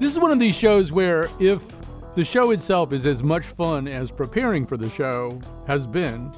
This 0.00 0.12
is 0.12 0.18
one 0.18 0.32
of 0.32 0.40
these 0.40 0.56
shows 0.56 0.92
where 0.92 1.28
if 1.38 1.62
the 2.16 2.24
show 2.24 2.50
itself 2.50 2.92
is 2.92 3.06
as 3.06 3.22
much 3.22 3.46
fun 3.46 3.86
as 3.86 4.10
preparing 4.10 4.66
for 4.66 4.76
the 4.76 4.90
show 4.90 5.40
has 5.66 5.86
been, 5.86 6.32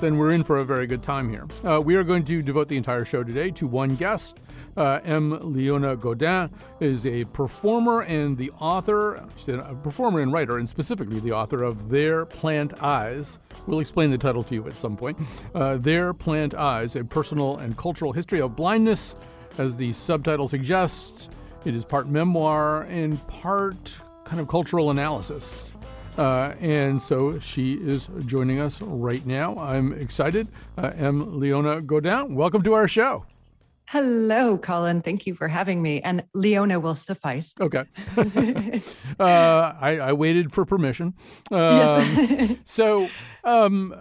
then 0.00 0.18
we're 0.18 0.32
in 0.32 0.44
for 0.44 0.58
a 0.58 0.64
very 0.64 0.86
good 0.86 1.02
time 1.02 1.30
here. 1.30 1.46
Uh, 1.64 1.80
we 1.80 1.96
are 1.96 2.04
going 2.04 2.24
to 2.26 2.42
devote 2.42 2.68
the 2.68 2.76
entire 2.76 3.04
show 3.06 3.24
today 3.24 3.50
to 3.52 3.66
one 3.66 3.96
guest. 3.96 4.38
Uh, 4.76 5.00
M. 5.04 5.38
Leona 5.54 5.96
Godin 5.96 6.50
is 6.80 7.06
a 7.06 7.24
performer 7.26 8.02
and 8.02 8.36
the 8.36 8.50
author, 8.60 9.26
she's 9.36 9.48
a 9.48 9.76
performer 9.82 10.20
and 10.20 10.32
writer, 10.32 10.58
and 10.58 10.68
specifically 10.68 11.20
the 11.20 11.32
author 11.32 11.62
of 11.62 11.88
There 11.88 12.26
Plant 12.26 12.82
Eyes. 12.82 13.38
We'll 13.66 13.80
explain 13.80 14.10
the 14.10 14.18
title 14.18 14.44
to 14.44 14.54
you 14.54 14.66
at 14.68 14.74
some 14.74 14.96
point. 14.96 15.18
Uh, 15.54 15.78
There 15.78 16.14
Plant 16.14 16.54
Eyes, 16.54 16.96
a 16.96 17.04
personal 17.04 17.56
and 17.58 17.76
cultural 17.76 18.12
history 18.12 18.40
of 18.40 18.54
blindness, 18.54 19.16
as 19.58 19.76
the 19.76 19.92
subtitle 19.92 20.48
suggests. 20.48 21.28
It 21.62 21.74
is 21.74 21.84
part 21.84 22.08
memoir 22.08 22.82
and 22.84 23.24
part 23.26 24.00
kind 24.24 24.40
of 24.40 24.48
cultural 24.48 24.90
analysis. 24.90 25.74
Uh, 26.16 26.54
and 26.58 27.00
so 27.00 27.38
she 27.38 27.74
is 27.74 28.08
joining 28.24 28.60
us 28.60 28.80
right 28.80 29.24
now. 29.26 29.58
I'm 29.58 29.92
excited. 29.92 30.48
Uh, 30.78 30.92
M. 30.96 31.38
Leona 31.38 31.82
Godin, 31.82 32.34
welcome 32.34 32.62
to 32.62 32.72
our 32.72 32.88
show. 32.88 33.26
Hello, 33.88 34.56
Colin. 34.56 35.02
Thank 35.02 35.26
you 35.26 35.34
for 35.34 35.48
having 35.48 35.82
me. 35.82 36.00
And 36.00 36.24
Leona 36.32 36.78
will 36.78 36.94
suffice. 36.94 37.54
Okay. 37.60 37.84
uh, 38.16 38.22
I, 39.18 39.98
I, 40.00 40.12
waited 40.12 40.52
for 40.52 40.64
permission. 40.64 41.12
Um, 41.50 41.58
yes. 41.58 42.56
so, 42.64 43.08
um, 43.42 43.92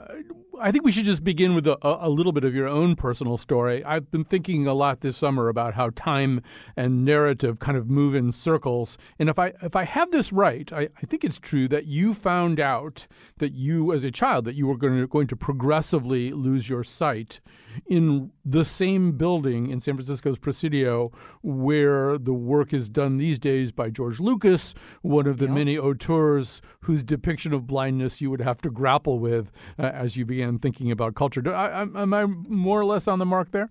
I 0.61 0.71
think 0.71 0.83
we 0.83 0.91
should 0.91 1.05
just 1.05 1.23
begin 1.23 1.55
with 1.55 1.65
a, 1.67 1.77
a, 1.81 2.09
little 2.09 2.33
bit 2.33 2.43
of 2.43 2.53
your 2.53 2.67
own 2.67 2.95
personal 2.95 3.37
story. 3.37 3.83
I've 3.83 4.11
been 4.11 4.25
thinking 4.25 4.67
a 4.67 4.73
lot 4.73 4.99
this 4.99 5.15
summer 5.15 5.47
about 5.47 5.73
how 5.73 5.91
time 5.95 6.41
and 6.75 7.05
narrative 7.05 7.59
kind 7.59 7.77
of 7.77 7.89
move 7.89 8.13
in 8.13 8.33
circles. 8.33 8.97
And 9.19 9.29
if 9.29 9.39
I 9.39 9.53
if 9.61 9.75
I 9.75 9.85
have 9.85 10.11
this 10.11 10.33
right, 10.33 10.71
I, 10.73 10.89
I 10.97 11.05
think 11.05 11.23
it's 11.23 11.39
true 11.39 11.69
that 11.69 11.85
you 11.85 12.13
found 12.13 12.59
out 12.59 13.07
that 13.37 13.53
you, 13.53 13.93
as 13.93 14.03
a 14.03 14.11
child, 14.11 14.45
that 14.45 14.55
you 14.55 14.67
were 14.67 14.77
going 14.77 14.99
to, 14.99 15.07
going 15.07 15.27
to 15.27 15.35
progressively 15.37 16.31
lose 16.31 16.69
your 16.69 16.83
sight 16.83 17.39
in 17.87 18.31
the 18.43 18.65
same 18.65 19.11
building 19.13 19.69
in 19.69 19.79
San 19.79 19.95
Francisco's 19.95 20.39
Presidio 20.39 21.11
where 21.41 22.17
the 22.17 22.33
work 22.33 22.73
is 22.73 22.89
done 22.89 23.17
these 23.17 23.39
days 23.39 23.71
by 23.71 23.89
George 23.89 24.19
Lucas, 24.19 24.73
one 25.01 25.27
of 25.27 25.37
the 25.37 25.45
yep. 25.45 25.53
many 25.53 25.77
auteurs 25.77 26.61
whose 26.81 27.03
depiction 27.03 27.53
of 27.53 27.67
blindness 27.67 28.21
you 28.21 28.29
would 28.29 28.41
have 28.41 28.61
to 28.61 28.69
grapple 28.69 29.19
with 29.19 29.51
uh, 29.77 29.83
as 29.83 30.17
you 30.17 30.25
began 30.25 30.48
thinking 30.57 30.89
about 30.91 31.15
culture. 31.15 31.41
Do, 31.41 31.51
I, 31.51 31.81
am 31.81 32.13
I 32.13 32.25
more 32.25 32.79
or 32.79 32.85
less 32.85 33.07
on 33.07 33.19
the 33.19 33.25
mark 33.25 33.51
there? 33.51 33.69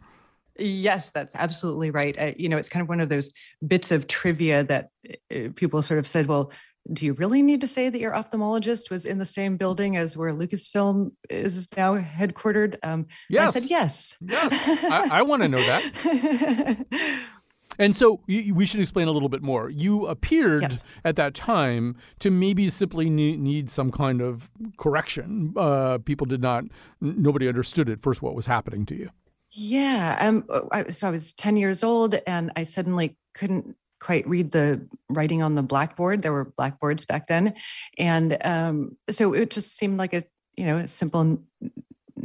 Yes, 0.58 1.10
that's 1.10 1.34
absolutely 1.34 1.90
right. 1.90 2.18
Uh, 2.18 2.32
you 2.36 2.48
know, 2.48 2.56
it's 2.56 2.68
kind 2.68 2.82
of 2.82 2.88
one 2.88 3.00
of 3.00 3.08
those 3.08 3.30
bits 3.66 3.90
of 3.90 4.06
trivia 4.06 4.64
that 4.64 4.90
uh, 5.34 5.48
people 5.54 5.82
sort 5.82 5.98
of 5.98 6.06
said, 6.06 6.26
well, 6.26 6.52
do 6.92 7.06
you 7.06 7.12
really 7.14 7.42
need 7.42 7.60
to 7.60 7.68
say 7.68 7.90
that 7.90 8.00
your 8.00 8.12
ophthalmologist 8.12 8.90
was 8.90 9.04
in 9.04 9.18
the 9.18 9.24
same 9.24 9.56
building 9.56 9.96
as 9.96 10.16
where 10.16 10.32
Lucasfilm 10.32 11.12
is 11.28 11.68
now 11.76 11.96
headquartered? 11.96 12.76
Um, 12.82 13.06
yes. 13.28 13.56
I 13.56 13.61
said 13.61 13.70
yes. 13.70 14.17
Yes. 14.20 14.84
I, 14.84 15.18
I 15.18 15.22
want 15.22 15.42
to 15.42 15.48
know 15.48 15.58
that. 15.58 16.86
And 17.78 17.96
so 17.96 18.20
we 18.27 18.66
should 18.66 18.80
explain 18.80 19.08
a 19.08 19.12
little 19.12 19.28
bit 19.28 19.42
more. 19.42 19.70
You 19.70 20.06
appeared 20.06 20.62
yes. 20.62 20.83
at 21.05 21.16
that 21.16 21.34
time 21.34 21.96
to 22.18 22.30
maybe 22.30 22.68
simply 22.70 23.08
need 23.08 23.70
some 23.70 23.90
kind 23.90 24.20
of 24.20 24.50
correction. 24.77 25.52
Uh, 25.56 25.98
people 25.98 26.27
did 26.27 26.42
not, 26.42 26.64
nobody 27.00 27.48
understood 27.48 27.88
at 27.88 28.02
first 28.02 28.22
what 28.22 28.34
was 28.34 28.46
happening 28.46 28.84
to 28.86 28.96
you. 28.96 29.11
Yeah. 29.50 30.17
Um, 30.20 30.44
I, 30.72 30.90
so 30.90 31.08
I 31.08 31.11
was 31.11 31.33
10 31.33 31.56
years 31.56 31.83
old 31.83 32.17
and 32.27 32.52
I 32.56 32.64
suddenly 32.64 33.17
couldn't 33.34 33.77
quite 34.00 34.27
read 34.28 34.52
the 34.52 34.86
writing 35.08 35.42
on 35.42 35.55
the 35.55 35.62
blackboard. 35.62 36.22
There 36.22 36.33
were 36.33 36.44
blackboards 36.44 37.05
back 37.05 37.28
then, 37.28 37.55
and 37.96 38.38
um, 38.44 38.96
so 39.11 39.33
it 39.33 39.50
just 39.50 39.77
seemed 39.77 39.98
like 39.98 40.14
a 40.14 40.24
you 40.56 40.67
know 40.67 40.78
a 40.78 40.88
simple 40.88 41.38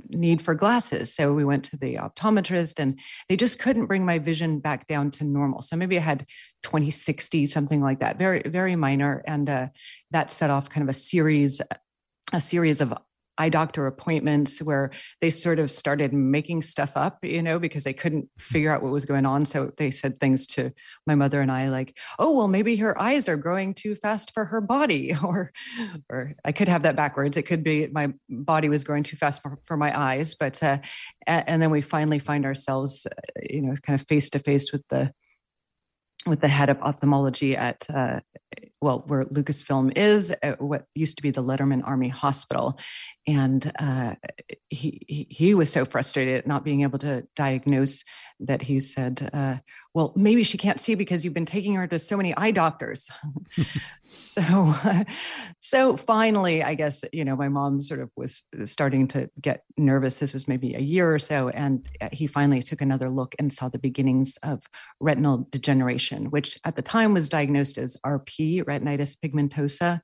need 0.10 0.42
for 0.42 0.56
glasses. 0.56 1.14
So 1.14 1.34
we 1.34 1.46
went 1.46 1.64
to 1.66 1.78
the 1.78 1.96
optometrist, 1.96 2.80
and 2.80 3.00
they 3.30 3.36
just 3.36 3.60
couldn't 3.60 3.88
bring 3.88 4.06
my 4.06 4.20
vision 4.20 4.60
back 4.60 4.88
down 4.88 5.12
to 5.12 5.24
normal. 5.24 5.62
So 5.62 5.76
maybe 5.76 5.98
I 5.98 6.02
had 6.02 6.26
20/60, 6.64 7.48
something 7.48 7.82
like 7.82 8.00
that, 8.00 8.18
very 8.18 8.42
very 8.46 8.76
minor, 8.76 9.24
and 9.28 9.50
uh, 9.50 9.68
that 10.12 10.32
set 10.32 10.50
off 10.50 10.70
kind 10.70 10.84
of 10.84 10.90
a 10.90 10.98
series 10.98 11.62
a 12.32 12.42
series 12.42 12.82
of 12.82 12.94
eye 13.38 13.50
doctor 13.50 13.88
appointments 13.88 14.62
where 14.62 14.92
they 15.22 15.30
sort 15.30 15.60
of 15.60 15.72
started 15.72 16.14
making 16.14 16.62
stuff 16.62 16.92
up, 16.96 17.18
you 17.24 17.42
know, 17.42 17.58
because 17.60 17.84
they 17.84 17.94
couldn't 17.94 18.30
figure 18.38 18.72
out 18.72 18.84
what 18.84 18.92
was 18.92 19.06
going 19.06 19.26
on. 19.26 19.46
So 19.46 19.72
they 19.78 19.92
said 19.92 20.20
things 20.20 20.46
to 20.48 20.72
my 21.08 21.16
mother 21.16 21.42
and 21.42 21.52
I 21.52 21.70
like, 21.70 21.98
"Oh, 22.20 22.32
well, 22.32 22.48
maybe 22.48 22.76
her 22.78 23.00
eyes 23.02 23.28
are 23.28 23.38
growing 23.38 23.74
too 23.74 23.96
fast 23.96 24.34
for 24.34 24.46
her 24.46 24.62
body," 24.62 25.16
or, 25.24 25.52
or 26.10 26.34
I 26.46 26.52
could 26.52 26.68
have 26.68 26.84
that 26.84 26.96
backwards. 26.96 27.38
It 27.38 27.44
could 27.44 27.64
be 27.64 27.88
my 27.88 28.14
body 28.30 28.70
was 28.70 28.84
growing 28.84 29.04
too 29.04 29.18
fast 29.18 29.42
for, 29.42 29.60
for 29.66 29.78
my 29.78 29.98
eyes. 29.98 30.36
But 30.36 30.62
uh, 30.62 30.80
and 31.26 31.62
then 31.62 31.72
we 31.72 31.82
finally 31.82 32.20
find 32.20 32.46
ourselves, 32.46 33.06
uh, 33.06 33.16
you 33.42 33.62
know, 33.62 33.74
kind 33.82 34.00
of 34.00 34.08
face 34.08 34.30
to 34.32 34.40
face 34.40 34.72
with 34.72 34.84
the 34.90 35.12
with 36.26 36.40
the 36.40 36.48
head 36.48 36.70
of 36.70 36.82
ophthalmology 36.82 37.56
at 37.56 37.86
uh, 37.94 38.20
well 38.84 39.04
where 39.08 39.24
lucasfilm 39.26 39.98
is 39.98 40.32
what 40.60 40.86
used 40.94 41.18
to 41.18 41.24
be 41.24 41.32
the 41.32 41.44
letterman 41.44 41.82
army 41.88 42.10
hospital. 42.10 42.78
And 43.26 43.72
uh, 43.80 44.16
he, 44.70 45.02
he, 45.08 45.28
he 45.30 45.54
was 45.54 45.72
so 45.72 45.86
frustrated 45.86 46.36
at 46.36 46.48
not 46.48 46.66
being 46.66 46.82
able 46.82 47.00
to 47.00 47.26
diagnose 47.36 48.04
that 48.42 48.62
he 48.62 48.80
said 48.82 49.30
uh, 49.34 49.58
well 49.94 50.12
maybe 50.16 50.44
she 50.44 50.58
can't 50.58 50.80
see 50.80 50.96
because 50.96 51.24
you've 51.24 51.34
been 51.34 51.46
taking 51.46 51.76
her 51.76 51.88
to 51.88 52.00
so 52.00 52.18
many 52.18 52.36
eye 52.36 52.52
doctors. 52.52 53.10
So 54.06 54.76
so 55.60 55.98
finally 55.98 56.62
i 56.62 56.76
guess 56.76 57.04
you 57.12 57.26
know 57.26 57.36
my 57.36 57.48
mom 57.48 57.82
sort 57.82 58.00
of 58.00 58.12
was 58.16 58.44
starting 58.66 59.08
to 59.08 59.28
get 59.42 59.64
nervous. 59.76 60.16
This 60.16 60.34
was 60.34 60.48
maybe 60.48 60.76
a 60.76 60.80
year 60.80 61.12
or 61.12 61.18
so 61.18 61.50
and 61.50 61.88
uh, 62.00 62.10
he 62.12 62.28
finally 62.28 62.62
took 62.62 62.82
another 62.82 63.10
look 63.10 63.34
and 63.40 63.52
saw 63.52 63.70
the 63.70 63.80
beginnings 63.80 64.38
of 64.44 64.62
retinal 65.00 65.48
degeneration 65.50 66.30
which 66.30 66.60
at 66.64 66.76
the 66.76 66.84
time 66.84 67.14
was 67.14 67.28
diagnosed 67.28 67.80
as 67.80 67.98
rp 68.06 68.64
retinitis 68.66 69.18
pigmentosa. 69.18 70.02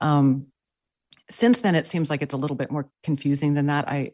Um, 0.00 0.46
since 1.28 1.60
then 1.60 1.74
it 1.74 1.86
seems 1.86 2.08
like 2.08 2.22
it's 2.22 2.34
a 2.34 2.38
little 2.38 2.56
bit 2.56 2.70
more 2.70 2.88
confusing 3.02 3.52
than 3.54 3.66
that. 3.66 3.88
I 3.88 4.12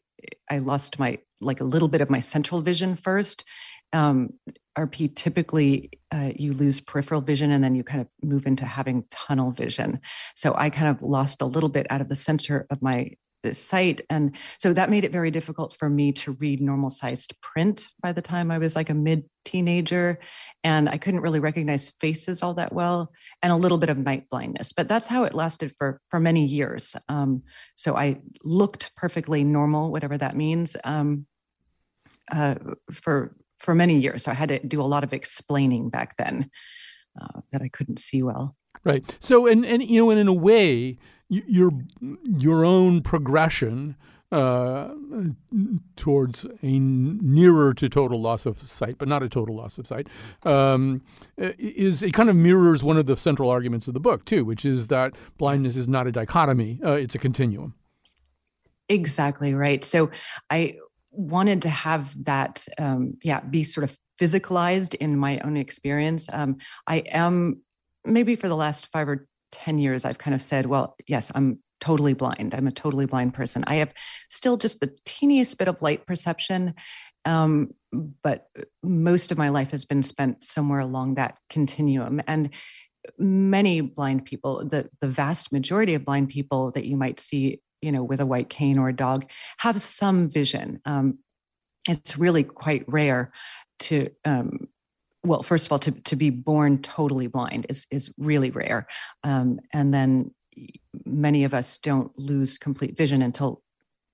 i 0.50 0.58
lost 0.58 0.98
my 0.98 1.18
like 1.40 1.60
a 1.60 1.64
little 1.64 1.88
bit 1.88 2.00
of 2.00 2.10
my 2.10 2.20
central 2.20 2.60
vision 2.60 2.96
first 2.96 3.44
um, 3.92 4.30
rp 4.78 5.14
typically 5.14 5.90
uh, 6.12 6.30
you 6.36 6.52
lose 6.52 6.80
peripheral 6.80 7.20
vision 7.20 7.50
and 7.50 7.62
then 7.62 7.74
you 7.74 7.82
kind 7.82 8.00
of 8.00 8.08
move 8.22 8.46
into 8.46 8.64
having 8.64 9.04
tunnel 9.10 9.50
vision. 9.50 10.00
So 10.36 10.54
i 10.56 10.70
kind 10.70 10.88
of 10.88 11.02
lost 11.02 11.42
a 11.42 11.46
little 11.46 11.68
bit 11.68 11.86
out 11.90 12.00
of 12.00 12.08
the 12.08 12.14
center 12.14 12.66
of 12.70 12.80
my 12.82 13.12
sight. 13.52 14.00
And 14.10 14.36
so 14.58 14.72
that 14.72 14.90
made 14.90 15.04
it 15.04 15.12
very 15.12 15.30
difficult 15.30 15.76
for 15.78 15.88
me 15.88 16.12
to 16.12 16.32
read 16.32 16.60
normal 16.60 16.90
sized 16.90 17.34
print 17.40 17.88
by 18.02 18.12
the 18.12 18.20
time 18.20 18.50
i 18.50 18.58
was 18.58 18.74
like 18.74 18.90
a 18.90 18.94
mid 18.94 19.24
teenager 19.44 20.18
and 20.64 20.88
i 20.88 20.98
couldn't 20.98 21.20
really 21.20 21.40
recognize 21.40 21.94
faces 22.00 22.42
all 22.42 22.54
that 22.54 22.72
well 22.72 23.12
and 23.42 23.52
a 23.52 23.56
little 23.56 23.78
bit 23.78 23.90
of 23.90 23.96
night 23.96 24.28
blindness. 24.28 24.72
But 24.72 24.88
that's 24.88 25.06
how 25.06 25.24
it 25.24 25.34
lasted 25.34 25.72
for 25.78 26.00
for 26.10 26.20
many 26.20 26.44
years. 26.44 26.96
Um, 27.08 27.42
so 27.76 27.96
i 27.96 28.20
looked 28.44 28.94
perfectly 28.96 29.44
normal 29.44 29.90
whatever 29.90 30.18
that 30.18 30.36
means 30.36 30.76
um, 30.84 31.26
uh, 32.30 32.56
for 32.92 33.34
for 33.58 33.74
many 33.74 33.98
years 33.98 34.24
so 34.24 34.30
i 34.30 34.34
had 34.34 34.48
to 34.48 34.58
do 34.66 34.80
a 34.80 34.84
lot 34.84 35.04
of 35.04 35.12
explaining 35.12 35.88
back 35.88 36.16
then 36.16 36.50
uh, 37.20 37.40
that 37.52 37.62
i 37.62 37.68
couldn't 37.68 37.98
see 37.98 38.22
well 38.22 38.56
right 38.84 39.16
so 39.20 39.46
and 39.46 39.64
and 39.64 39.82
you 39.82 40.00
know 40.00 40.10
and 40.10 40.20
in 40.20 40.28
a 40.28 40.32
way 40.32 40.98
your 41.28 41.72
your 42.24 42.64
own 42.64 43.02
progression 43.02 43.96
uh, 44.30 44.88
towards 45.96 46.44
a 46.62 46.78
nearer 46.78 47.72
to 47.72 47.88
total 47.88 48.20
loss 48.20 48.44
of 48.44 48.58
sight, 48.58 48.96
but 48.98 49.08
not 49.08 49.22
a 49.22 49.28
total 49.28 49.56
loss 49.56 49.78
of 49.78 49.86
sight, 49.86 50.06
um, 50.42 51.02
is 51.38 52.02
it 52.02 52.12
kind 52.12 52.28
of 52.28 52.36
mirrors 52.36 52.82
one 52.82 52.98
of 52.98 53.06
the 53.06 53.16
central 53.16 53.48
arguments 53.48 53.88
of 53.88 53.94
the 53.94 54.00
book 54.00 54.24
too, 54.24 54.44
which 54.44 54.64
is 54.66 54.88
that 54.88 55.14
blindness 55.38 55.76
is 55.76 55.88
not 55.88 56.06
a 56.06 56.12
dichotomy; 56.12 56.78
uh, 56.84 56.92
it's 56.92 57.14
a 57.14 57.18
continuum. 57.18 57.74
Exactly 58.90 59.54
right. 59.54 59.84
So 59.84 60.10
I 60.50 60.76
wanted 61.18 61.62
to 61.62 61.68
have 61.68 62.24
that, 62.24 62.64
um, 62.78 63.18
yeah, 63.22 63.40
be 63.40 63.64
sort 63.64 63.84
of 63.84 63.96
physicalized 64.20 64.94
in 64.94 65.16
my 65.16 65.38
own 65.40 65.56
experience. 65.56 66.28
Um, 66.32 66.58
I 66.86 66.98
am 66.98 67.62
maybe 68.04 68.36
for 68.36 68.48
the 68.48 68.56
last 68.56 68.86
five 68.92 69.08
or 69.08 69.26
10 69.52 69.78
years, 69.78 70.04
I've 70.04 70.18
kind 70.18 70.34
of 70.34 70.40
said, 70.40 70.66
well, 70.66 70.96
yes, 71.06 71.32
I'm 71.34 71.58
totally 71.80 72.14
blind. 72.14 72.54
I'm 72.54 72.66
a 72.68 72.72
totally 72.72 73.06
blind 73.06 73.34
person. 73.34 73.64
I 73.66 73.76
have 73.76 73.92
still 74.30 74.56
just 74.56 74.80
the 74.80 74.94
teeniest 75.04 75.58
bit 75.58 75.68
of 75.68 75.82
light 75.82 76.06
perception. 76.06 76.74
Um, 77.24 77.70
but 78.22 78.46
most 78.82 79.32
of 79.32 79.38
my 79.38 79.48
life 79.48 79.72
has 79.72 79.84
been 79.84 80.02
spent 80.02 80.44
somewhere 80.44 80.80
along 80.80 81.14
that 81.14 81.36
continuum. 81.50 82.20
And 82.26 82.50
many 83.18 83.80
blind 83.80 84.24
people, 84.24 84.64
the, 84.64 84.88
the 85.00 85.08
vast 85.08 85.52
majority 85.52 85.94
of 85.94 86.04
blind 86.04 86.28
people 86.28 86.70
that 86.72 86.84
you 86.84 86.96
might 86.96 87.20
see, 87.20 87.60
you 87.80 87.92
know, 87.92 88.02
with 88.02 88.20
a 88.20 88.26
white 88.26 88.48
cane 88.48 88.78
or 88.78 88.88
a 88.88 88.96
dog, 88.96 89.26
have 89.58 89.80
some 89.80 90.28
vision. 90.28 90.80
Um, 90.84 91.18
it's 91.88 92.18
really 92.18 92.44
quite 92.44 92.84
rare 92.86 93.32
to 93.80 94.10
um, 94.24 94.68
well 95.24 95.42
first 95.42 95.66
of 95.66 95.72
all 95.72 95.78
to, 95.78 95.92
to 95.92 96.16
be 96.16 96.30
born 96.30 96.80
totally 96.82 97.26
blind 97.26 97.66
is 97.68 97.86
is 97.90 98.12
really 98.18 98.50
rare. 98.50 98.86
Um, 99.24 99.60
and 99.72 99.92
then 99.92 100.34
many 101.04 101.44
of 101.44 101.54
us 101.54 101.78
don't 101.78 102.16
lose 102.18 102.58
complete 102.58 102.96
vision 102.96 103.22
until 103.22 103.62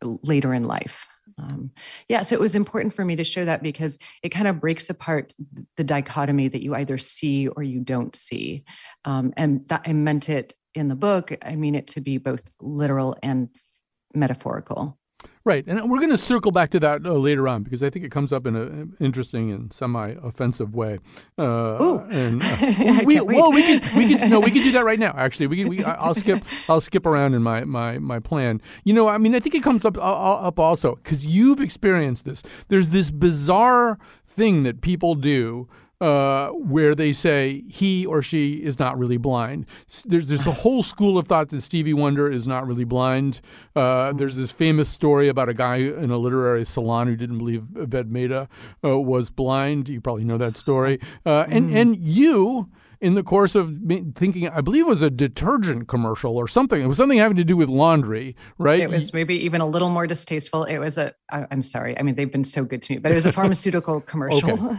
later 0.02 0.52
in 0.52 0.64
life. 0.64 1.06
Um, 1.38 1.70
yeah 2.08 2.22
so 2.22 2.34
it 2.34 2.40
was 2.40 2.54
important 2.54 2.94
for 2.94 3.04
me 3.04 3.16
to 3.16 3.24
show 3.24 3.44
that 3.44 3.62
because 3.62 3.98
it 4.22 4.28
kind 4.28 4.46
of 4.46 4.60
breaks 4.60 4.90
apart 4.90 5.32
the 5.76 5.82
dichotomy 5.82 6.48
that 6.48 6.62
you 6.62 6.74
either 6.74 6.98
see 6.98 7.48
or 7.48 7.62
you 7.62 7.80
don't 7.80 8.14
see. 8.14 8.64
Um, 9.04 9.32
and 9.36 9.66
that 9.68 9.82
i 9.86 9.92
meant 9.92 10.28
it 10.28 10.54
in 10.74 10.88
the 10.88 10.94
book 10.94 11.32
i 11.42 11.54
mean 11.54 11.74
it 11.74 11.86
to 11.86 12.00
be 12.00 12.18
both 12.18 12.50
literal 12.60 13.16
and 13.22 13.48
metaphorical 14.14 14.98
Right, 15.46 15.62
and 15.66 15.90
we're 15.90 15.98
going 15.98 16.10
to 16.10 16.16
circle 16.16 16.52
back 16.52 16.70
to 16.70 16.80
that 16.80 17.04
uh, 17.04 17.12
later 17.12 17.46
on 17.48 17.64
because 17.64 17.82
I 17.82 17.90
think 17.90 18.02
it 18.02 18.10
comes 18.10 18.32
up 18.32 18.46
in 18.46 18.56
an 18.56 18.96
interesting 18.98 19.52
and 19.52 19.70
semi-offensive 19.70 20.74
way. 20.74 21.00
Uh, 21.38 21.76
Ooh. 21.82 21.98
and 22.10 22.42
uh, 22.42 23.02
we, 23.04 23.20
well, 23.20 23.52
we 23.52 23.62
can 23.62 23.96
we 23.96 24.08
can 24.08 24.30
no, 24.30 24.40
we 24.40 24.50
can 24.50 24.62
do 24.62 24.72
that 24.72 24.86
right 24.86 24.98
now. 24.98 25.12
Actually, 25.14 25.48
we, 25.48 25.56
can, 25.58 25.68
we 25.68 25.84
I'll 25.84 26.14
skip 26.14 26.42
I'll 26.66 26.80
skip 26.80 27.04
around 27.04 27.34
in 27.34 27.42
my 27.42 27.64
my 27.64 27.98
my 27.98 28.20
plan. 28.20 28.62
You 28.84 28.94
know, 28.94 29.08
I 29.08 29.18
mean, 29.18 29.34
I 29.34 29.40
think 29.40 29.54
it 29.54 29.62
comes 29.62 29.84
up 29.84 29.98
up 29.98 30.58
also 30.58 30.94
because 30.94 31.26
you've 31.26 31.60
experienced 31.60 32.24
this. 32.24 32.42
There's 32.68 32.88
this 32.88 33.10
bizarre 33.10 33.98
thing 34.26 34.62
that 34.62 34.80
people 34.80 35.14
do 35.14 35.68
uh, 36.00 36.48
where 36.48 36.94
they 36.94 37.12
say 37.12 37.64
he 37.68 38.04
or 38.04 38.22
she 38.22 38.54
is 38.54 38.78
not 38.78 38.98
really 38.98 39.16
blind. 39.16 39.66
There's 40.04 40.28
there's 40.28 40.46
a 40.46 40.52
whole 40.64 40.82
school 40.82 41.18
of 41.18 41.28
thought 41.28 41.48
that 41.48 41.62
Stevie 41.62 41.94
Wonder 41.94 42.30
is 42.30 42.46
not 42.46 42.66
really 42.66 42.84
blind. 42.84 43.40
Uh, 43.74 44.12
there's 44.12 44.36
this 44.36 44.50
famous 44.50 44.88
story 44.88 45.28
about 45.28 45.48
a 45.48 45.54
guy 45.54 45.76
in 45.76 46.10
a 46.10 46.18
literary 46.18 46.64
salon 46.64 47.06
who 47.06 47.16
didn't 47.16 47.38
believe 47.38 47.62
Ved 47.72 48.10
Mehta 48.10 48.48
uh, 48.84 48.98
was 48.98 49.30
blind. 49.30 49.88
You 49.88 50.00
probably 50.00 50.24
know 50.24 50.38
that 50.38 50.56
story. 50.56 51.00
Uh, 51.24 51.44
and 51.48 51.70
mm. 51.70 51.76
and 51.76 51.96
you 51.96 52.68
in 53.04 53.14
the 53.14 53.22
course 53.22 53.54
of 53.54 53.70
thinking, 54.16 54.48
I 54.48 54.62
believe 54.62 54.86
it 54.86 54.88
was 54.88 55.02
a 55.02 55.10
detergent 55.10 55.88
commercial 55.88 56.38
or 56.38 56.48
something. 56.48 56.82
It 56.82 56.86
was 56.86 56.96
something 56.96 57.18
having 57.18 57.36
to 57.36 57.44
do 57.44 57.54
with 57.54 57.68
laundry, 57.68 58.34
right? 58.56 58.80
It 58.80 58.88
was 58.88 59.12
maybe 59.12 59.36
even 59.44 59.60
a 59.60 59.66
little 59.66 59.90
more 59.90 60.06
distasteful. 60.06 60.64
It 60.64 60.78
was 60.78 60.96
a, 60.96 61.12
I'm 61.30 61.60
sorry. 61.60 61.98
I 61.98 62.02
mean, 62.02 62.14
they've 62.14 62.32
been 62.32 62.44
so 62.44 62.64
good 62.64 62.80
to 62.80 62.92
me, 62.92 62.98
but 62.98 63.12
it 63.12 63.14
was 63.14 63.26
a 63.26 63.32
pharmaceutical 63.40 64.00
commercial. 64.00 64.58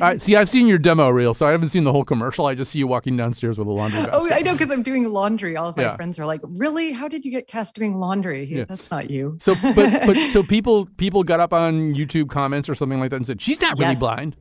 I, 0.00 0.18
see, 0.20 0.36
I've 0.36 0.48
seen 0.48 0.68
your 0.68 0.78
demo 0.78 1.08
reel, 1.08 1.34
so 1.34 1.48
I 1.48 1.50
haven't 1.50 1.70
seen 1.70 1.82
the 1.82 1.90
whole 1.90 2.04
commercial. 2.04 2.46
I 2.46 2.54
just 2.54 2.70
see 2.70 2.78
you 2.78 2.86
walking 2.86 3.16
downstairs 3.16 3.58
with 3.58 3.66
a 3.66 3.72
laundry 3.72 4.04
basket. 4.04 4.14
Oh, 4.16 4.30
I 4.30 4.40
know, 4.40 4.52
because 4.52 4.70
I'm 4.70 4.84
doing 4.84 5.10
laundry. 5.10 5.56
All 5.56 5.68
of 5.68 5.76
my 5.76 5.82
yeah. 5.82 5.96
friends 5.96 6.18
are 6.18 6.26
like, 6.26 6.40
really? 6.44 6.92
How 6.92 7.08
did 7.08 7.24
you 7.24 7.32
get 7.32 7.48
cast 7.48 7.74
doing 7.74 7.96
laundry? 7.96 8.44
Yeah. 8.44 8.64
That's 8.68 8.90
not 8.90 9.10
you. 9.10 9.36
So, 9.40 9.54
but, 9.56 9.74
but 10.06 10.16
so 10.28 10.42
people, 10.42 10.86
people 10.96 11.24
got 11.24 11.40
up 11.40 11.52
on 11.52 11.94
YouTube 11.94 12.28
comments 12.28 12.68
or 12.68 12.74
something 12.74 13.00
like 13.00 13.10
that 13.10 13.16
and 13.16 13.26
said, 13.26 13.42
she's 13.42 13.60
not 13.60 13.78
really 13.78 13.92
yes. 13.92 13.98
blind. 13.98 14.36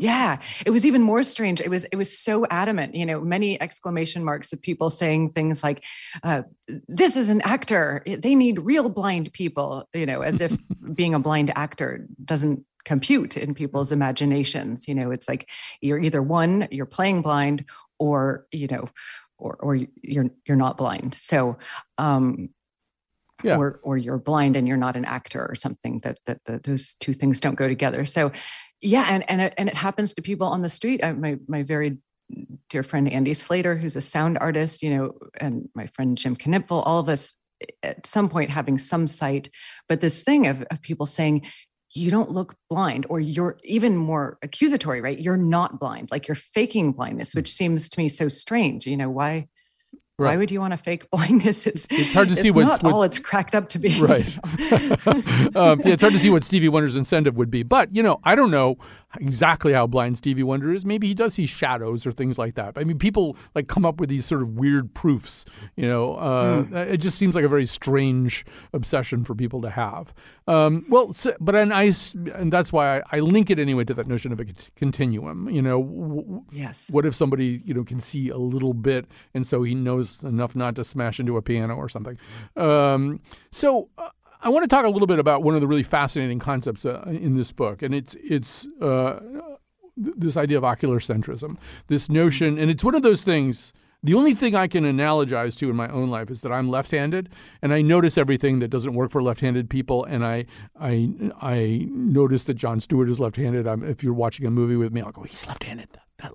Yeah, 0.00 0.40
it 0.64 0.70
was 0.70 0.86
even 0.86 1.02
more 1.02 1.22
strange. 1.22 1.60
It 1.60 1.68
was 1.68 1.84
it 1.84 1.96
was 1.96 2.18
so 2.18 2.46
adamant. 2.46 2.94
You 2.94 3.04
know, 3.04 3.20
many 3.20 3.60
exclamation 3.60 4.24
marks 4.24 4.50
of 4.50 4.62
people 4.62 4.88
saying 4.88 5.32
things 5.32 5.62
like, 5.62 5.84
uh, 6.22 6.42
"This 6.88 7.16
is 7.16 7.28
an 7.28 7.42
actor. 7.42 8.02
They 8.06 8.34
need 8.34 8.60
real 8.60 8.88
blind 8.88 9.30
people." 9.34 9.86
You 9.92 10.06
know, 10.06 10.22
as 10.22 10.40
if 10.40 10.56
being 10.94 11.12
a 11.14 11.18
blind 11.18 11.52
actor 11.54 12.06
doesn't 12.24 12.64
compute 12.86 13.36
in 13.36 13.52
people's 13.52 13.92
imaginations. 13.92 14.88
You 14.88 14.94
know, 14.94 15.10
it's 15.10 15.28
like 15.28 15.50
you're 15.82 16.00
either 16.00 16.22
one, 16.22 16.66
you're 16.70 16.86
playing 16.86 17.20
blind, 17.20 17.66
or 17.98 18.46
you 18.52 18.68
know, 18.68 18.88
or 19.36 19.56
or 19.60 19.76
you're 20.02 20.30
you're 20.46 20.56
not 20.56 20.78
blind. 20.78 21.14
So. 21.14 21.58
um 21.98 22.48
yeah. 23.42 23.56
or 23.56 23.80
or 23.82 23.96
you're 23.96 24.18
blind 24.18 24.54
and 24.54 24.68
you're 24.68 24.76
not 24.76 24.96
an 24.96 25.06
actor 25.06 25.46
or 25.48 25.54
something 25.54 26.00
that 26.00 26.18
that, 26.26 26.44
that 26.44 26.62
those 26.64 26.94
two 27.00 27.14
things 27.14 27.40
don't 27.40 27.54
go 27.54 27.68
together 27.68 28.04
so 28.04 28.30
yeah 28.80 29.06
and 29.08 29.28
and 29.28 29.40
it, 29.40 29.54
and 29.58 29.68
it 29.68 29.76
happens 29.76 30.14
to 30.14 30.22
people 30.22 30.46
on 30.46 30.62
the 30.62 30.68
street. 30.68 31.04
I, 31.04 31.12
my 31.12 31.38
my 31.46 31.62
very 31.62 31.98
dear 32.68 32.84
friend 32.84 33.10
andy 33.12 33.34
slater 33.34 33.76
who's 33.76 33.96
a 33.96 34.00
sound 34.00 34.38
artist 34.38 34.84
you 34.84 34.96
know 34.96 35.12
and 35.40 35.68
my 35.74 35.88
friend 35.88 36.16
jim 36.16 36.36
knipfel 36.36 36.80
all 36.86 37.00
of 37.00 37.08
us 37.08 37.34
at 37.82 38.06
some 38.06 38.28
point 38.28 38.50
having 38.50 38.78
some 38.78 39.06
sight. 39.06 39.50
But 39.88 40.00
this 40.00 40.22
thing 40.22 40.46
of, 40.46 40.62
of 40.70 40.80
people 40.82 41.06
saying 41.06 41.46
you 41.92 42.10
don't 42.10 42.30
look 42.30 42.54
blind 42.68 43.04
or 43.08 43.18
you're 43.18 43.58
even 43.64 43.96
more 43.96 44.38
accusatory 44.42 45.00
right? 45.00 45.18
You're 45.18 45.36
not 45.36 45.80
blind 45.80 46.08
like 46.10 46.28
you're 46.28 46.36
faking 46.36 46.92
blindness 46.92 47.34
which 47.34 47.52
seems 47.52 47.88
to 47.88 47.98
me 47.98 48.08
so 48.08 48.28
strange 48.28 48.86
you 48.86 48.96
know 48.96 49.10
why 49.10 49.48
Right. 50.20 50.32
Why 50.32 50.36
would 50.36 50.50
you 50.50 50.60
want 50.60 50.72
to 50.72 50.76
fake 50.76 51.10
blindness? 51.10 51.66
It's, 51.66 51.86
it's 51.88 52.12
hard 52.12 52.28
to 52.28 52.36
see 52.36 52.50
what's 52.50 52.82
what, 52.82 52.92
all 52.92 53.02
it's 53.04 53.18
cracked 53.18 53.54
up 53.54 53.70
to 53.70 53.78
be. 53.78 53.90
Right. 54.00 54.26
um, 55.56 55.80
yeah, 55.80 55.92
it's 55.92 56.02
hard 56.02 56.12
to 56.12 56.18
see 56.18 56.30
what 56.30 56.44
Stevie 56.44 56.68
Wonder's 56.68 56.94
incentive 56.94 57.36
would 57.36 57.50
be. 57.50 57.62
But, 57.62 57.94
you 57.94 58.02
know, 58.02 58.20
I 58.22 58.34
don't 58.34 58.50
know 58.50 58.76
exactly 59.18 59.72
how 59.72 59.86
blind 59.86 60.16
Stevie 60.16 60.42
Wonder 60.42 60.72
is. 60.72 60.84
Maybe 60.84 61.08
he 61.08 61.14
does 61.14 61.34
see 61.34 61.46
shadows 61.46 62.06
or 62.06 62.12
things 62.12 62.38
like 62.38 62.54
that. 62.54 62.74
I 62.76 62.84
mean, 62.84 62.98
people 62.98 63.36
like 63.54 63.66
come 63.66 63.84
up 63.84 63.98
with 63.98 64.08
these 64.08 64.24
sort 64.24 64.42
of 64.42 64.50
weird 64.56 64.94
proofs. 64.94 65.44
You 65.76 65.88
know, 65.88 66.14
uh, 66.14 66.62
mm. 66.62 66.74
it 66.92 66.98
just 66.98 67.18
seems 67.18 67.34
like 67.34 67.44
a 67.44 67.48
very 67.48 67.66
strange 67.66 68.44
obsession 68.72 69.24
for 69.24 69.34
people 69.34 69.60
to 69.62 69.70
have. 69.70 70.12
Um, 70.46 70.84
well, 70.88 71.12
so, 71.12 71.34
but 71.40 71.54
and 71.54 71.72
I 71.72 71.92
and 72.34 72.52
that's 72.52 72.72
why 72.72 72.98
I, 72.98 73.02
I, 73.12 73.20
link 73.20 73.50
it 73.50 73.58
anyway 73.58 73.84
to 73.84 73.94
that 73.94 74.08
notion 74.08 74.32
of 74.32 74.40
a 74.40 74.46
continuum. 74.74 75.48
You 75.48 75.62
know, 75.62 75.82
w- 75.82 76.44
yes. 76.50 76.90
What 76.90 77.06
if 77.06 77.14
somebody 77.14 77.62
you 77.64 77.74
know 77.74 77.84
can 77.84 78.00
see 78.00 78.30
a 78.30 78.38
little 78.38 78.74
bit, 78.74 79.06
and 79.34 79.46
so 79.46 79.62
he 79.62 79.74
knows 79.74 80.09
enough 80.22 80.54
not 80.54 80.76
to 80.76 80.84
smash 80.84 81.20
into 81.20 81.36
a 81.36 81.42
piano 81.42 81.74
or 81.74 81.88
something. 81.88 82.18
Um, 82.56 83.20
so. 83.50 83.88
Uh, 83.96 84.08
I 84.42 84.48
want 84.48 84.64
to 84.64 84.68
talk 84.68 84.86
a 84.86 84.88
little 84.88 85.06
bit 85.06 85.18
about 85.18 85.42
one 85.42 85.54
of 85.54 85.60
the 85.60 85.66
really 85.66 85.82
fascinating 85.82 86.38
concepts 86.38 86.86
uh, 86.86 87.02
in 87.06 87.36
this 87.36 87.52
book, 87.52 87.82
and 87.82 87.94
it's 87.94 88.16
it's 88.22 88.66
uh, 88.80 89.20
this 89.96 90.38
idea 90.38 90.56
of 90.56 90.64
ocular 90.64 90.98
centrism. 90.98 91.58
This 91.88 92.08
notion, 92.08 92.58
and 92.58 92.70
it's 92.70 92.82
one 92.82 92.94
of 92.94 93.02
those 93.02 93.22
things. 93.22 93.74
The 94.02 94.14
only 94.14 94.32
thing 94.32 94.54
I 94.56 94.66
can 94.66 94.84
analogize 94.84 95.58
to 95.58 95.68
in 95.68 95.76
my 95.76 95.88
own 95.88 96.08
life 96.08 96.30
is 96.30 96.40
that 96.40 96.52
I'm 96.52 96.70
left-handed, 96.70 97.28
and 97.60 97.74
I 97.74 97.82
notice 97.82 98.16
everything 98.16 98.60
that 98.60 98.68
doesn't 98.68 98.94
work 98.94 99.10
for 99.10 99.22
left-handed 99.22 99.68
people, 99.68 100.06
and 100.06 100.24
I 100.24 100.46
I 100.80 101.10
I 101.42 101.86
notice 101.90 102.44
that 102.44 102.54
John 102.54 102.80
Stewart 102.80 103.10
is 103.10 103.20
left-handed. 103.20 103.66
I'm, 103.66 103.84
if 103.84 104.02
you're 104.02 104.14
watching 104.14 104.46
a 104.46 104.50
movie 104.50 104.76
with 104.76 104.90
me, 104.90 105.02
I'll 105.02 105.12
go, 105.12 105.24
he's 105.24 105.46
left-handed. 105.46 105.88
That, 106.20 106.32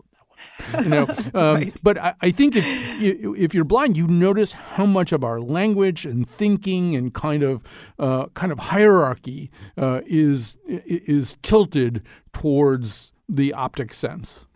you 0.79 0.89
know. 0.89 1.07
Um, 1.33 1.55
right. 1.55 1.75
But 1.83 1.97
I, 1.97 2.13
I, 2.21 2.31
think 2.31 2.55
if 2.55 2.63
if 2.65 3.53
you're 3.53 3.65
blind, 3.65 3.97
you 3.97 4.07
notice 4.07 4.53
how 4.53 4.85
much 4.85 5.11
of 5.11 5.23
our 5.23 5.41
language 5.41 6.05
and 6.05 6.29
thinking 6.29 6.95
and 6.95 7.13
kind 7.13 7.43
of 7.43 7.63
uh, 7.99 8.27
kind 8.35 8.51
of 8.51 8.59
hierarchy 8.59 9.51
uh, 9.77 10.01
is 10.05 10.57
is 10.65 11.35
tilted 11.41 12.03
towards 12.31 13.11
the 13.27 13.53
optic 13.53 13.93
sense. 13.93 14.47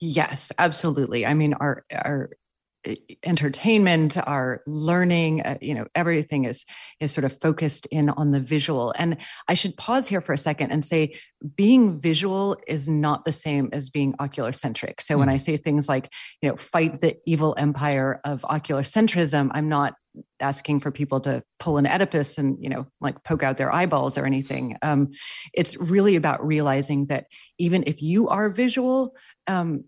Yes, 0.00 0.52
absolutely. 0.58 1.26
I 1.26 1.34
mean, 1.34 1.54
our 1.54 1.84
our 1.92 2.30
entertainment 3.22 4.16
our 4.26 4.62
learning 4.66 5.42
uh, 5.42 5.58
you 5.60 5.74
know 5.74 5.86
everything 5.94 6.44
is 6.44 6.64
is 6.98 7.12
sort 7.12 7.24
of 7.24 7.38
focused 7.40 7.86
in 7.90 8.08
on 8.10 8.30
the 8.30 8.40
visual. 8.40 8.94
And 8.98 9.18
i 9.48 9.54
should 9.54 9.76
pause 9.76 10.08
here 10.08 10.20
for 10.20 10.32
a 10.32 10.38
second 10.38 10.70
and 10.70 10.84
say 10.84 11.14
being 11.56 12.00
visual 12.00 12.56
is 12.66 12.88
not 12.88 13.24
the 13.24 13.32
same 13.32 13.68
as 13.72 13.90
being 13.90 14.14
ocular 14.18 14.52
centric 14.52 15.00
so 15.00 15.16
mm. 15.16 15.20
when 15.20 15.28
i 15.28 15.36
say 15.36 15.56
things 15.56 15.88
like 15.88 16.10
you 16.40 16.48
know 16.48 16.56
fight 16.56 17.00
the 17.00 17.16
evil 17.26 17.54
empire 17.58 18.20
of 18.24 18.44
ocular 18.44 18.82
centrism 18.82 19.50
i'm 19.52 19.68
not 19.68 19.94
asking 20.40 20.80
for 20.80 20.90
people 20.90 21.20
to 21.20 21.42
pull 21.58 21.78
an 21.78 21.86
oedipus 21.86 22.38
and 22.38 22.56
you 22.62 22.68
know 22.68 22.86
like 23.00 23.22
poke 23.24 23.42
out 23.42 23.56
their 23.56 23.72
eyeballs 23.72 24.18
or 24.18 24.26
anything. 24.26 24.76
Um, 24.82 25.10
it's 25.54 25.76
really 25.76 26.16
about 26.16 26.44
realizing 26.44 27.06
that 27.06 27.26
even 27.58 27.84
if 27.86 28.02
you 28.02 28.28
are 28.28 28.48
visual 28.48 29.14
um, 29.46 29.84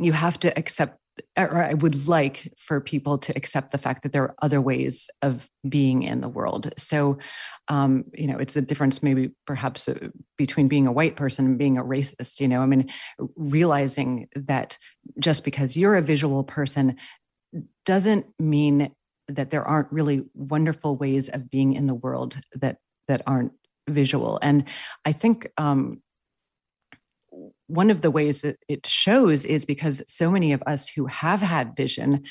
you 0.00 0.12
have 0.12 0.38
to 0.40 0.56
accept 0.58 0.98
or 1.36 1.62
I 1.62 1.74
would 1.74 2.06
like 2.06 2.52
for 2.58 2.80
people 2.80 3.18
to 3.18 3.36
accept 3.36 3.70
the 3.70 3.78
fact 3.78 4.02
that 4.02 4.12
there 4.12 4.22
are 4.22 4.34
other 4.42 4.60
ways 4.60 5.08
of 5.22 5.48
being 5.68 6.02
in 6.02 6.20
the 6.20 6.28
world. 6.28 6.72
So, 6.76 7.18
um, 7.68 8.04
you 8.12 8.26
know, 8.26 8.38
it's 8.38 8.56
a 8.56 8.62
difference 8.62 9.02
maybe 9.02 9.30
perhaps 9.46 9.88
uh, 9.88 10.08
between 10.36 10.68
being 10.68 10.86
a 10.86 10.92
white 10.92 11.16
person 11.16 11.46
and 11.46 11.58
being 11.58 11.78
a 11.78 11.84
racist. 11.84 12.40
You 12.40 12.48
know, 12.48 12.60
I 12.60 12.66
mean, 12.66 12.90
realizing 13.36 14.28
that 14.34 14.78
just 15.18 15.44
because 15.44 15.76
you're 15.76 15.96
a 15.96 16.02
visual 16.02 16.44
person 16.44 16.96
doesn't 17.84 18.26
mean 18.38 18.92
that 19.28 19.50
there 19.50 19.64
aren't 19.64 19.90
really 19.92 20.24
wonderful 20.34 20.96
ways 20.96 21.28
of 21.28 21.50
being 21.50 21.72
in 21.72 21.86
the 21.86 21.94
world 21.94 22.38
that 22.54 22.78
that 23.08 23.22
aren't 23.26 23.52
visual. 23.88 24.38
And 24.42 24.64
I 25.04 25.12
think 25.12 25.48
um, 25.58 26.02
one 27.66 27.90
of 27.90 28.00
the 28.00 28.10
ways 28.10 28.42
that 28.42 28.58
it 28.68 28.86
shows 28.86 29.44
is 29.44 29.64
because 29.64 30.02
so 30.06 30.30
many 30.30 30.52
of 30.52 30.62
us 30.66 30.88
who 30.88 31.06
have 31.06 31.42
had 31.42 31.76
vision 31.76 32.24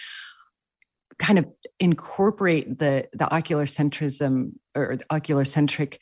kind 1.20 1.40
of 1.40 1.46
incorporate 1.80 2.80
the 2.80 3.08
the 3.14 3.32
ocular 3.34 3.66
centrism 3.66 4.54
or 4.76 4.98
the 4.98 5.06
ocular 5.10 5.46
centric 5.46 6.00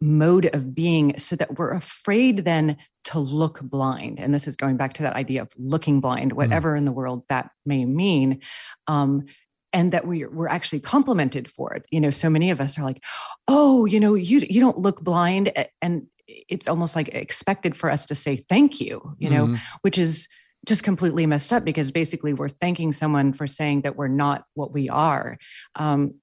mode 0.00 0.46
of 0.54 0.74
being 0.74 1.16
so 1.18 1.34
that 1.36 1.58
we're 1.58 1.72
afraid 1.72 2.44
then 2.44 2.76
to 3.04 3.18
look 3.18 3.60
blind 3.62 4.20
and 4.20 4.32
this 4.32 4.46
is 4.46 4.54
going 4.54 4.76
back 4.76 4.92
to 4.92 5.02
that 5.02 5.16
idea 5.16 5.42
of 5.42 5.50
looking 5.56 6.00
blind 6.00 6.30
mm-hmm. 6.30 6.38
whatever 6.38 6.74
mm. 6.74 6.78
in 6.78 6.84
the 6.84 6.92
world 6.92 7.24
that 7.28 7.50
may 7.66 7.84
mean 7.84 8.40
um, 8.86 9.24
and 9.72 9.92
that 9.92 10.06
we, 10.06 10.24
we're 10.24 10.48
actually 10.48 10.80
complimented 10.80 11.50
for 11.50 11.74
it 11.74 11.84
you 11.90 12.00
know 12.00 12.10
so 12.10 12.30
many 12.30 12.50
of 12.50 12.60
us 12.60 12.78
are 12.78 12.84
like 12.84 13.02
oh 13.48 13.84
you 13.86 13.98
know 13.98 14.14
you 14.14 14.40
you 14.48 14.60
don't 14.60 14.78
look 14.78 15.00
blind 15.00 15.52
and 15.82 16.06
it's 16.28 16.68
almost 16.68 16.94
like 16.94 17.08
expected 17.08 17.74
for 17.74 17.90
us 17.90 18.06
to 18.06 18.14
say 18.14 18.36
thank 18.36 18.80
you 18.80 19.14
you 19.18 19.30
know 19.30 19.48
mm. 19.48 19.58
which 19.82 19.98
is 19.98 20.28
just 20.66 20.82
completely 20.82 21.24
messed 21.24 21.52
up 21.52 21.64
because 21.64 21.90
basically 21.90 22.34
we're 22.34 22.48
thanking 22.48 22.92
someone 22.92 23.32
for 23.32 23.46
saying 23.46 23.82
that 23.82 23.96
we're 23.96 24.08
not 24.08 24.44
what 24.54 24.72
we 24.72 24.88
are 24.88 25.38
um, 25.76 26.14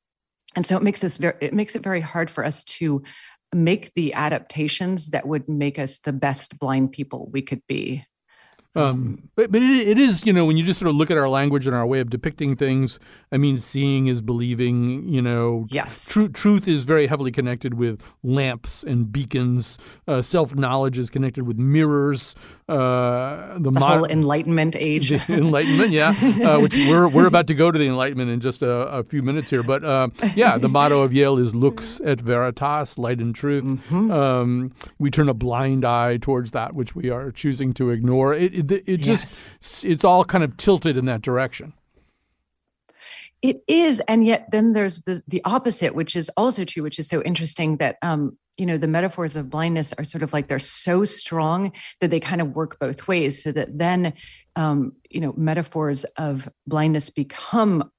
and 0.56 0.66
so 0.66 0.78
it 0.78 0.84
makes 0.84 1.04
us 1.04 1.18
very 1.18 1.36
it 1.42 1.54
makes 1.54 1.76
it 1.76 1.84
very 1.84 2.02
hard 2.02 2.30
for 2.30 2.46
us 2.46 2.64
to 2.64 3.04
make 3.54 3.94
the 3.96 4.14
adaptations 4.14 5.12
that 5.12 5.28
would 5.28 5.48
make 5.48 5.80
us 5.80 6.00
the 6.00 6.14
best 6.14 6.60
blind 6.60 6.92
people 6.92 7.30
we 7.32 7.42
could 7.42 7.62
be. 7.68 8.06
Um, 8.76 9.30
but 9.36 9.52
but 9.52 9.62
it, 9.62 9.88
it 9.88 9.98
is, 9.98 10.26
you 10.26 10.34
know, 10.34 10.46
when 10.46 10.58
you 10.58 10.64
just 10.64 10.80
sort 10.80 10.90
of 10.90 10.96
look 10.96 11.10
at 11.12 11.18
our 11.18 11.30
language 11.30 11.68
and 11.68 11.76
our 11.76 11.86
way 11.86 12.00
of 12.00 12.10
depicting 12.10 12.56
things, 12.56 13.00
I 13.32 13.38
mean, 13.38 13.58
seeing 13.58 14.08
is 14.08 14.22
believing, 14.22 15.08
you 15.08 15.22
know. 15.22 15.68
Yes. 15.70 16.08
Tr- 16.08 16.28
truth 16.28 16.68
is 16.68 16.84
very 16.84 17.08
heavily 17.08 17.32
connected 17.32 17.76
with 17.76 18.02
lamps 18.24 18.84
and 18.84 19.12
beacons. 19.12 19.78
Uh, 20.08 20.22
Self 20.22 20.56
knowledge 20.56 20.98
is 20.98 21.10
connected 21.10 21.46
with 21.48 21.58
mirrors. 21.58 22.36
Uh, 22.68 23.60
the, 23.60 23.70
the 23.70 23.80
whole 23.80 24.06
Enlightenment 24.06 24.76
age. 24.76 25.12
enlightenment, 25.30 25.92
yeah. 25.92 26.16
Uh, 26.44 26.60
which 26.60 26.74
we're, 26.74 27.08
we're 27.08 27.28
about 27.28 27.46
to 27.46 27.54
go 27.54 27.72
to 27.72 27.78
the 27.78 27.86
Enlightenment 27.86 28.32
in 28.32 28.40
just 28.40 28.64
a, 28.64 28.70
a 28.88 29.04
few 29.04 29.22
minutes 29.22 29.52
here. 29.52 29.62
But 29.62 29.84
uh, 29.84 30.10
yeah, 30.36 30.58
the 30.58 30.68
motto 30.70 31.02
of 31.02 31.14
Yale 31.14 31.38
is 31.38 31.54
lux 31.54 32.02
et 32.04 32.20
veritas, 32.20 32.98
light 32.98 33.20
and 33.20 33.36
truth. 33.36 33.64
Mm-hmm. 33.64 34.12
Um, 34.12 34.72
we 34.98 35.12
turn 35.12 35.30
a 35.30 35.34
blind 35.36 35.86
eye 35.86 36.18
towards 36.18 36.52
that 36.52 36.74
which 36.74 36.96
we 36.96 37.10
are 37.10 37.32
choosing 37.32 37.74
to 37.76 37.92
ignore. 37.92 38.34
It, 38.34 38.56
it 38.56 38.65
it, 38.72 38.84
it 38.88 38.98
just 38.98 39.50
yes. 39.62 39.84
it's 39.84 40.04
all 40.04 40.24
kind 40.24 40.44
of 40.44 40.58
tilted 40.58 40.98
in 40.98 41.06
that 41.06 41.22
direction. 41.22 41.74
It 43.42 43.64
is, 43.68 44.00
and 44.08 44.26
yet 44.26 44.50
then 44.52 44.74
there's 44.74 45.02
the 45.02 45.22
the 45.28 45.42
opposite, 45.46 45.94
which 45.94 46.16
is 46.16 46.32
also 46.36 46.66
true, 46.66 46.84
which 46.84 46.98
is 46.98 47.08
so 47.08 47.22
interesting 47.22 47.78
that 47.78 47.98
um, 48.02 48.38
you 48.58 48.66
know 48.66 48.78
the 48.78 48.88
metaphors 48.88 49.36
of 49.36 49.50
blindness 49.50 49.94
are 49.98 50.04
sort 50.04 50.24
of 50.24 50.34
like 50.34 50.48
they're 50.48 50.58
so 50.58 51.06
strong 51.06 51.72
that 52.02 52.10
they 52.10 52.20
kind 52.20 52.42
of 52.42 52.56
work 52.56 52.80
both 52.80 53.08
ways, 53.08 53.44
so 53.44 53.52
that 53.52 53.78
then 53.78 54.14
um, 54.56 54.94
you 55.10 55.20
know 55.20 55.34
metaphors 55.38 56.06
of 56.18 56.50
blindness 56.66 57.10
become 57.10 57.92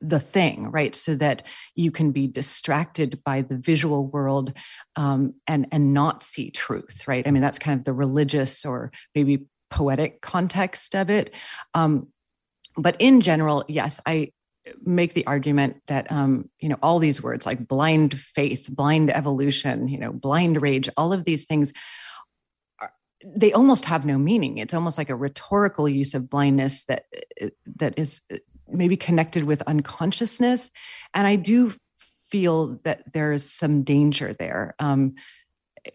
the 0.00 0.20
thing, 0.20 0.70
right? 0.70 0.94
So 0.94 1.14
that 1.16 1.44
you 1.74 1.90
can 1.90 2.12
be 2.12 2.26
distracted 2.26 3.22
by 3.24 3.42
the 3.42 3.56
visual 3.56 4.06
world 4.06 4.52
um, 4.96 5.34
and 5.46 5.66
and 5.72 5.92
not 5.92 6.22
see 6.22 6.50
truth, 6.50 7.06
right? 7.06 7.26
I 7.26 7.30
mean, 7.30 7.42
that's 7.42 7.58
kind 7.58 7.78
of 7.78 7.84
the 7.84 7.92
religious 7.92 8.64
or 8.64 8.92
maybe 9.14 9.44
poetic 9.72 10.20
context 10.20 10.94
of 10.94 11.10
it. 11.10 11.34
Um, 11.74 12.08
but 12.76 12.96
in 13.00 13.20
general, 13.20 13.64
yes, 13.68 13.98
I 14.06 14.32
make 14.84 15.14
the 15.14 15.26
argument 15.26 15.82
that 15.88 16.10
um, 16.12 16.48
you 16.60 16.68
know 16.68 16.78
all 16.82 16.98
these 16.98 17.22
words 17.22 17.46
like 17.46 17.66
blind 17.66 18.18
faith, 18.18 18.68
blind 18.70 19.10
evolution, 19.10 19.88
you 19.88 19.98
know, 19.98 20.12
blind 20.12 20.62
rage, 20.62 20.88
all 20.96 21.12
of 21.12 21.24
these 21.24 21.46
things. 21.46 21.72
Are, 22.80 22.92
they 23.24 23.52
almost 23.52 23.86
have 23.86 24.04
no 24.04 24.18
meaning. 24.18 24.58
It's 24.58 24.74
almost 24.74 24.98
like 24.98 25.10
a 25.10 25.16
rhetorical 25.16 25.88
use 25.88 26.14
of 26.14 26.30
blindness 26.30 26.84
that 26.84 27.06
that 27.76 27.98
is 27.98 28.20
maybe 28.68 28.96
connected 28.96 29.44
with 29.44 29.62
unconsciousness, 29.62 30.70
and 31.12 31.26
I 31.26 31.36
do 31.36 31.74
feel 32.30 32.78
that 32.84 33.12
there 33.12 33.32
is 33.32 33.52
some 33.52 33.82
danger 33.82 34.32
there. 34.32 34.74
Um, 34.78 35.14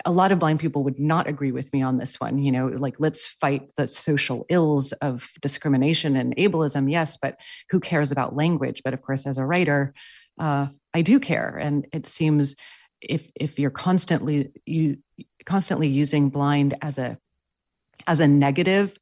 a 0.06 0.12
lot 0.12 0.32
of 0.32 0.40
blind 0.40 0.60
people 0.60 0.84
would 0.84 1.00
not 1.00 1.28
agree 1.28 1.52
with 1.52 1.72
me 1.72 1.82
on 1.82 1.98
this 1.98 2.20
one. 2.20 2.40
You 2.40 2.52
know, 2.52 2.68
like 2.68 3.00
let's 3.00 3.28
fight 3.28 3.70
the 3.76 3.88
social 3.88 4.46
ills 4.50 4.92
of 4.94 5.30
discrimination 5.42 6.16
and 6.16 6.36
ableism, 6.36 6.92
yes, 6.92 7.18
but 7.18 7.40
who 7.70 7.80
cares 7.80 8.12
about 8.12 8.36
language? 8.36 8.82
But 8.84 8.94
of 8.94 9.02
course, 9.02 9.26
as 9.26 9.38
a 9.38 9.46
writer, 9.46 9.94
uh, 10.40 10.68
I 10.94 11.02
do 11.02 11.20
care, 11.20 11.58
and 11.58 11.88
it 11.94 12.06
seems 12.06 12.56
if 13.02 13.32
if 13.36 13.60
you're 13.60 13.70
constantly 13.70 14.52
you 14.66 14.98
constantly 15.46 15.88
using 15.88 16.30
blind 16.30 16.76
as 16.82 16.98
a 16.98 17.18
as 18.08 18.20
a 18.20 18.28
negative, 18.28 18.98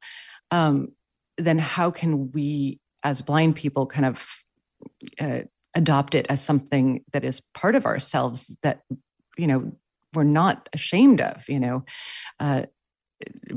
um, 0.50 0.92
then 1.36 1.58
how 1.58 1.90
can 1.90 2.30
we 2.32 2.80
as 3.02 3.22
blind 3.22 3.56
people 3.56 3.86
kind 3.86 4.06
of 4.06 4.26
uh, 5.20 5.40
adopt 5.74 6.14
it 6.14 6.26
as 6.28 6.42
something 6.42 7.04
that 7.12 7.24
is 7.24 7.42
part 7.54 7.74
of 7.74 7.86
ourselves 7.86 8.56
that 8.62 8.80
you 9.36 9.46
know 9.46 9.72
we're 10.16 10.24
not 10.24 10.68
ashamed 10.72 11.20
of 11.20 11.48
you 11.48 11.60
know 11.60 11.84
uh, 12.40 12.62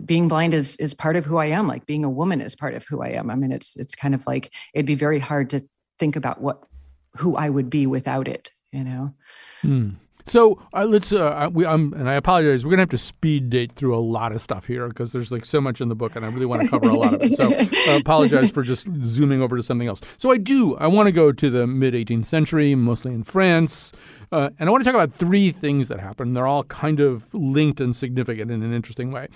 being 0.05 0.27
blind 0.27 0.53
is 0.53 0.75
is 0.77 0.93
part 0.93 1.15
of 1.15 1.25
who 1.25 1.37
i 1.37 1.45
am 1.45 1.67
like 1.67 1.85
being 1.85 2.03
a 2.03 2.09
woman 2.09 2.41
is 2.41 2.55
part 2.55 2.73
of 2.73 2.85
who 2.85 3.01
i 3.01 3.09
am 3.09 3.29
i 3.29 3.35
mean 3.35 3.51
it's 3.51 3.75
it's 3.77 3.95
kind 3.95 4.13
of 4.13 4.25
like 4.27 4.53
it'd 4.73 4.85
be 4.85 4.95
very 4.95 5.19
hard 5.19 5.49
to 5.49 5.61
think 5.97 6.15
about 6.15 6.41
what 6.41 6.63
who 7.17 7.35
i 7.35 7.49
would 7.49 7.69
be 7.69 7.87
without 7.87 8.27
it 8.27 8.51
you 8.71 8.83
know 8.83 9.13
hmm. 9.61 9.89
So 10.29 10.61
uh, 10.73 10.85
let's. 10.85 11.11
Uh, 11.11 11.49
we, 11.51 11.65
I'm, 11.65 11.91
and 11.93 12.07
I 12.07 12.13
apologize. 12.13 12.63
We're 12.63 12.71
gonna 12.71 12.83
have 12.83 12.89
to 12.91 12.99
speed 12.99 13.49
date 13.49 13.71
through 13.71 13.97
a 13.97 13.99
lot 13.99 14.31
of 14.31 14.41
stuff 14.41 14.67
here 14.67 14.87
because 14.87 15.11
there's 15.11 15.31
like 15.31 15.43
so 15.43 15.59
much 15.59 15.81
in 15.81 15.89
the 15.89 15.95
book, 15.95 16.15
and 16.15 16.23
I 16.23 16.29
really 16.29 16.45
want 16.45 16.61
to 16.61 16.67
cover 16.67 16.87
a 16.87 16.93
lot 16.93 17.15
of 17.15 17.23
it. 17.23 17.35
So 17.35 17.51
I 17.51 17.95
apologize 17.99 18.51
for 18.51 18.61
just 18.61 18.87
zooming 19.03 19.41
over 19.41 19.57
to 19.57 19.63
something 19.63 19.87
else. 19.87 20.01
So 20.17 20.31
I 20.31 20.37
do. 20.37 20.77
I 20.77 20.85
want 20.85 21.07
to 21.07 21.11
go 21.11 21.31
to 21.31 21.49
the 21.49 21.65
mid 21.65 21.95
18th 21.95 22.27
century, 22.27 22.75
mostly 22.75 23.11
in 23.11 23.23
France. 23.23 23.91
Uh, 24.31 24.49
and 24.59 24.69
I 24.69 24.71
want 24.71 24.83
to 24.83 24.89
talk 24.89 24.95
about 24.95 25.13
three 25.13 25.51
things 25.51 25.87
that 25.87 25.99
happened. 25.99 26.35
They're 26.35 26.47
all 26.47 26.63
kind 26.65 26.99
of 26.99 27.33
linked 27.33 27.81
and 27.81 27.95
significant 27.95 28.51
in 28.51 28.61
an 28.63 28.73
interesting 28.73 29.11
way. 29.11 29.27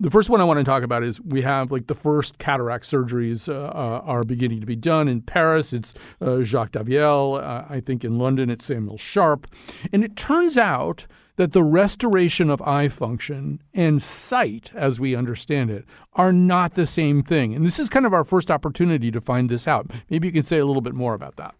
The 0.00 0.10
first 0.10 0.28
one 0.28 0.40
I 0.40 0.44
want 0.44 0.58
to 0.58 0.64
talk 0.64 0.82
about 0.82 1.04
is 1.04 1.20
we 1.20 1.42
have 1.42 1.70
like 1.70 1.86
the 1.86 1.94
first 1.94 2.38
cataract 2.38 2.84
surgeries 2.84 3.48
uh, 3.48 3.68
uh, 3.68 4.02
are 4.04 4.24
beginning 4.24 4.60
to 4.60 4.66
be 4.66 4.74
done 4.74 5.06
in 5.06 5.22
Paris. 5.22 5.72
It's 5.72 5.94
uh, 6.20 6.42
Jacques 6.42 6.72
Daviel. 6.72 7.40
Uh, 7.40 7.64
I 7.68 7.80
think 7.80 8.04
in 8.04 8.18
London 8.18 8.50
it's 8.50 8.64
Samuel 8.64 8.98
Sharp. 8.98 9.46
And 9.92 10.02
it 10.02 10.16
turns 10.16 10.58
out 10.58 11.06
that 11.36 11.52
the 11.52 11.62
restoration 11.62 12.50
of 12.50 12.60
eye 12.62 12.88
function 12.88 13.62
and 13.72 14.02
sight, 14.02 14.72
as 14.74 14.98
we 14.98 15.14
understand 15.14 15.70
it, 15.70 15.84
are 16.14 16.32
not 16.32 16.74
the 16.74 16.86
same 16.86 17.22
thing. 17.22 17.54
And 17.54 17.64
this 17.64 17.78
is 17.78 17.88
kind 17.88 18.06
of 18.06 18.12
our 18.12 18.24
first 18.24 18.50
opportunity 18.50 19.10
to 19.10 19.20
find 19.20 19.48
this 19.48 19.66
out. 19.68 19.90
Maybe 20.10 20.28
you 20.28 20.32
can 20.32 20.44
say 20.44 20.58
a 20.58 20.66
little 20.66 20.82
bit 20.82 20.94
more 20.94 21.14
about 21.14 21.36
that. 21.36 21.54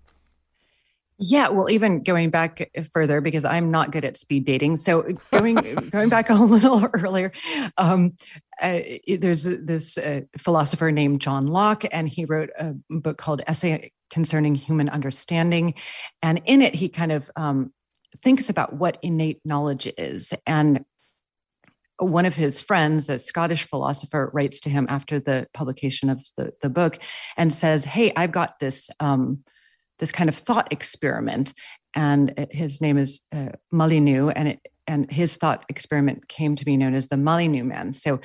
Yeah, 1.31 1.49
well, 1.49 1.71
even 1.71 2.02
going 2.02 2.31
back 2.31 2.71
further 2.93 3.21
because 3.21 3.45
I'm 3.45 3.71
not 3.71 3.93
good 3.93 4.04
at 4.04 4.19
speed 4.19 4.45
dating. 4.45 4.76
So 4.76 5.02
going 5.33 5.54
going 5.90 6.09
back 6.09 6.28
a 6.28 6.35
little 6.35 6.87
earlier, 6.95 7.33
um, 7.78 8.12
uh, 8.61 8.81
there's 9.19 9.45
this 9.45 9.97
uh, 9.97 10.23
philosopher 10.38 10.93
named 10.93 11.21
John 11.21 11.47
Locke, 11.47 11.85
and 11.90 12.09
he 12.09 12.25
wrote 12.25 12.50
a 12.59 12.75
book 12.90 13.16
called 13.16 13.43
"Essay 13.47 13.93
Concerning 14.11 14.54
Human 14.54 14.88
Understanding," 14.88 15.75
and 16.23 16.43
in 16.45 16.61
it 16.61 16.75
he 16.75 16.88
kind 16.88 17.12
of 17.12 17.31
um, 17.37 17.73
thinks 18.23 18.50
about 18.50 18.75
what 18.75 18.99
innate 19.02 19.40
knowledge 19.45 19.90
is. 19.97 20.35
And 20.47 20.85
one 21.99 22.26
of 22.26 22.35
his 22.35 22.61
friends, 22.61 23.09
a 23.09 23.19
Scottish 23.19 23.69
philosopher, 23.69 24.31
writes 24.35 24.61
to 24.61 24.71
him 24.71 24.87
after 24.90 25.21
the 25.21 25.47
publication 25.54 26.11
of 26.11 26.23
the, 26.37 26.52
the 26.61 26.71
book 26.71 26.99
and 27.37 27.52
says, 27.52 27.85
"Hey, 27.85 28.12
I've 28.14 28.33
got 28.33 28.59
this." 28.59 28.90
Um, 29.00 29.45
this 29.99 30.13
kind 30.13 30.29
of 30.29 30.37
thought 30.37 30.73
experiment. 30.73 31.55
And 31.95 32.47
his 32.51 32.81
name 32.81 32.99
is 32.99 33.21
uh, 33.33 33.51
and 33.73 34.49
it, 34.49 34.61
and 34.87 35.11
his 35.11 35.37
thought 35.37 35.65
experiment 35.69 36.29
came 36.29 36.57
to 36.57 36.65
be 36.65 36.77
known 36.77 36.95
as 36.95 37.09
the 37.09 37.17
Molyneux 37.17 37.65
man. 37.65 37.93
So 37.93 38.21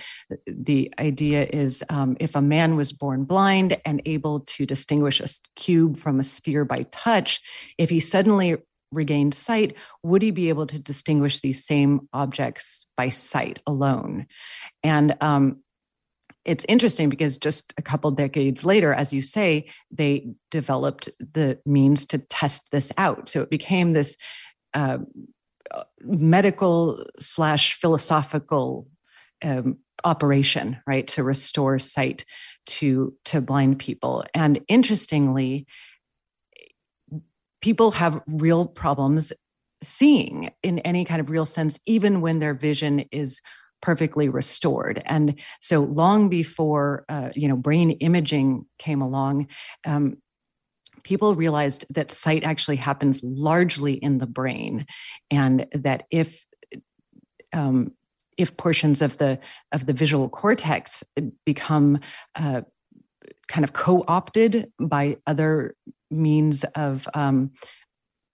the 0.46 0.94
idea 1.00 1.46
is 1.46 1.84
um, 1.90 2.18
if 2.20 2.36
a 2.36 2.42
man 2.42 2.76
was 2.76 2.92
born 2.92 3.24
blind 3.24 3.80
and 3.86 4.02
able 4.06 4.42
to 4.42 4.66
distinguish 4.66 5.22
a 5.22 5.28
cube 5.56 5.98
from 5.98 6.20
a 6.20 6.24
sphere 6.24 6.66
by 6.66 6.84
touch, 6.92 7.42
if 7.78 7.90
he 7.90 8.00
suddenly 8.00 8.58
regained 8.92 9.34
sight, 9.36 9.76
would 10.04 10.22
he 10.22 10.32
be 10.32 10.50
able 10.50 10.66
to 10.68 10.80
distinguish 10.80 11.40
these 11.40 11.66
same 11.66 12.10
objects 12.12 12.86
by 12.98 13.10
sight 13.10 13.60
alone? 13.66 14.26
And 14.84 15.16
um, 15.22 15.64
it's 16.50 16.66
interesting 16.68 17.10
because 17.10 17.38
just 17.38 17.76
a 17.78 17.82
couple 17.84 18.10
decades 18.10 18.66
later, 18.66 18.92
as 18.92 19.14
you 19.14 19.22
say, 19.22 19.70
they 19.92 20.34
developed 20.50 21.08
the 21.20 21.60
means 21.64 22.08
to 22.08 22.18
test 22.18 22.72
this 22.72 22.92
out. 22.98 23.30
So 23.30 23.44
it 23.44 23.52
became 23.52 23.94
this 23.94 24.18
uh, 24.74 24.98
medical 26.02 27.06
slash 27.20 27.80
philosophical 27.80 28.88
um, 29.44 29.78
operation, 30.04 30.78
right, 30.88 31.06
to 31.10 31.22
restore 31.22 31.78
sight 31.78 32.26
to 32.66 33.14
to 33.26 33.42
blind 33.42 33.78
people. 33.78 34.26
And 34.34 34.60
interestingly, 34.68 35.68
people 37.62 37.92
have 37.92 38.24
real 38.26 38.66
problems 38.66 39.32
seeing 39.84 40.50
in 40.64 40.80
any 40.80 41.06
kind 41.06 41.22
of 41.22 41.30
real 41.30 41.46
sense, 41.46 41.80
even 41.86 42.22
when 42.22 42.40
their 42.40 42.56
vision 42.56 43.02
is 43.12 43.40
perfectly 43.82 44.30
restored. 44.30 45.02
And 45.06 45.40
so 45.60 45.82
long 45.82 46.30
before 46.30 47.06
uh, 47.10 47.30
you 47.36 47.48
know 47.48 47.56
brain 47.56 47.92
imaging 47.92 48.66
came 48.78 49.02
along, 49.02 49.48
um, 49.86 50.18
people 51.04 51.36
realized 51.36 51.86
that 51.90 52.12
sight 52.12 52.44
actually 52.44 52.78
happens 52.78 53.22
largely 53.24 53.94
in 53.94 54.18
the 54.18 54.28
brain, 54.28 54.86
and 55.32 55.66
that 55.74 56.04
if 56.12 56.46
um, 57.54 57.92
if 58.38 58.56
portions 58.58 59.02
of 59.02 59.18
the 59.18 59.40
of 59.72 59.86
the 59.86 59.94
visual 59.94 60.30
cortex 60.30 61.04
become 61.46 62.00
uh, 62.36 62.62
kind 63.48 63.64
of 63.64 63.74
co-opted 63.74 64.72
by 64.80 65.18
other 65.28 65.76
means 66.12 66.64
of 66.76 67.08
um, 67.14 67.52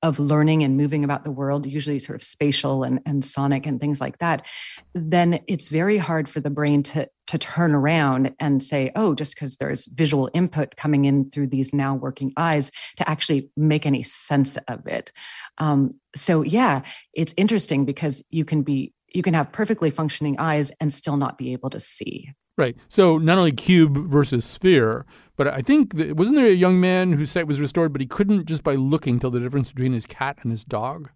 of 0.06 0.20
learning 0.20 0.64
and 0.64 0.78
moving 0.78 1.04
about 1.04 1.24
the 1.24 1.32
world, 1.32 1.66
usually 1.66 1.98
sort 1.98 2.16
of 2.16 2.22
spatial 2.22 2.84
and, 2.84 3.00
and 3.08 3.26
sonic 3.26 3.66
and 3.66 3.82
things 3.82 4.00
like 4.00 4.20
that, 4.20 4.46
then 4.94 5.40
it's 5.48 5.68
very 5.68 5.98
hard 5.98 6.30
for 6.30 6.40
the 6.40 6.50
brain 6.52 6.84
to, 6.84 7.10
to 7.26 7.40
turn 7.40 7.74
around 7.74 8.32
and 8.40 8.62
say, 8.62 8.92
oh, 8.96 9.16
just 9.16 9.34
because 9.34 9.56
there's 9.56 9.88
visual 9.88 10.30
input 10.36 10.76
coming 10.76 11.06
in 11.06 11.32
through 11.32 11.48
these 11.48 11.74
now 11.74 11.96
working 11.96 12.32
eyes 12.38 12.72
to 12.98 13.10
actually 13.10 13.50
make 13.58 13.88
any 13.88 14.04
sense 14.04 14.58
of 14.68 14.86
it. 14.86 15.12
Um, 15.58 16.00
so, 16.16 16.44
yeah, 16.44 16.84
it's 17.16 17.34
interesting 17.36 17.84
because 17.84 18.24
you 18.30 18.46
can 18.46 18.62
be 18.62 18.94
you 19.12 19.24
can 19.24 19.34
have 19.34 19.52
perfectly 19.54 19.90
functioning 19.90 20.36
eyes 20.40 20.72
and 20.82 20.92
still 20.92 21.16
not 21.16 21.38
be 21.38 21.54
able 21.54 21.70
to 21.70 21.80
see. 21.80 22.30
Right. 22.58 22.76
So 22.88 23.18
not 23.18 23.38
only 23.38 23.52
cube 23.52 23.98
versus 24.10 24.46
sphere, 24.46 25.06
but 25.36 25.48
I 25.48 25.62
think 25.62 25.96
that, 25.96 26.16
wasn't 26.16 26.38
there 26.38 26.48
a 26.48 26.54
young 26.54 26.80
man 26.80 27.12
whose 27.12 27.32
sight 27.32 27.48
was 27.48 27.60
restored, 27.60 27.92
but 27.92 28.02
he 28.02 28.08
couldn't 28.08 28.46
just 28.46 28.64
by 28.64 28.76
looking 28.76 29.20
tell 29.20 29.32
the 29.32 29.40
difference 29.40 29.72
between 29.72 29.94
his 29.94 30.06
cat 30.06 30.38
and 30.42 30.52
his 30.52 30.64
dog. 30.64 31.10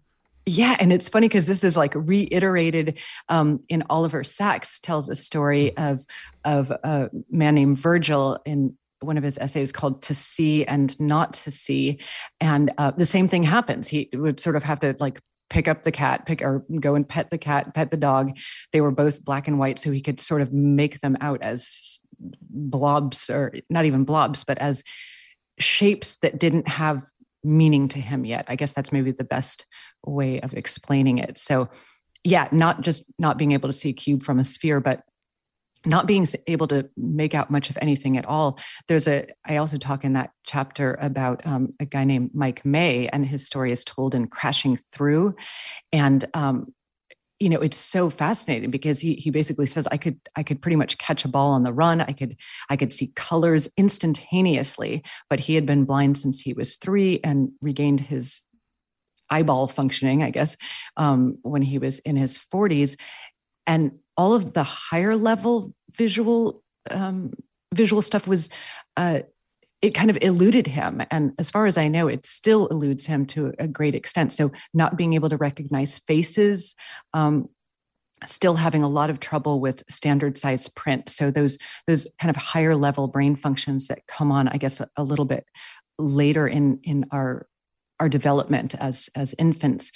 Yeah, 0.46 0.76
and 0.80 0.92
it's 0.92 1.08
funny 1.08 1.28
because 1.28 1.46
this 1.46 1.64
is 1.64 1.76
like 1.76 1.94
reiterated 1.94 2.98
um, 3.28 3.60
in 3.68 3.84
Oliver 3.88 4.24
Sacks 4.24 4.80
tells 4.80 5.08
a 5.08 5.14
story 5.14 5.72
hmm. 5.76 5.82
of 5.82 6.06
of 6.44 6.70
a 6.70 7.10
man 7.30 7.54
named 7.54 7.78
Virgil 7.78 8.38
in 8.44 8.76
one 9.00 9.16
of 9.16 9.22
his 9.22 9.38
essays 9.38 9.70
called 9.70 10.02
"To 10.02 10.14
See 10.14 10.64
and 10.64 10.98
Not 10.98 11.34
to 11.34 11.50
See," 11.50 12.00
and 12.40 12.72
uh, 12.78 12.90
the 12.92 13.06
same 13.06 13.28
thing 13.28 13.42
happens. 13.42 13.86
He 13.86 14.08
would 14.12 14.40
sort 14.40 14.56
of 14.56 14.62
have 14.62 14.80
to 14.80 14.96
like 14.98 15.20
pick 15.50 15.68
up 15.68 15.82
the 15.82 15.92
cat, 15.92 16.24
pick 16.24 16.40
or 16.42 16.64
go 16.80 16.94
and 16.94 17.06
pet 17.06 17.30
the 17.30 17.38
cat, 17.38 17.74
pet 17.74 17.90
the 17.90 17.96
dog. 17.96 18.38
They 18.72 18.80
were 18.80 18.92
both 18.92 19.22
black 19.24 19.48
and 19.48 19.58
white, 19.58 19.78
so 19.78 19.90
he 19.90 20.00
could 20.00 20.20
sort 20.20 20.40
of 20.40 20.52
make 20.52 21.00
them 21.00 21.18
out 21.20 21.42
as 21.42 22.00
blobs 22.20 23.28
or 23.28 23.52
not 23.68 23.84
even 23.84 24.04
blobs, 24.04 24.44
but 24.44 24.58
as 24.58 24.82
shapes 25.58 26.16
that 26.18 26.38
didn't 26.38 26.68
have 26.68 27.04
meaning 27.42 27.88
to 27.88 28.00
him 28.00 28.24
yet. 28.24 28.44
I 28.48 28.56
guess 28.56 28.72
that's 28.72 28.92
maybe 28.92 29.12
the 29.12 29.24
best 29.24 29.66
way 30.04 30.40
of 30.40 30.54
explaining 30.54 31.18
it. 31.18 31.38
So, 31.38 31.68
yeah, 32.24 32.48
not 32.52 32.82
just 32.82 33.04
not 33.18 33.38
being 33.38 33.52
able 33.52 33.68
to 33.68 33.72
see 33.72 33.90
a 33.90 33.94
cube 33.94 34.22
from 34.22 34.38
a 34.38 34.44
sphere, 34.44 34.80
but 34.80 35.02
not 35.86 36.06
being 36.06 36.26
able 36.46 36.68
to 36.68 36.88
make 36.96 37.34
out 37.34 37.50
much 37.50 37.70
of 37.70 37.78
anything 37.80 38.16
at 38.16 38.26
all. 38.26 38.58
There's 38.88 39.08
a, 39.08 39.26
I 39.44 39.56
also 39.56 39.78
talk 39.78 40.04
in 40.04 40.12
that 40.12 40.30
chapter 40.46 40.98
about 41.00 41.46
um, 41.46 41.74
a 41.80 41.86
guy 41.86 42.04
named 42.04 42.30
Mike 42.34 42.64
May, 42.64 43.08
and 43.08 43.26
his 43.26 43.46
story 43.46 43.72
is 43.72 43.84
told 43.84 44.14
in 44.14 44.26
Crashing 44.26 44.76
Through. 44.76 45.34
And, 45.92 46.24
um, 46.34 46.74
you 47.38 47.48
know, 47.48 47.60
it's 47.60 47.78
so 47.78 48.10
fascinating 48.10 48.70
because 48.70 49.00
he 49.00 49.14
he 49.14 49.30
basically 49.30 49.64
says 49.64 49.88
I 49.90 49.96
could 49.96 50.20
I 50.36 50.42
could 50.42 50.60
pretty 50.60 50.76
much 50.76 50.98
catch 50.98 51.24
a 51.24 51.28
ball 51.28 51.52
on 51.52 51.62
the 51.62 51.72
run. 51.72 52.02
I 52.02 52.12
could 52.12 52.36
I 52.68 52.76
could 52.76 52.92
see 52.92 53.12
colors 53.16 53.66
instantaneously, 53.78 55.02
but 55.30 55.40
he 55.40 55.54
had 55.54 55.64
been 55.64 55.86
blind 55.86 56.18
since 56.18 56.38
he 56.38 56.52
was 56.52 56.76
three 56.76 57.18
and 57.24 57.50
regained 57.62 58.00
his 58.00 58.42
eyeball 59.30 59.68
functioning, 59.68 60.22
I 60.22 60.30
guess, 60.30 60.56
um, 60.96 61.38
when 61.42 61.62
he 61.62 61.78
was 61.78 62.00
in 62.00 62.16
his 62.16 62.38
40s. 62.52 62.98
And 63.66 63.92
all 64.20 64.34
of 64.34 64.52
the 64.52 64.62
higher 64.62 65.16
level 65.16 65.72
visual 65.96 66.62
um, 66.90 67.32
visual 67.72 68.02
stuff 68.02 68.26
was 68.26 68.50
uh, 68.98 69.20
it 69.80 69.94
kind 69.94 70.10
of 70.10 70.18
eluded 70.20 70.66
him. 70.66 71.02
And 71.10 71.32
as 71.38 71.50
far 71.50 71.64
as 71.64 71.78
i 71.78 71.88
know 71.88 72.06
it 72.06 72.26
still 72.26 72.66
eludes 72.66 73.06
him 73.06 73.24
to 73.26 73.54
a 73.58 73.66
great 73.66 73.94
extent. 73.94 74.30
So 74.32 74.52
not 74.74 74.98
being 74.98 75.14
able 75.14 75.30
to 75.30 75.38
recognize 75.38 76.00
faces 76.06 76.74
um, 77.14 77.48
still 78.26 78.56
having 78.56 78.82
a 78.82 78.88
lot 78.88 79.08
of 79.08 79.20
trouble 79.20 79.58
with 79.58 79.82
standard 79.88 80.36
size 80.36 80.68
print. 80.68 81.08
So 81.08 81.30
those 81.30 81.56
those 81.86 82.06
kind 82.20 82.28
of 82.28 82.36
higher 82.36 82.76
level 82.76 83.08
brain 83.08 83.36
functions 83.36 83.88
that 83.88 84.06
come 84.06 84.30
on 84.30 84.48
i 84.48 84.58
guess 84.58 84.80
a, 84.80 84.88
a 84.96 85.04
little 85.10 85.28
bit 85.34 85.44
later 85.98 86.46
in 86.46 86.78
in 86.82 87.06
our 87.10 87.46
our 87.98 88.10
development 88.10 88.74
as 88.74 89.08
as 89.14 89.34
infants 89.38 89.92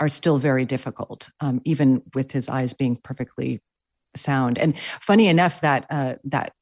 are 0.00 0.08
still 0.08 0.38
very 0.38 0.64
difficult, 0.64 1.28
um, 1.40 1.60
even 1.64 2.02
with 2.14 2.32
his 2.32 2.48
eyes 2.48 2.72
being 2.72 2.96
perfectly 2.96 3.60
sound. 4.16 4.58
And 4.58 4.74
funny 5.00 5.28
enough, 5.28 5.60
that 5.60 5.86
uh, 5.90 6.14
that 6.24 6.52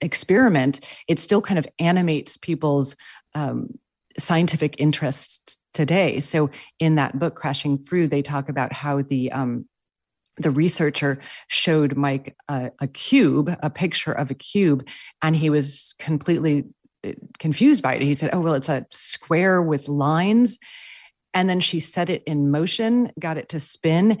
experiment 0.00 0.80
it 1.08 1.18
still 1.18 1.40
kind 1.40 1.58
of 1.58 1.66
animates 1.78 2.36
people's 2.36 2.94
um, 3.34 3.78
scientific 4.18 4.76
interests 4.78 5.56
today. 5.72 6.20
So 6.20 6.50
in 6.78 6.94
that 6.96 7.18
book, 7.18 7.34
Crashing 7.34 7.78
Through, 7.78 8.08
they 8.08 8.22
talk 8.22 8.48
about 8.48 8.72
how 8.72 9.02
the 9.02 9.32
um, 9.32 9.66
the 10.36 10.50
researcher 10.50 11.20
showed 11.48 11.96
Mike 11.96 12.36
a, 12.48 12.70
a 12.80 12.88
cube, 12.88 13.56
a 13.62 13.70
picture 13.70 14.12
of 14.12 14.30
a 14.30 14.34
cube, 14.34 14.86
and 15.22 15.36
he 15.36 15.48
was 15.48 15.94
completely 15.98 16.64
uh, 17.06 17.12
confused 17.38 17.82
by 17.82 17.94
it. 17.94 18.02
He 18.02 18.14
said, 18.14 18.30
"Oh 18.32 18.40
well, 18.40 18.54
it's 18.54 18.68
a 18.68 18.86
square 18.90 19.62
with 19.62 19.88
lines." 19.88 20.58
And 21.34 21.50
then 21.50 21.60
she 21.60 21.80
set 21.80 22.08
it 22.08 22.22
in 22.24 22.50
motion, 22.50 23.12
got 23.18 23.36
it 23.36 23.48
to 23.50 23.60
spin. 23.60 24.18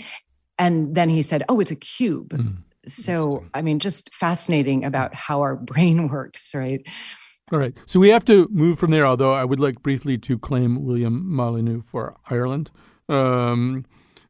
And 0.58 0.94
then 0.94 1.08
he 1.08 1.22
said, 1.22 1.44
Oh, 1.48 1.60
it's 1.60 1.70
a 1.70 1.76
cube. 1.76 2.30
Mm, 2.30 2.56
so, 2.86 3.44
I 3.54 3.62
mean, 3.62 3.78
just 3.78 4.14
fascinating 4.14 4.84
about 4.84 5.14
how 5.14 5.40
our 5.40 5.56
brain 5.72 6.08
works, 6.08 6.54
right? 6.54 6.86
All 7.52 7.58
right. 7.58 7.76
So 7.86 8.00
we 8.00 8.08
have 8.08 8.24
to 8.26 8.48
move 8.50 8.78
from 8.78 8.90
there, 8.90 9.06
although 9.06 9.34
I 9.34 9.44
would 9.44 9.60
like 9.60 9.82
briefly 9.82 10.16
to 10.18 10.38
claim 10.38 10.84
William 10.84 11.24
Molyneux 11.26 11.82
for 11.82 12.16
Ireland. 12.30 12.70
Um, 13.08 13.16
um, 13.16 13.84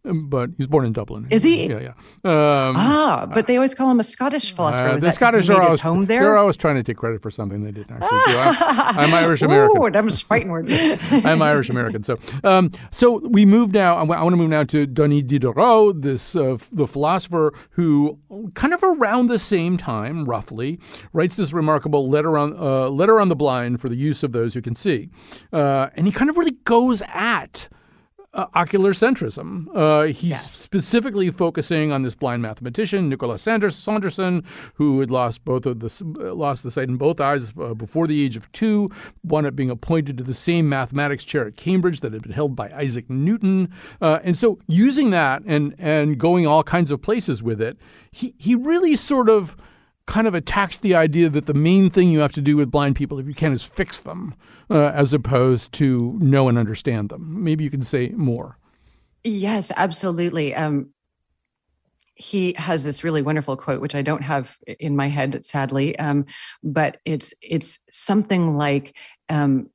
but 0.05 0.51
he's 0.59 0.67
born 0.67 0.85
in 0.85 0.93
Dublin. 0.93 1.27
Is 1.31 1.43
he? 1.43 1.67
Yeah, 1.67 1.81
yeah. 1.81 1.88
Um, 2.25 2.77
ah, 2.77 3.27
but 3.33 3.47
they 3.47 3.57
always 3.57 3.75
call 3.75 3.90
him 3.90 4.01
a 4.01 4.05
Scottish 4.05 4.55
philosopher. 4.55 4.90
Uh, 4.90 4.99
the 4.99 5.11
Scottish 5.11 5.49
are 5.49 5.62
always 5.62 5.81
home 5.81 6.07
there. 6.07 6.21
They're 6.21 6.37
always 6.37 6.57
trying 6.57 6.77
to 6.77 6.83
take 6.83 6.99
credit 6.99 7.23
for 7.23 7.31
something 7.31 7.64
they 7.64 7.73
didn't 7.73 7.90
actually 7.90 8.33
do. 8.33 8.38
I'm, 8.38 8.99
I'm 8.99 9.14
Irish 9.14 9.43
American. 9.43 9.81
Ooh, 9.81 9.87
I'm 9.87 10.11
fighting 10.11 10.51
words. 10.51 10.71
I'm 11.11 11.40
Irish 11.40 11.71
American. 11.71 12.03
So, 12.03 12.19
um, 12.43 12.71
so 12.90 13.19
we 13.29 13.47
move 13.47 13.73
now. 13.73 13.97
I 13.97 14.03
want 14.03 14.33
to 14.33 14.37
move 14.37 14.51
now 14.51 14.64
to 14.64 14.87
Denis 14.87 15.23
Diderot, 15.23 16.03
this 16.03 16.37
uh, 16.37 16.59
the 16.71 16.87
philosopher 16.87 17.55
who, 17.71 18.19
kind 18.55 18.75
of 18.75 18.83
around 18.83 19.29
the 19.29 19.38
same 19.38 19.79
time, 19.79 20.27
roughly, 20.27 20.79
writes 21.14 21.37
this 21.37 21.53
remarkable 21.53 22.11
letter 22.11 22.37
on 22.37 22.55
uh, 22.59 22.88
letter 22.90 23.21
on 23.21 23.29
the 23.29 23.37
blind 23.37 23.81
for 23.81 23.88
the 23.88 23.97
use 23.97 24.23
of 24.23 24.33
those 24.33 24.53
who 24.53 24.61
can 24.61 24.77
see, 24.77 25.09
uh, 25.53 25.88
and 25.95 26.07
he 26.07 26.12
kind 26.12 26.29
of 26.29 26.37
really 26.37 26.59
goes 26.64 27.03
at 27.09 27.69
uh, 28.35 28.47
ocular 28.55 28.92
centrism. 28.92 29.66
Uh, 29.75 30.03
he's 30.05 30.31
yes. 30.31 30.51
specifically 30.51 31.31
focusing 31.31 31.92
on 31.92 32.03
this 32.03 32.14
blind 32.14 32.42
mathematician, 32.42 33.09
Nicholas 33.09 33.42
Sanders, 33.42 33.77
Saunderson, 33.77 34.44
who 34.75 35.01
had 35.01 35.11
lost 35.11 35.44
both 35.44 35.66
of 35.66 35.81
the 35.81 35.87
uh, 36.20 36.35
lost 36.35 36.62
the 36.62 36.70
sight 36.70 36.88
in 36.88 36.97
both 36.97 37.20
eyes 37.20 37.53
uh, 37.61 37.75
before 37.75 38.07
the 38.07 38.25
age 38.25 38.37
of 38.37 38.51
two. 38.53 38.90
Wound 39.23 39.47
up 39.47 39.57
being 39.57 39.70
appointed 39.70 40.18
to 40.18 40.25
the 40.25 40.35
same 40.35 40.68
mathematics 40.68 41.25
chair 41.25 41.47
at 41.47 41.57
Cambridge 41.57 42.01
that 42.01 42.12
had 42.12 42.23
been 42.23 42.33
held 42.33 42.57
by 42.57 42.70
Isaac 42.70 43.09
Newton, 43.09 43.73
uh, 44.01 44.18
and 44.23 44.37
so 44.37 44.59
using 44.66 45.11
that 45.11 45.42
and 45.47 45.75
and 45.79 46.18
going 46.18 46.47
all 46.47 46.62
kinds 46.62 46.90
of 46.90 47.01
places 47.01 47.42
with 47.42 47.61
it, 47.61 47.79
he 48.11 48.35
he 48.38 48.55
really 48.55 48.97
sort 48.97 49.29
of 49.29 49.57
kind 50.07 50.27
of 50.27 50.35
attacks 50.35 50.79
the 50.79 50.95
idea 50.95 51.29
that 51.31 51.47
the 51.47 51.55
main 51.55 51.90
thing 51.90 52.11
you 52.11 52.21
have 52.21 52.33
to 52.33 52.43
do 52.43 52.57
with 52.57 52.71
blind 52.71 52.97
people, 52.97 53.19
if 53.19 53.27
you 53.27 53.35
can, 53.35 53.53
is 53.53 53.64
fix 53.64 54.01
them, 54.01 54.35
uh, 54.71 54.90
as 54.95 55.14
opposed 55.14 55.73
to 55.73 56.17
know 56.21 56.49
and 56.49 56.59
understand 56.59 57.09
them. 57.09 57.43
Maybe 57.43 57.64
you 57.64 57.71
can 57.71 57.83
say 57.83 58.09
more. 58.11 58.59
Yes, 59.23 59.73
absolutely. 59.77 60.55
Um, 60.55 60.90
he 62.14 62.53
has 62.57 62.85
this 62.85 63.03
really 63.03 63.23
wonderful 63.23 63.57
quote, 63.57 63.81
which 63.81 63.95
I 63.95 64.03
don't 64.03 64.23
have 64.23 64.57
in 64.79 64.95
my 64.95 65.09
head, 65.09 65.45
sadly, 65.45 65.99
um, 65.99 66.27
but 66.62 66.99
it's 67.05 67.35
it's 67.43 67.79
something 67.90 68.57
like, 68.57 68.97
um, 69.29 69.71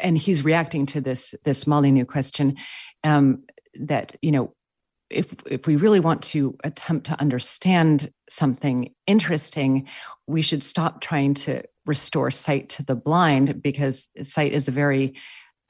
and 0.00 0.16
he's 0.16 0.44
reacting 0.44 0.86
to 0.86 1.00
this 1.00 1.34
this 1.44 1.66
Molyneux 1.66 2.04
question 2.04 2.56
um, 3.02 3.42
that 3.80 4.14
you 4.22 4.30
know 4.30 4.54
if 5.10 5.34
if 5.46 5.66
we 5.66 5.76
really 5.76 6.00
want 6.00 6.22
to 6.22 6.56
attempt 6.64 7.06
to 7.06 7.20
understand 7.20 8.10
something 8.28 8.92
interesting, 9.06 9.88
we 10.26 10.42
should 10.42 10.62
stop 10.62 11.00
trying 11.00 11.34
to 11.34 11.62
restore 11.86 12.30
sight 12.30 12.68
to 12.70 12.84
the 12.84 12.96
blind 12.96 13.62
because 13.62 14.08
sight 14.22 14.52
is 14.52 14.66
a 14.66 14.72
very 14.72 15.14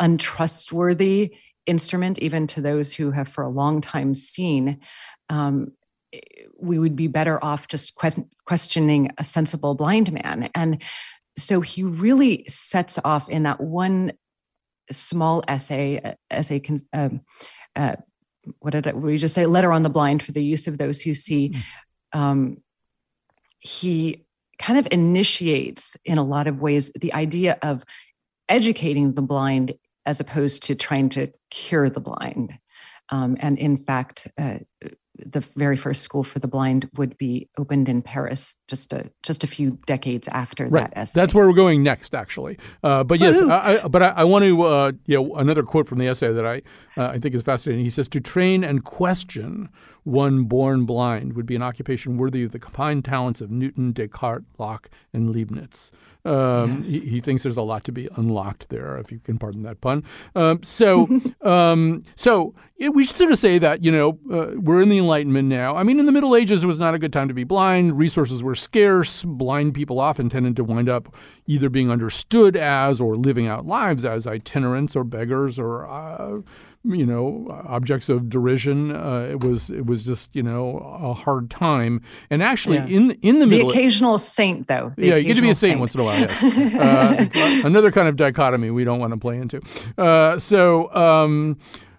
untrustworthy 0.01 1.35
instrument, 1.66 2.18
even 2.20 2.46
to 2.46 2.61
those 2.61 2.94
who 2.94 3.11
have 3.11 3.29
for 3.29 3.42
a 3.44 3.51
long 3.51 3.81
time 3.81 4.14
seen. 4.14 4.81
Um, 5.29 5.72
we 6.59 6.79
would 6.79 6.96
be 6.96 7.09
better 7.09 7.42
off 7.44 7.68
just 7.68 7.96
que- 7.96 8.25
questioning 8.46 9.11
a 9.18 9.25
sensible 9.25 9.75
blind 9.75 10.12
man. 10.12 10.49
And 10.55 10.83
so 11.37 11.61
he 11.61 11.83
really 11.83 12.46
sets 12.49 12.99
off 13.05 13.29
in 13.29 13.42
that 13.42 13.61
one 13.61 14.12
small 14.90 15.42
essay, 15.49 16.16
essay 16.31 16.62
um, 16.92 17.20
uh, 17.75 17.96
what 18.61 18.70
did 18.70 18.87
I, 18.87 18.92
we 18.92 19.18
just 19.18 19.35
say? 19.35 19.46
Letter 19.46 19.72
on 19.72 19.82
the 19.82 19.90
blind 19.90 20.22
for 20.22 20.32
the 20.32 20.44
use 20.44 20.66
of 20.66 20.78
those 20.78 21.00
who 21.00 21.14
see. 21.14 21.54
Mm. 22.14 22.18
Um, 22.18 22.56
he 23.61 24.24
kind 24.59 24.78
of 24.78 24.88
initiates, 24.90 25.96
in 26.04 26.18
a 26.18 26.24
lot 26.24 26.46
of 26.46 26.61
ways, 26.61 26.90
the 26.98 27.12
idea 27.14 27.59
of 27.62 27.85
educating 28.48 29.14
the 29.14 29.22
blind 29.22 29.74
as 30.04 30.20
opposed 30.20 30.62
to 30.64 30.74
trying 30.74 31.09
to 31.11 31.32
cure 31.50 31.90
the 31.90 32.00
blind. 32.00 32.52
Um, 33.09 33.37
and 33.40 33.59
in 33.59 33.76
fact, 33.76 34.28
uh, 34.38 34.59
the 35.18 35.40
very 35.57 35.76
first 35.76 36.02
school 36.02 36.22
for 36.22 36.38
the 36.38 36.48
blind 36.48 36.88
would 36.96 37.16
be 37.18 37.48
opened 37.59 37.88
in 37.88 38.02
Paris 38.02 38.57
just 38.68 38.92
a 38.92 39.11
just 39.22 39.44
a 39.44 39.46
few 39.46 39.79
decades 39.87 40.29
after 40.29 40.66
right. 40.66 40.90
that 40.90 40.98
essay. 40.98 41.20
That's 41.20 41.35
where 41.35 41.46
we're 41.46 41.55
going 41.55 41.83
next, 41.83 42.14
actually. 42.14 42.59
Uh, 42.83 43.05
but 43.05 43.20
yes, 43.20 43.40
I, 43.40 43.81
I, 43.85 43.88
but 43.88 44.02
I, 44.02 44.09
I, 44.09 44.24
want 44.24 44.44
to 44.44 44.62
uh, 44.62 44.92
you 45.07 45.16
know 45.16 45.35
another 45.37 45.62
quote 45.62 45.87
from 45.87 45.98
the 45.98 46.09
essay 46.09 46.33
that 46.33 46.46
I 46.46 46.62
uh, 46.96 47.09
I 47.09 47.18
think 47.18 47.35
is 47.35 47.42
fascinating. 47.42 47.85
He 47.85 47.90
says 47.90 48.09
to 48.09 48.20
train 48.20 48.64
and 48.64 48.85
question 48.85 49.68
one 50.07 50.45
born 50.45 50.87
blind 50.87 51.35
would 51.35 51.47
be 51.47 51.57
an 51.57 51.62
occupation 51.62 52.16
worthy 52.16 52.45
of 52.45 52.53
the 52.53 52.61
combined 52.61 53.05
talents 53.05 53.40
of 53.40 53.51
Newton, 53.51 53.92
Descartes, 53.92 54.47
Locke, 54.57 54.88
and 55.12 55.31
Leibniz. 55.31 55.90
Um, 56.25 56.83
yes. 56.83 56.87
he, 56.87 57.01
he, 57.01 57.21
thinks 57.21 57.45
there's 57.45 57.57
a 57.57 57.62
lot 57.62 57.85
to 57.85 57.92
be 57.92 58.09
unlocked 58.16 58.69
there, 58.69 58.99
if 58.99 59.12
you 59.12 59.21
can 59.21 59.38
pardon 59.38 59.62
that 59.62 59.81
pun. 59.81 60.03
Um, 60.35 60.61
so, 60.64 61.09
um, 61.42 62.05
so 62.16 62.55
it, 62.79 62.95
we 62.95 63.05
should 63.05 63.16
sort 63.16 63.31
of 63.31 63.38
say 63.38 63.59
that 63.59 63.85
you 63.85 63.92
know 63.92 64.19
uh, 64.33 64.53
we're 64.57 64.81
in 64.81 64.88
the 64.88 64.99
Enlightenment 64.99 65.49
now. 65.49 65.77
I 65.77 65.85
mean, 65.85 66.01
in 66.01 66.07
the 66.07 66.12
Middle 66.12 66.35
Ages, 66.35 66.64
it 66.64 66.66
was 66.66 66.81
not 66.81 66.95
a 66.95 66.99
good 66.99 67.12
time 67.12 67.29
to 67.29 67.35
be 67.35 67.45
blind. 67.45 67.97
Resources 67.97 68.42
were 68.42 68.57
scarce. 68.57 69.25
Blind 69.25 69.75
people 69.75 70.01
often 70.01 70.29
tended 70.29 70.57
to 70.57 70.64
wind 70.64 70.88
up 70.88 71.14
either 71.47 71.69
being 71.69 71.92
understood 71.92 72.57
as 72.57 73.01
or 73.01 73.16
living 73.16 73.47
out 73.47 73.66
lives 73.66 74.05
as 74.05 74.27
itinerants 74.27 74.97
or 74.97 75.05
beggars 75.05 75.61
or 75.61 75.87
uh, 75.87 76.40
you 76.87 77.07
know 77.07 77.46
objects 77.66 78.09
of 78.09 78.29
derision. 78.29 78.94
Uh, 78.94 79.29
it 79.31 79.40
was 79.40 79.70
it 79.70 79.87
was 79.87 80.07
just 80.07 80.35
you 80.35 80.42
know 80.42 80.79
a 80.79 81.14
hard 81.14 81.51
time. 81.51 82.03
And 82.31 82.42
actually, 82.42 82.77
yeah. 82.79 82.87
in 82.87 83.11
in 83.22 83.38
the 83.38 83.46
middle, 83.46 83.68
the 83.68 83.72
occasional 83.72 84.18
saint 84.18 84.68
though. 84.68 84.92
yeah, 84.96 85.16
you 85.16 85.25
get 85.25 85.35
to 85.35 85.42
be 85.42 85.51
a 85.51 85.55
saint, 85.55 85.72
saint. 85.72 85.81
once 85.81 85.94
in 85.94 86.01
a 86.01 86.05
while. 86.05 86.18
Yes. 86.18 87.35
uh, 87.35 87.66
another 87.66 87.90
kind 87.90 88.09
of 88.09 88.16
dichotomy 88.16 88.70
we 88.70 88.85
don't 88.85 89.01
want 89.01 89.12
to 89.12 89.18
play 89.18 89.37
into. 89.38 89.61
Uh, 89.99 90.38
so. 90.38 90.92
Um, 90.94 91.59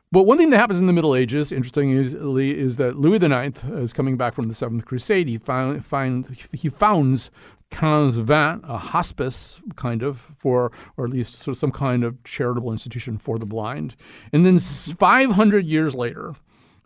but 0.10 0.24
one 0.24 0.38
thing 0.38 0.52
that 0.52 0.58
happens 0.58 0.80
in 0.80 0.88
the 0.88 0.94
Middle 0.94 1.16
Ages, 1.16 1.52
interestingly, 1.52 2.58
is 2.58 2.78
that 2.78 2.98
Louis 2.98 3.22
IX 3.22 3.62
is 3.66 3.92
coming 3.92 4.16
back 4.16 4.34
from 4.34 4.48
the 4.48 4.54
Seventh 4.54 4.86
Crusade. 4.86 5.28
He 5.28 5.38
found, 5.38 5.86
find, 5.86 6.26
he 6.54 6.70
founds 6.70 7.30
Vingt, 7.72 8.64
a 8.68 8.78
hospice 8.78 9.62
kind 9.76 10.04
of 10.04 10.18
for, 10.38 10.72
or 10.98 11.06
at 11.06 11.12
least 11.12 11.36
sort 11.36 11.54
of 11.54 11.58
some 11.58 11.72
kind 11.72 12.04
of 12.04 12.24
charitable 12.24 12.72
institution 12.72 13.18
for 13.18 13.38
the 13.38 13.46
blind. 13.46 13.96
And 14.34 14.46
then 14.46 14.60
500 14.60 15.66
years 15.66 15.94
later, 15.94 16.36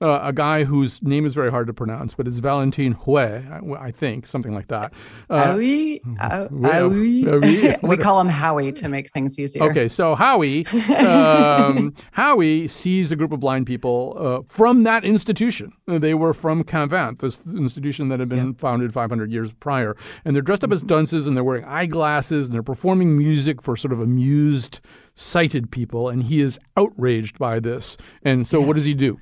uh, 0.01 0.19
a 0.23 0.33
guy 0.33 0.63
whose 0.63 1.01
name 1.03 1.25
is 1.25 1.35
very 1.35 1.51
hard 1.51 1.67
to 1.67 1.73
pronounce, 1.73 2.13
but 2.13 2.27
it's 2.27 2.39
Valentin 2.39 2.95
Haüy, 2.95 3.77
I 3.79 3.91
think, 3.91 4.25
something 4.25 4.53
like 4.53 4.67
that. 4.67 4.91
Uh, 5.29 5.45
Howie? 5.45 6.01
Uh, 6.19 6.47
Howie? 6.63 7.77
we 7.83 7.97
call 7.97 8.19
him 8.19 8.27
Howie 8.27 8.71
to 8.73 8.89
make 8.89 9.11
things 9.11 9.37
easier. 9.37 9.63
Okay, 9.63 9.87
so 9.87 10.15
Howie, 10.15 10.65
um, 10.97 11.93
Howie 12.11 12.67
sees 12.67 13.11
a 13.11 13.15
group 13.15 13.31
of 13.31 13.39
blind 13.39 13.67
people 13.67 14.15
uh, 14.17 14.41
from 14.47 14.83
that 14.83 15.05
institution. 15.05 15.71
They 15.87 16.13
were 16.13 16.33
from 16.33 16.63
Vingt, 16.63 17.19
this 17.19 17.41
institution 17.45 18.09
that 18.09 18.19
had 18.19 18.29
been 18.29 18.47
yeah. 18.47 18.53
founded 18.57 18.93
500 18.93 19.31
years 19.31 19.51
prior. 19.53 19.95
And 20.25 20.35
they're 20.35 20.41
dressed 20.41 20.63
up 20.63 20.71
as 20.71 20.81
dunces 20.81 21.27
and 21.27 21.37
they're 21.37 21.43
wearing 21.43 21.65
eyeglasses 21.65 22.47
and 22.47 22.55
they're 22.55 22.63
performing 22.63 23.17
music 23.17 23.61
for 23.61 23.75
sort 23.75 23.91
of 23.91 23.99
amused, 23.99 24.81
sighted 25.15 25.71
people. 25.71 26.09
And 26.09 26.23
he 26.23 26.41
is 26.41 26.59
outraged 26.77 27.37
by 27.37 27.59
this. 27.59 27.97
And 28.23 28.47
so 28.47 28.59
yes. 28.59 28.67
what 28.67 28.75
does 28.75 28.85
he 28.85 28.93
do? 28.93 29.19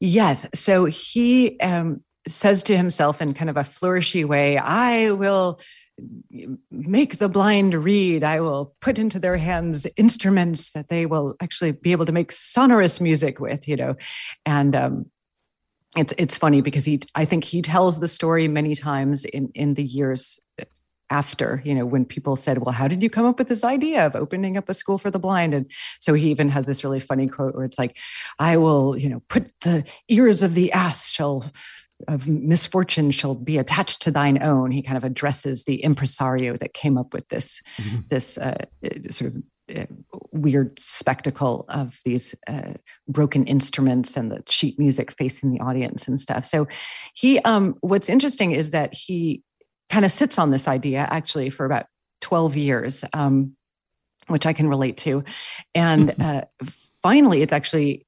Yes. 0.00 0.46
So 0.54 0.84
he 0.84 1.58
um, 1.60 2.02
says 2.28 2.62
to 2.64 2.76
himself 2.76 3.22
in 3.22 3.34
kind 3.34 3.50
of 3.50 3.56
a 3.56 3.64
flourishy 3.64 4.24
way, 4.24 4.58
I 4.58 5.12
will 5.12 5.60
make 6.70 7.16
the 7.16 7.28
blind 7.28 7.74
read. 7.74 8.22
I 8.22 8.40
will 8.40 8.74
put 8.80 8.98
into 8.98 9.18
their 9.18 9.38
hands 9.38 9.86
instruments 9.96 10.70
that 10.72 10.88
they 10.88 11.06
will 11.06 11.36
actually 11.40 11.72
be 11.72 11.92
able 11.92 12.06
to 12.06 12.12
make 12.12 12.32
sonorous 12.32 13.00
music 13.00 13.40
with, 13.40 13.66
you 13.66 13.76
know. 13.76 13.96
And 14.44 14.76
um, 14.76 15.10
it's 15.96 16.12
it's 16.18 16.36
funny 16.36 16.60
because 16.60 16.84
he 16.84 17.00
I 17.14 17.24
think 17.24 17.44
he 17.44 17.62
tells 17.62 17.98
the 17.98 18.08
story 18.08 18.48
many 18.48 18.74
times 18.74 19.24
in 19.24 19.50
in 19.54 19.74
the 19.74 19.84
years 19.84 20.38
after 21.10 21.62
you 21.64 21.74
know 21.74 21.86
when 21.86 22.04
people 22.04 22.36
said 22.36 22.58
well 22.58 22.72
how 22.72 22.88
did 22.88 23.02
you 23.02 23.10
come 23.10 23.26
up 23.26 23.38
with 23.38 23.48
this 23.48 23.64
idea 23.64 24.06
of 24.06 24.16
opening 24.16 24.56
up 24.56 24.68
a 24.68 24.74
school 24.74 24.98
for 24.98 25.10
the 25.10 25.18
blind 25.18 25.54
and 25.54 25.70
so 26.00 26.14
he 26.14 26.30
even 26.30 26.48
has 26.48 26.64
this 26.66 26.82
really 26.82 27.00
funny 27.00 27.28
quote 27.28 27.54
where 27.54 27.64
it's 27.64 27.78
like 27.78 27.96
i 28.38 28.56
will 28.56 28.96
you 28.98 29.08
know 29.08 29.22
put 29.28 29.50
the 29.62 29.84
ears 30.08 30.42
of 30.42 30.54
the 30.54 30.72
ass 30.72 31.08
shall 31.08 31.50
of 32.08 32.28
misfortune 32.28 33.10
shall 33.10 33.34
be 33.34 33.56
attached 33.56 34.02
to 34.02 34.10
thine 34.10 34.42
own 34.42 34.70
he 34.70 34.82
kind 34.82 34.96
of 34.96 35.04
addresses 35.04 35.64
the 35.64 35.82
impresario 35.82 36.56
that 36.56 36.74
came 36.74 36.98
up 36.98 37.14
with 37.14 37.26
this 37.28 37.60
mm-hmm. 37.78 38.00
this 38.08 38.36
uh, 38.38 38.64
uh 38.84 39.10
sort 39.10 39.34
of 39.34 39.42
uh, 39.74 39.84
weird 40.30 40.78
spectacle 40.78 41.64
of 41.68 41.98
these 42.04 42.36
uh, 42.46 42.74
broken 43.08 43.44
instruments 43.46 44.16
and 44.16 44.30
the 44.30 44.40
sheet 44.48 44.78
music 44.78 45.10
facing 45.10 45.50
the 45.50 45.58
audience 45.58 46.06
and 46.06 46.20
stuff. 46.20 46.44
So 46.44 46.68
he 47.14 47.40
um 47.40 47.74
what's 47.80 48.08
interesting 48.08 48.52
is 48.52 48.70
that 48.70 48.94
he 48.94 49.42
kind 49.88 50.04
of 50.04 50.10
sits 50.10 50.38
on 50.38 50.50
this 50.50 50.68
idea 50.68 51.06
actually 51.10 51.50
for 51.50 51.64
about 51.64 51.86
12 52.22 52.56
years, 52.56 53.04
um, 53.12 53.56
which 54.28 54.46
I 54.46 54.52
can 54.52 54.68
relate 54.68 54.96
to. 54.98 55.24
And 55.74 56.10
mm-hmm. 56.10 56.22
uh, 56.22 56.68
finally, 57.02 57.42
it's 57.42 57.52
actually, 57.52 58.06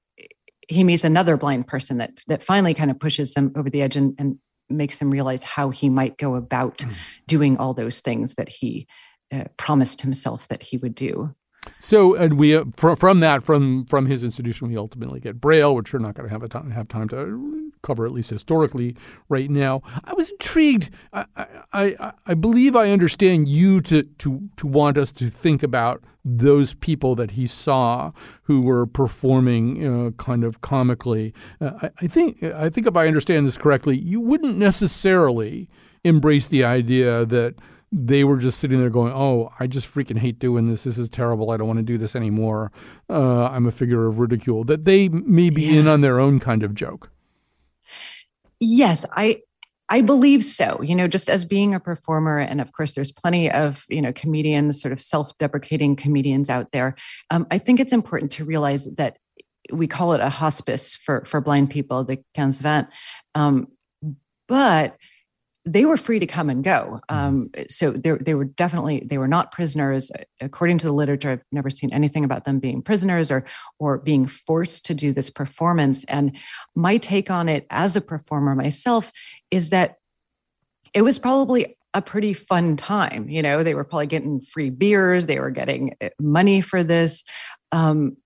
he 0.69 0.85
meets 0.85 1.05
another 1.05 1.37
blind 1.37 1.67
person 1.67 1.99
that, 1.99 2.13
that 2.27 2.43
finally 2.43 2.75
kind 2.75 2.91
of 2.91 2.99
pushes 2.99 3.35
him 3.35 3.53
over 3.57 3.71
the 3.71 3.83
edge 3.83 3.97
and, 3.97 4.15
and 4.19 4.39
makes 4.69 4.99
him 4.99 5.11
realize 5.11 5.43
how 5.43 5.71
he 5.71 5.89
might 5.89 6.19
go 6.19 6.35
about 6.35 6.79
mm. 6.79 6.93
doing 7.27 7.57
all 7.57 7.75
those 7.75 8.01
things 8.01 8.35
that 8.35 8.49
he 8.49 8.87
uh, 9.33 9.45
promised 9.57 10.03
himself 10.03 10.49
that 10.49 10.63
he 10.63 10.77
would 10.77 10.95
do. 10.95 11.35
So, 11.81 12.15
and 12.15 12.39
we 12.39 12.57
uh, 12.57 12.65
from, 12.77 12.97
from 12.97 13.21
that 13.21 13.43
from 13.43 13.85
from 13.87 14.07
his 14.07 14.25
institution, 14.25 14.69
we 14.69 14.77
ultimately 14.77 15.21
get 15.21 15.41
Braille, 15.41 15.75
which 15.75 15.93
we're 15.93 15.99
not 15.99 16.15
going 16.15 16.29
to 16.29 16.33
have 16.33 16.43
a 16.43 16.49
time, 16.49 16.71
have 16.71 16.89
time 16.89 17.09
to 17.09 17.68
cover 17.83 18.07
at 18.07 18.13
least 18.13 18.31
historically 18.31 18.97
right 19.29 19.51
now. 19.51 19.83
I 20.05 20.15
was 20.15 20.31
intrigued. 20.31 20.91
I, 21.13 21.25
I, 21.73 22.13
I 22.27 22.35
believe 22.35 22.77
I 22.77 22.91
understand 22.91 23.49
you 23.49 23.81
to 23.83 24.03
to 24.03 24.49
to 24.57 24.67
want 24.67 24.99
us 24.99 25.13
to 25.13 25.29
think 25.29 25.63
about 25.63 26.03
those 26.25 26.75
people 26.75 27.15
that 27.15 27.33
he 27.33 27.47
saw 27.47 28.13
who 28.43 28.63
were 28.63 28.87
performing 28.87 29.87
uh, 29.87 30.11
kind 30.13 30.45
of 30.45 30.61
comically. 30.61 31.33
Uh, 31.61 31.71
I, 31.83 31.91
I 32.03 32.07
think 32.07 32.43
I 32.43 32.69
think 32.69 32.87
if 32.87 32.97
I 32.97 33.07
understand 33.07 33.47
this 33.47 33.59
correctly, 33.59 33.97
you 33.97 34.21
wouldn't 34.21 34.57
necessarily 34.57 35.69
embrace 36.05 36.47
the 36.47 36.65
idea 36.65 37.25
that 37.27 37.55
they 37.91 38.23
were 38.23 38.37
just 38.37 38.59
sitting 38.59 38.79
there 38.81 38.91
going, 38.91 39.13
"Oh, 39.13 39.53
I 39.59 39.67
just 39.67 39.93
freaking 39.93 40.19
hate 40.19 40.39
doing 40.39 40.69
this. 40.69 40.85
This 40.85 40.99
is 40.99 41.09
terrible. 41.09 41.51
I 41.51 41.57
don't 41.57 41.67
want 41.67 41.79
to 41.79 41.85
do 41.85 41.99
this 41.99 42.15
anymore. 42.15 42.71
Uh, 43.09 43.47
I'm 43.47 43.67
a 43.67 43.71
figure 43.71 44.07
of 44.07 44.19
ridicule." 44.19 44.65
That 44.65 44.85
they 44.85 45.09
may 45.09 45.51
be 45.51 45.63
yeah. 45.63 45.81
in 45.81 45.89
on 45.89 46.03
their 46.03 46.21
own 46.21 46.41
kind 46.41 46.63
of 46.63 46.75
joke. 46.75 47.11
Yes, 48.71 49.07
I 49.17 49.41
I 49.89 50.03
believe 50.03 50.45
so. 50.45 50.83
You 50.83 50.95
know, 50.95 51.09
just 51.09 51.31
as 51.31 51.47
being 51.47 51.75
a 51.75 51.81
performer, 51.81 52.39
and 52.39 52.61
of 52.61 52.71
course, 52.73 52.93
there's 52.93 53.11
plenty 53.11 53.51
of 53.51 53.85
you 53.89 54.03
know 54.03 54.13
comedians, 54.13 54.83
sort 54.83 54.93
of 54.93 55.01
self-deprecating 55.01 55.97
comedians 55.97 56.51
out 56.51 56.71
there. 56.73 56.95
Um, 57.31 57.47
I 57.51 57.57
think 57.57 57.81
it's 57.81 57.95
important 57.95 58.31
to 58.33 58.45
realize 58.45 58.85
that 58.97 59.17
we 59.73 59.87
call 59.87 60.13
it 60.13 60.21
a 60.21 60.29
hospice 60.29 60.95
for 60.95 61.25
for 61.25 61.41
blind 61.41 61.71
people, 61.71 62.05
the 62.05 62.19
Vingt, 62.37 62.89
um, 63.35 63.69
but 64.47 64.97
they 65.73 65.85
were 65.85 65.97
free 65.97 66.19
to 66.19 66.27
come 66.27 66.49
and 66.51 66.65
go. 66.65 67.01
Mm-hmm. 67.11 67.15
Um, 67.15 67.51
so 67.69 67.91
they, 67.91 68.13
they 68.13 68.35
were 68.35 68.45
definitely 68.45 69.05
they 69.05 69.19
were 69.19 69.29
not 69.29 69.53
prisoners. 69.53 70.11
According 70.41 70.79
to 70.79 70.87
the 70.87 70.93
literature, 70.93 71.31
I've 71.31 71.43
never 71.53 71.71
seen 71.71 71.93
anything 71.93 72.25
about 72.25 72.45
them 72.45 72.59
being 72.59 72.83
prisoners 72.83 73.31
or 73.31 73.45
or 73.79 73.99
being 73.99 74.27
forced 74.27 74.87
to 74.87 74.95
do 74.95 75.13
this 75.13 75.31
performance. 75.31 76.05
And 76.05 76.37
my 76.75 76.97
take 76.97 77.31
on 77.31 77.49
it 77.49 77.67
as 77.71 77.97
a 77.97 78.01
performer 78.01 78.55
myself 78.55 79.13
is 79.51 79.71
that 79.71 79.97
it 80.95 81.03
was 81.03 81.19
probably 81.19 81.77
a 81.95 82.03
pretty 82.03 82.33
fun 82.33 82.77
time. 82.77 83.29
You 83.29 83.43
know, 83.43 83.63
they 83.63 83.75
were 83.75 83.85
probably 83.85 84.07
getting 84.07 84.41
free 84.41 84.71
beers, 84.71 85.27
they 85.27 85.41
were 85.41 85.51
getting 85.51 85.95
eh, 86.01 86.11
money 86.19 86.61
for 86.61 86.83
this. 86.83 87.25
Um, 87.73 88.17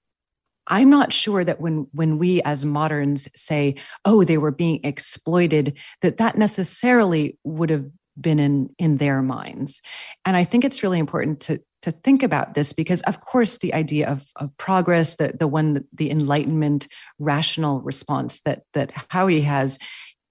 I'm 0.72 0.88
not 0.88 1.12
sure 1.12 1.44
that 1.44 1.60
when 1.60 1.86
when 1.92 2.18
we 2.18 2.40
as 2.42 2.64
moderns 2.64 3.28
say, 3.34 3.76
"Oh, 4.06 4.24
they 4.24 4.38
were 4.38 4.50
being 4.50 4.80
exploited," 4.82 5.78
that 6.00 6.16
that 6.16 6.38
necessarily 6.38 7.38
would 7.44 7.68
have 7.68 7.84
been 8.18 8.38
in 8.38 8.70
in 8.78 8.96
their 8.96 9.20
minds. 9.20 9.82
And 10.24 10.34
I 10.34 10.44
think 10.44 10.64
it's 10.64 10.82
really 10.82 10.98
important 10.98 11.40
to 11.40 11.60
to 11.82 11.92
think 11.92 12.22
about 12.22 12.54
this 12.54 12.72
because, 12.72 13.02
of 13.02 13.20
course, 13.20 13.58
the 13.58 13.74
idea 13.74 14.08
of, 14.08 14.24
of 14.36 14.56
progress, 14.56 15.16
the 15.16 15.34
the 15.38 15.46
one 15.46 15.84
the 15.92 16.10
Enlightenment 16.10 16.88
rational 17.18 17.82
response 17.82 18.40
that 18.46 18.62
that 18.72 18.92
Howie 19.10 19.42
has, 19.42 19.78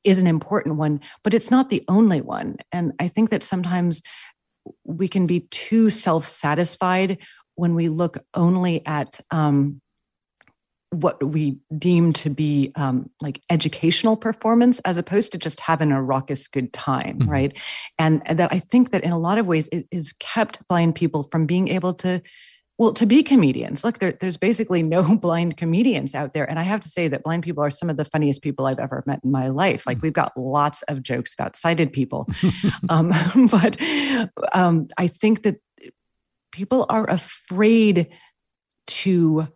is 0.03 0.19
an 0.19 0.27
important 0.27 0.77
one, 0.77 1.01
but 1.23 1.35
it's 1.35 1.51
not 1.51 1.69
the 1.69 1.83
only 1.87 2.21
one. 2.21 2.57
And 2.71 2.93
I 2.99 3.09
think 3.09 3.29
that 3.29 3.43
sometimes 3.43 4.01
we 4.85 5.07
can 5.07 5.27
be 5.27 5.41
too 5.51 5.91
self 5.91 6.25
satisfied 6.25 7.19
when 7.53 7.75
we 7.75 7.89
look 7.89 8.17
only 8.33 8.83
at 8.87 9.19
um, 9.29 9.81
what 10.91 11.23
we 11.23 11.57
deem 11.77 12.11
to 12.11 12.29
be 12.29 12.71
um, 12.75 13.09
like 13.21 13.41
educational 13.49 14.17
performance 14.17 14.79
as 14.79 14.97
opposed 14.97 15.31
to 15.31 15.37
just 15.37 15.61
having 15.61 15.91
a 15.91 16.03
raucous 16.03 16.47
good 16.47 16.71
time 16.73 17.19
mm-hmm. 17.19 17.29
right? 17.29 17.57
And, 17.97 18.21
that 18.29 18.51
i 18.53 18.59
think 18.59 18.91
that 18.91 19.03
in 19.03 19.11
a 19.11 19.19
lot 19.19 19.37
of 19.37 19.45
ways 19.45 19.67
it 19.71 19.87
has 19.91 20.13
kept 20.13 20.65
blind 20.67 20.95
people 20.95 21.23
from 21.31 21.45
being 21.45 21.67
able 21.67 21.93
to 21.95 22.21
well 22.81 22.93
to 22.93 23.05
be 23.05 23.21
comedians. 23.21 23.83
Look 23.83 23.99
there, 23.99 24.13
there's 24.19 24.37
basically 24.37 24.81
no 24.81 25.15
blind 25.25 25.55
comedians 25.55 26.15
out 26.15 26.33
there. 26.33 26.49
And 26.49 26.57
i 26.57 26.63
have 26.63 26.79
to 26.81 26.89
say 26.89 27.07
that 27.07 27.23
blind 27.23 27.43
people 27.43 27.63
are 27.63 27.69
some 27.69 27.89
of 27.89 27.97
the 27.97 28.05
funniest 28.05 28.41
people 28.41 28.65
i've 28.65 28.79
ever 28.79 29.03
met 29.05 29.19
in 29.23 29.31
my 29.31 29.49
life. 29.49 29.85
Like 29.85 29.99
mm. 29.99 30.01
we've 30.01 30.13
got 30.13 30.35
lots 30.35 30.81
of 30.83 31.03
jokes 31.03 31.33
about 31.33 31.55
sighted 31.55 31.93
people. 31.93 32.27
Um, 32.89 33.11
but 33.51 33.77
um, 34.53 34.87
i 34.97 35.07
think 35.07 35.43
that 35.43 35.57
people 36.51 36.85
are 36.89 37.09
afraid 37.09 38.07
to 38.87 39.47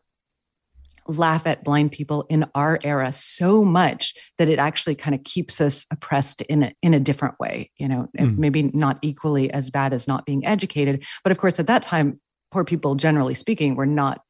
laugh 1.08 1.46
at 1.46 1.64
blind 1.64 1.92
people 1.92 2.26
in 2.30 2.46
our 2.56 2.80
era 2.84 3.12
so 3.12 3.64
much 3.64 4.16
that 4.38 4.48
it 4.48 4.58
actually 4.60 4.96
kind 4.96 5.16
of 5.16 5.24
keeps 5.24 5.62
us 5.62 5.86
oppressed 5.92 6.42
in 6.42 6.64
a, 6.64 6.74
in 6.82 6.94
a 6.94 7.00
different 7.00 7.40
way 7.40 7.72
you 7.78 7.88
know 7.88 8.08
mm. 8.18 8.38
maybe 8.38 8.64
not 8.74 8.98
equally 9.02 9.52
as 9.52 9.70
bad 9.70 9.94
as 9.94 10.08
not 10.08 10.26
being 10.26 10.46
educated 10.46 11.04
but 11.24 11.32
of 11.32 11.38
course 11.38 11.60
at 11.60 11.68
that 11.68 11.82
time 11.82 12.20
poor 12.52 12.64
people 12.64 12.96
generally 12.96 13.36
speaking 13.36 13.76
were 13.76 13.86
not 13.86 14.22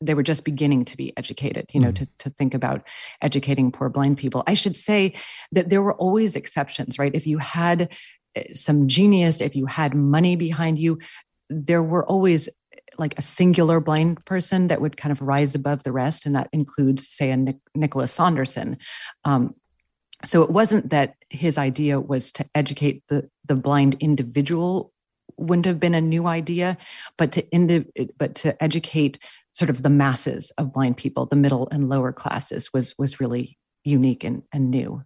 they 0.00 0.14
were 0.14 0.22
just 0.22 0.44
beginning 0.44 0.84
to 0.84 0.96
be 0.96 1.16
educated 1.16 1.66
you 1.72 1.80
know 1.80 1.90
mm. 1.90 1.96
to, 1.96 2.08
to 2.18 2.30
think 2.30 2.52
about 2.52 2.86
educating 3.22 3.70
poor 3.70 3.88
blind 3.88 4.18
people 4.18 4.42
i 4.46 4.54
should 4.54 4.76
say 4.76 5.12
that 5.52 5.68
there 5.68 5.82
were 5.82 5.94
always 5.94 6.34
exceptions 6.34 6.98
right 6.98 7.14
if 7.14 7.26
you 7.26 7.38
had 7.38 7.92
eh, 8.34 8.44
some 8.52 8.88
genius 8.88 9.40
if 9.40 9.54
you 9.54 9.66
had 9.66 9.94
money 9.94 10.34
behind 10.34 10.78
you 10.78 10.98
there 11.50 11.82
were 11.82 12.04
always 12.06 12.48
like 12.98 13.18
a 13.18 13.22
singular 13.22 13.80
blind 13.80 14.24
person 14.24 14.68
that 14.68 14.80
would 14.80 14.96
kind 14.96 15.12
of 15.12 15.20
rise 15.20 15.54
above 15.54 15.82
the 15.82 15.92
rest, 15.92 16.26
and 16.26 16.34
that 16.34 16.48
includes, 16.52 17.08
say, 17.08 17.30
a 17.30 17.36
Nic- 17.36 17.56
Nicholas 17.74 18.12
Saunderson. 18.12 18.78
Um, 19.24 19.54
so 20.24 20.42
it 20.42 20.50
wasn't 20.50 20.90
that 20.90 21.16
his 21.30 21.58
idea 21.58 22.00
was 22.00 22.32
to 22.32 22.46
educate 22.54 23.02
the 23.08 23.28
the 23.44 23.54
blind 23.54 23.96
individual 24.00 24.92
wouldn't 25.36 25.66
have 25.66 25.80
been 25.80 25.94
a 25.94 26.00
new 26.00 26.26
idea, 26.26 26.78
but 27.18 27.32
to 27.32 27.44
but 28.18 28.34
to 28.36 28.62
educate 28.62 29.18
sort 29.52 29.70
of 29.70 29.82
the 29.82 29.90
masses 29.90 30.50
of 30.58 30.72
blind 30.72 30.96
people, 30.96 31.26
the 31.26 31.36
middle 31.36 31.68
and 31.70 31.88
lower 31.88 32.12
classes, 32.12 32.72
was 32.72 32.94
was 32.98 33.20
really 33.20 33.58
unique 33.84 34.24
and, 34.24 34.42
and 34.52 34.70
new. 34.70 35.02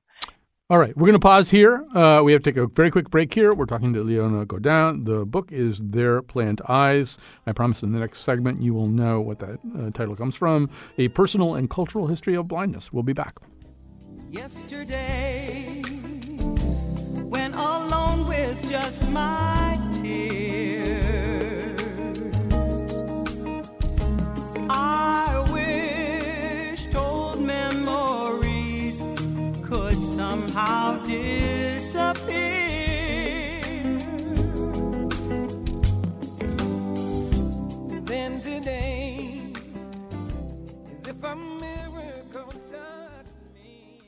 All 0.71 0.77
right, 0.79 0.95
we're 0.99 1.07
going 1.07 1.15
to 1.15 1.19
pause 1.19 1.49
here. 1.49 1.83
Uh, 1.95 2.21
we 2.23 2.33
have 2.33 2.43
to 2.43 2.53
take 2.53 2.59
a 2.59 2.67
very 2.67 2.91
quick 2.91 3.09
break 3.09 3.33
here. 3.33 3.55
We're 3.55 3.65
talking 3.65 3.95
to 3.95 4.03
Leona 4.03 4.45
Godin. 4.45 5.05
The 5.05 5.25
book 5.25 5.51
is 5.51 5.81
There 5.83 6.21
Plant 6.21 6.61
Eyes. 6.69 7.17
I 7.47 7.53
promise 7.53 7.83
in 7.83 7.93
the 7.93 7.99
next 7.99 8.19
segment 8.19 8.61
you 8.61 8.75
will 8.75 8.87
know 8.87 9.19
what 9.19 9.39
that 9.39 9.61
uh, 9.79 9.91
title 9.93 10.15
comes 10.15 10.37
from 10.37 10.69
A 10.99 11.09
Personal 11.09 11.55
and 11.55 11.71
Cultural 11.71 12.07
History 12.07 12.37
of 12.37 12.49
Blindness. 12.49 12.93
We'll 12.93 13.03
be 13.03 13.15
back. 13.15 13.39
Yesterday, 14.31 15.81
when 17.23 17.55
alone 17.55 18.27
with 18.27 18.69
just 18.69 19.09
my 19.09 19.81
tears, 19.95 20.68
somehow 30.59 30.99
disappear. 31.05 32.41
Then 38.05 38.41
today, 38.41 39.53
as 40.93 41.07
if 41.07 41.23
a 41.23 41.37
miracle 41.37 42.51
touched 42.51 43.37
me. 43.55 44.01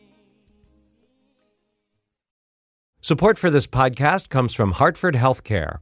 Support 3.02 3.38
for 3.38 3.50
this 3.50 3.66
podcast 3.66 4.28
comes 4.28 4.54
from 4.54 4.72
Hartford 4.72 5.14
Healthcare. 5.14 5.78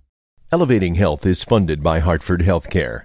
Elevating 0.51 0.95
Health 0.95 1.27
is 1.27 1.43
funded 1.43 1.83
by 1.83 1.99
Hartford 2.01 2.41
Healthcare. 2.41 3.05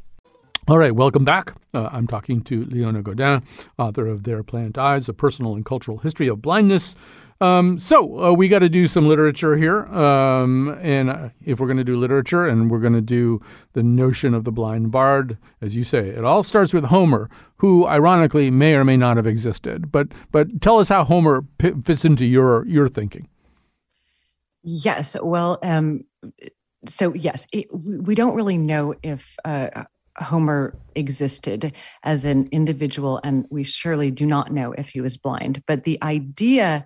All 0.71 0.77
right, 0.77 0.95
welcome 0.95 1.25
back. 1.25 1.53
Uh, 1.73 1.89
I'm 1.91 2.07
talking 2.07 2.39
to 2.43 2.63
Leona 2.63 3.01
Godin, 3.01 3.43
author 3.77 4.07
of 4.07 4.23
There 4.23 4.41
Plant 4.41 4.77
Eyes, 4.77 5.09
A 5.09 5.13
Personal 5.13 5.53
and 5.53 5.65
Cultural 5.65 5.97
History 5.97 6.29
of 6.29 6.41
Blindness. 6.41 6.95
Um, 7.41 7.77
so 7.77 8.23
uh, 8.23 8.31
we 8.31 8.47
got 8.47 8.59
to 8.59 8.69
do 8.69 8.87
some 8.87 9.05
literature 9.05 9.57
here. 9.57 9.83
Um, 9.87 10.79
and 10.81 11.09
uh, 11.09 11.29
if 11.43 11.59
we're 11.59 11.67
going 11.67 11.75
to 11.75 11.83
do 11.83 11.97
literature 11.97 12.47
and 12.47 12.71
we're 12.71 12.79
going 12.79 12.93
to 12.93 13.01
do 13.01 13.41
the 13.73 13.83
notion 13.83 14.33
of 14.33 14.45
the 14.45 14.51
blind 14.53 14.91
bard, 14.91 15.37
as 15.59 15.75
you 15.75 15.83
say, 15.83 16.07
it 16.07 16.23
all 16.23 16.41
starts 16.41 16.73
with 16.73 16.85
Homer, 16.85 17.29
who 17.57 17.85
ironically 17.85 18.49
may 18.49 18.73
or 18.75 18.85
may 18.85 18.95
not 18.95 19.17
have 19.17 19.27
existed. 19.27 19.91
But 19.91 20.07
but 20.31 20.61
tell 20.61 20.79
us 20.79 20.87
how 20.87 21.03
Homer 21.03 21.41
p- 21.57 21.73
fits 21.83 22.05
into 22.05 22.25
your 22.25 22.65
your 22.65 22.87
thinking. 22.87 23.27
Yes. 24.63 25.17
Well, 25.21 25.59
um, 25.63 26.05
so 26.87 27.13
yes, 27.13 27.45
it, 27.51 27.67
we 27.73 28.15
don't 28.15 28.35
really 28.35 28.57
know 28.57 28.95
if 29.03 29.35
uh, 29.43 29.83
Homer 30.17 30.77
existed 30.95 31.73
as 32.03 32.25
an 32.25 32.49
individual, 32.51 33.19
and 33.23 33.45
we 33.49 33.63
surely 33.63 34.11
do 34.11 34.25
not 34.25 34.51
know 34.51 34.73
if 34.73 34.89
he 34.89 35.01
was 35.01 35.17
blind. 35.17 35.63
But 35.67 35.83
the 35.83 36.01
idea 36.03 36.85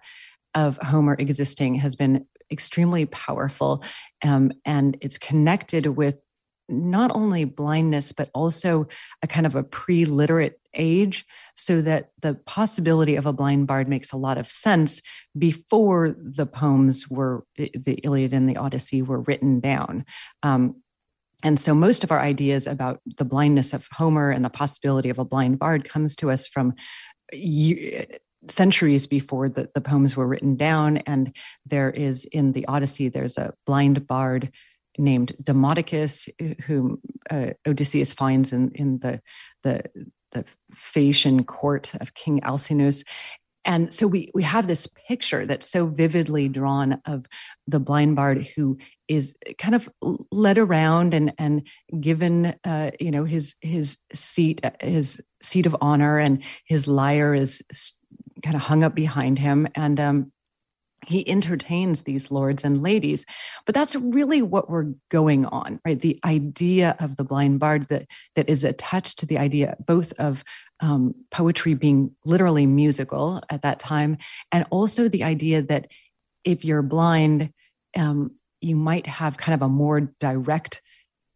of 0.54 0.78
Homer 0.78 1.16
existing 1.18 1.76
has 1.76 1.96
been 1.96 2.26
extremely 2.52 3.06
powerful, 3.08 3.84
um, 4.24 4.52
and 4.66 4.98
it's 5.02 5.18
connected 5.18 5.88
with 5.88 6.22
not 6.68 7.12
only 7.14 7.44
blindness, 7.44 8.12
but 8.12 8.30
also 8.34 8.88
a 9.22 9.28
kind 9.28 9.46
of 9.46 9.56
a 9.56 9.64
pre 9.64 10.06
literate 10.06 10.60
age, 10.74 11.26
so 11.56 11.82
that 11.82 12.10
the 12.22 12.36
possibility 12.46 13.16
of 13.16 13.26
a 13.26 13.34
blind 13.34 13.68
bard 13.68 13.88
makes 13.88 14.12
a 14.12 14.18
lot 14.18 14.38
of 14.38 14.50
sense 14.50 15.02
before 15.38 16.16
the 16.18 16.46
poems 16.46 17.10
were, 17.10 17.46
the 17.56 18.00
Iliad 18.04 18.34
and 18.34 18.50
the 18.50 18.58
Odyssey 18.58 19.02
were 19.02 19.22
written 19.22 19.60
down. 19.60 20.06
Um, 20.44 20.82
and 21.46 21.60
so 21.60 21.76
most 21.76 22.04
of 22.04 22.12
our 22.12 22.20
ideas 22.20 22.66
about 22.66 23.02
the 23.06 23.24
blindness 23.24 23.72
of 23.72 23.88
Homer 23.92 24.32
and 24.32 24.44
the 24.44 24.50
possibility 24.50 25.12
of 25.12 25.20
a 25.20 25.24
blind 25.24 25.60
bard 25.60 25.88
comes 25.88 26.16
to 26.16 26.32
us 26.32 26.48
from 26.48 26.74
centuries 28.50 29.06
before 29.06 29.48
the, 29.48 29.70
the 29.76 29.82
poems 29.82 30.18
were 30.18 30.28
written 30.28 30.56
down. 30.56 30.98
And 30.98 31.36
there 31.64 31.92
is 31.92 32.26
in 32.26 32.54
the 32.54 32.66
Odyssey, 32.66 33.10
there's 33.10 33.38
a 33.38 33.54
blind 33.68 34.08
bard 34.08 34.52
named 34.98 35.34
Demodocus, 35.44 36.28
whom 36.64 37.00
uh, 37.30 37.52
Odysseus 37.68 38.12
finds 38.12 38.52
in, 38.52 38.72
in 38.74 38.98
the, 39.00 39.22
the, 39.62 39.84
the 40.32 40.46
Phaeacian 40.74 41.44
court 41.44 41.94
of 42.02 42.16
King 42.16 42.42
Alcinous. 42.42 43.04
And 43.66 43.94
so 43.94 44.08
we, 44.08 44.32
we 44.34 44.44
have 44.44 44.68
this 44.68 44.88
picture 45.08 45.46
that's 45.46 45.70
so 45.70 45.88
vividly 45.88 46.48
drawn 46.48 47.02
of 47.06 47.26
the 47.68 47.80
blind 47.80 48.16
bard 48.16 48.48
who 48.56 48.78
is 49.08 49.36
kind 49.58 49.76
of 49.76 49.90
led 50.32 50.58
around 50.58 51.14
and, 51.14 51.34
and 51.38 51.68
given, 52.00 52.56
uh, 52.64 52.92
you 53.00 53.12
know, 53.12 53.24
his, 53.24 53.56
his 53.62 53.98
seat, 54.14 54.62
his 54.82 55.20
seat 55.42 55.66
of 55.66 55.76
honor 55.82 56.20
and 56.20 56.44
his 56.66 56.88
lyre 56.88 57.34
is 57.34 57.64
kind 58.44 58.56
of 58.56 58.62
hung 58.62 58.84
up 58.84 58.94
behind 58.94 59.40
him. 59.40 59.68
And 59.76 60.00
um, 60.00 60.32
he 61.08 61.28
entertains 61.28 62.04
these 62.04 62.32
lords 62.32 62.64
and 62.64 62.82
ladies 62.82 63.26
but 63.66 63.76
that's 63.76 63.96
really 63.96 64.42
what 64.42 64.70
we're 64.70 64.92
going 65.10 65.46
on 65.46 65.80
right 65.86 66.02
the 66.02 66.20
idea 66.26 66.96
of 67.00 67.16
the 67.16 67.24
blind 67.24 67.60
bard 67.60 67.88
that 67.90 68.06
that 68.36 68.50
is 68.50 68.64
attached 68.64 69.20
to 69.20 69.26
the 69.26 69.38
idea 69.38 69.76
both 69.86 70.14
of 70.14 70.44
um, 70.80 71.16
poetry 71.32 71.74
being 71.74 72.12
literally 72.26 72.66
musical 72.66 73.42
at 73.50 73.62
that 73.62 73.80
time, 73.80 74.18
and 74.52 74.66
also 74.70 75.08
the 75.08 75.24
idea 75.24 75.62
that 75.62 75.88
if 76.44 76.66
you're 76.66 76.82
blind, 76.82 77.52
um, 77.98 78.36
you 78.62 78.76
might 78.76 79.08
have 79.08 79.38
kind 79.38 79.54
of 79.54 79.62
a 79.62 79.70
more 79.70 80.02
direct 80.20 80.82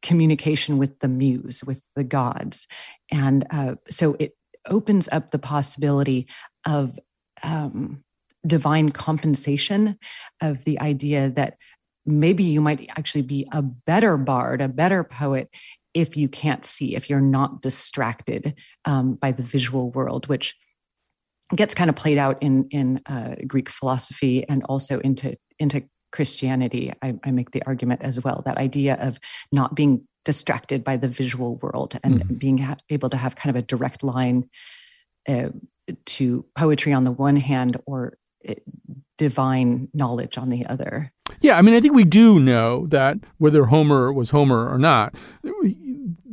communication 0.01 0.77
with 0.77 0.99
the 0.99 1.07
muse, 1.07 1.63
with 1.63 1.83
the 1.95 2.03
gods. 2.03 2.67
And 3.11 3.45
uh, 3.49 3.75
so 3.89 4.15
it 4.19 4.35
opens 4.67 5.09
up 5.11 5.31
the 5.31 5.39
possibility 5.39 6.27
of 6.65 6.97
um, 7.43 8.03
divine 8.45 8.89
compensation, 8.91 9.97
of 10.41 10.63
the 10.63 10.79
idea 10.79 11.29
that 11.31 11.57
maybe 12.05 12.43
you 12.43 12.61
might 12.61 12.89
actually 12.97 13.21
be 13.21 13.47
a 13.51 13.61
better 13.61 14.17
bard, 14.17 14.61
a 14.61 14.67
better 14.67 15.03
poet 15.03 15.49
if 15.93 16.15
you 16.15 16.27
can't 16.29 16.65
see, 16.65 16.95
if 16.95 17.09
you're 17.09 17.21
not 17.21 17.61
distracted 17.61 18.55
um, 18.85 19.15
by 19.15 19.31
the 19.31 19.43
visual 19.43 19.91
world, 19.91 20.27
which 20.27 20.55
gets 21.55 21.73
kind 21.73 21.89
of 21.89 21.95
played 21.95 22.17
out 22.17 22.41
in 22.41 22.67
in 22.71 23.01
uh, 23.05 23.35
Greek 23.47 23.69
philosophy 23.69 24.47
and 24.47 24.63
also 24.65 24.99
into 24.99 25.35
into 25.57 25.83
Christianity. 26.11 26.91
I, 27.01 27.15
I, 27.23 27.31
make 27.31 27.51
the 27.51 27.61
argument 27.67 28.01
as 28.01 28.23
well 28.23 28.41
that 28.45 28.57
idea 28.57 28.95
of 28.95 29.19
not 29.51 29.75
being 29.75 30.07
distracted 30.25 30.83
by 30.83 30.97
the 30.97 31.07
visual 31.07 31.57
world 31.57 31.99
and 32.03 32.19
mm-hmm. 32.21 32.33
being 32.35 32.57
ha- 32.57 32.77
able 32.89 33.09
to 33.11 33.17
have 33.17 33.35
kind 33.35 33.55
of 33.55 33.61
a 33.61 33.65
direct 33.65 34.03
line 34.03 34.49
uh, 35.27 35.49
to 36.05 36.45
poetry 36.55 36.93
on 36.93 37.03
the 37.03 37.11
one 37.11 37.35
hand 37.35 37.77
or 37.85 38.17
divine 39.17 39.89
knowledge 39.93 40.37
on 40.37 40.49
the 40.49 40.65
other. 40.65 41.11
Yeah, 41.41 41.57
I 41.57 41.61
mean, 41.61 41.75
I 41.75 41.79
think 41.79 41.93
we 41.93 42.05
do 42.05 42.39
know 42.39 42.87
that 42.87 43.17
whether 43.37 43.65
Homer 43.65 44.11
was 44.11 44.31
Homer 44.31 44.67
or 44.67 44.79
not, 44.79 45.13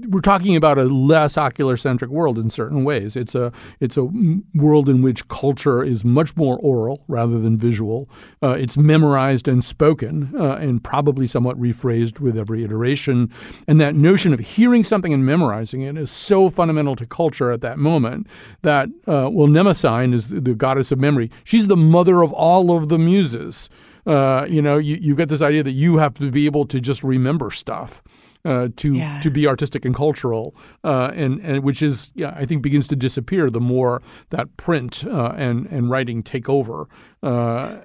we're 0.08 0.20
talking 0.20 0.56
about 0.56 0.78
a 0.78 0.84
less 0.84 1.38
ocular 1.38 1.76
centric 1.76 2.10
world 2.10 2.38
in 2.38 2.50
certain 2.50 2.84
ways. 2.84 3.16
It's 3.16 3.34
a 3.34 3.52
it's 3.80 3.96
a 3.96 4.08
world 4.54 4.88
in 4.88 5.02
which 5.02 5.26
culture 5.28 5.82
is 5.82 6.04
much 6.04 6.36
more 6.36 6.58
oral 6.58 7.04
rather 7.08 7.38
than 7.38 7.56
visual. 7.56 8.08
Uh, 8.42 8.50
it's 8.50 8.76
memorized 8.76 9.48
and 9.48 9.64
spoken, 9.64 10.32
uh, 10.38 10.56
and 10.56 10.82
probably 10.82 11.26
somewhat 11.26 11.58
rephrased 11.58 12.20
with 12.20 12.36
every 12.36 12.64
iteration. 12.64 13.32
And 13.66 13.80
that 13.80 13.94
notion 13.94 14.32
of 14.32 14.40
hearing 14.40 14.84
something 14.84 15.12
and 15.12 15.24
memorizing 15.24 15.82
it 15.82 15.96
is 15.96 16.10
so 16.10 16.50
fundamental 16.50 16.96
to 16.96 17.06
culture 17.06 17.50
at 17.50 17.62
that 17.62 17.78
moment 17.78 18.26
that 18.62 18.88
uh, 19.06 19.28
well, 19.30 19.48
Mnemosyne 19.48 20.12
is 20.12 20.28
the 20.28 20.54
goddess 20.54 20.92
of 20.92 20.98
memory. 20.98 21.30
She's 21.44 21.68
the 21.68 21.76
mother 21.76 22.22
of 22.22 22.32
all 22.32 22.76
of 22.76 22.88
the 22.88 22.98
muses. 22.98 23.70
Uh, 24.06 24.46
you 24.48 24.62
know, 24.62 24.78
you, 24.78 24.98
you 25.00 25.16
get 25.16 25.28
this 25.28 25.42
idea 25.42 25.64
that 25.64 25.72
you 25.72 25.96
have 25.96 26.14
to 26.14 26.30
be 26.30 26.46
able 26.46 26.64
to 26.66 26.80
just 26.80 27.02
remember 27.02 27.50
stuff 27.50 28.02
uh, 28.46 28.68
to 28.76 28.94
yeah. 28.94 29.20
to 29.20 29.30
be 29.30 29.46
artistic 29.46 29.84
and 29.84 29.94
cultural, 29.94 30.54
uh, 30.84 31.10
and 31.14 31.40
and 31.40 31.62
which 31.64 31.82
is 31.82 32.12
yeah, 32.14 32.32
I 32.36 32.46
think 32.46 32.62
begins 32.62 32.88
to 32.88 32.96
disappear 32.96 33.50
the 33.50 33.60
more 33.60 34.02
that 34.30 34.56
print 34.56 35.04
uh, 35.06 35.32
and 35.36 35.66
and 35.66 35.90
writing 35.90 36.22
take 36.22 36.48
over. 36.48 36.88
Uh, 37.22 37.78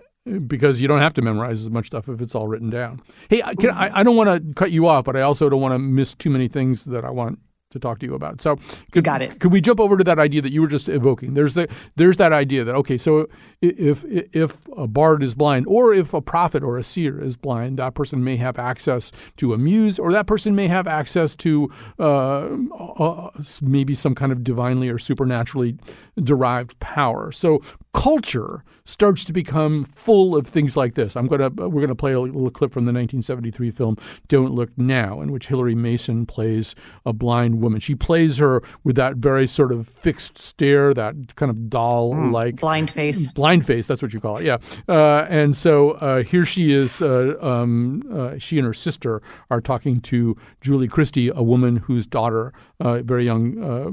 because 0.46 0.80
you 0.80 0.88
don't 0.88 1.00
have 1.00 1.16
to 1.16 1.22
memorize 1.24 1.64
as 1.64 1.72
much 1.72 1.88
stuff 1.88 2.08
if 2.08 2.22
it's 2.22 2.36
all 2.36 2.48
written 2.48 2.70
down. 2.70 3.02
Hey, 3.28 3.42
can, 3.60 3.72
I, 3.72 3.90
I 4.00 4.04
don't 4.04 4.16
want 4.16 4.30
to 4.30 4.54
cut 4.54 4.70
you 4.70 4.88
off, 4.88 5.04
but 5.06 5.16
I 5.16 5.22
also 5.22 5.50
don't 5.50 5.62
want 5.62 5.74
to 5.74 5.80
miss 5.80 6.14
too 6.14 6.30
many 6.30 6.48
things 6.48 6.86
that 6.86 7.04
I 7.04 7.10
want 7.10 7.40
to 7.72 7.80
talk 7.80 8.00
to 8.00 8.06
you 8.06 8.14
about. 8.14 8.42
So, 8.42 8.56
could, 8.56 8.96
you 8.96 9.02
got 9.02 9.22
it. 9.22 9.40
Could 9.40 9.52
we 9.52 9.62
jump 9.62 9.80
over 9.80 9.98
to 9.98 10.04
that 10.04 10.20
idea 10.20 10.42
that 10.42 10.52
you 10.52 10.62
were 10.62 10.68
just 10.68 10.88
evoking? 10.88 11.34
There's 11.34 11.54
the 11.56 11.68
there's 11.96 12.18
that 12.18 12.34
idea 12.34 12.64
that 12.64 12.76
okay, 12.76 12.98
so 12.98 13.28
if 13.62 14.04
if 14.06 14.60
a 14.78 14.88
bard 14.88 15.24
is 15.24 15.36
blind, 15.36 15.66
or 15.68 15.94
if 15.94 16.14
a 16.14 16.22
prophet 16.22 16.64
or 16.64 16.78
a 16.78 16.84
seer 16.84 17.22
is 17.22 17.36
blind, 17.38 17.78
that 17.78 17.96
person 17.96 18.24
may 18.24 18.38
have 18.38 18.60
access 18.60 19.12
to 19.38 19.54
a 19.54 19.58
muse, 19.58 20.00
or 20.00 20.12
that 20.12 20.28
person 20.28 20.56
may 20.56 20.68
have 20.68 20.88
access 20.88 21.36
to 21.38 21.72
uh, 22.00 22.50
uh, 22.78 23.30
maybe 23.62 23.96
some 23.96 24.16
kind 24.16 24.32
of 24.32 24.44
divinely 24.44 24.90
or 24.90 24.98
supernaturally 24.98 25.78
derived 26.24 26.80
power. 26.80 27.32
So 27.32 27.62
culture 27.94 28.64
starts 28.86 29.24
to 29.26 29.34
become 29.34 29.84
full 29.84 30.36
of 30.36 30.48
things 30.48 30.76
like 30.76 30.96
this. 30.96 31.16
I'm 31.16 31.28
gonna 31.28 31.50
we're 31.50 31.82
gonna 31.82 31.96
play 31.96 32.14
a 32.14 32.20
little 32.20 32.50
clip 32.50 32.72
from 32.72 32.86
the 32.86 32.94
1973 32.94 33.72
film 33.72 33.98
"Don't 34.28 34.54
Look 34.54 34.70
Now," 34.78 35.22
in 35.22 35.32
which 35.32 35.48
Hilary 35.48 35.76
Mason 35.76 36.26
plays 36.26 36.76
a 37.06 37.14
blind 37.14 37.62
woman. 37.62 37.80
She 37.80 37.96
plays 37.96 38.38
her 38.38 38.62
with 38.84 38.96
that 38.96 39.18
very 39.18 39.48
sort 39.48 39.72
of 39.72 39.88
fixed 39.88 40.38
stare, 40.38 40.94
that 40.94 41.36
kind 41.36 41.50
of 41.50 41.70
doll-like 41.70 42.56
mm, 42.56 42.62
blind 42.62 42.92
face. 42.92 43.28
Blind 43.28 43.66
face. 43.66 43.88
That's 43.88 44.02
what 44.02 44.14
you 44.14 44.20
call 44.20 44.38
it. 44.38 44.46
Yeah. 44.46 44.58
Uh, 44.88 45.26
and 45.30 45.56
so 45.56 45.92
uh, 45.92 46.24
here 46.24 46.46
she 46.46 46.74
is. 46.74 47.02
Uh, 47.02 47.36
um, 47.42 48.04
uh, 48.12 48.38
she 48.38 48.58
and 48.58 48.66
her 48.66 48.74
sister 48.74 49.22
are 49.50 49.62
talking 49.62 50.02
to 50.02 50.36
Julie 50.62 50.88
Christie, 50.88 51.30
a 51.30 51.44
woman 51.44 51.78
whose 51.78 52.08
daughter, 52.08 52.54
uh, 52.80 53.02
very 53.02 53.26
young 53.26 53.64
uh, 53.64 53.92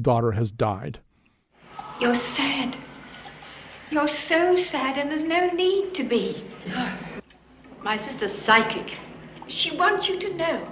daughter, 0.00 0.32
has 0.32 0.50
died. 0.50 1.00
You're 2.00 2.14
sad. 2.14 2.76
You're 3.90 4.08
so 4.08 4.56
sad, 4.56 4.98
and 4.98 5.10
there's 5.10 5.24
no 5.24 5.48
need 5.50 5.94
to 5.94 6.04
be. 6.04 6.44
My 7.82 7.96
sister's 7.96 8.32
psychic. 8.32 8.96
She 9.48 9.76
wants 9.76 10.08
you 10.08 10.18
to 10.20 10.34
know. 10.34 10.68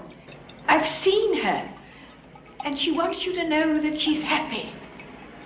I've 0.68 0.86
seen 0.86 1.42
her. 1.42 1.68
And 2.64 2.78
she 2.78 2.92
wants 2.92 3.26
you 3.26 3.34
to 3.34 3.48
know 3.48 3.80
that 3.80 3.98
she's 3.98 4.22
happy. 4.22 4.72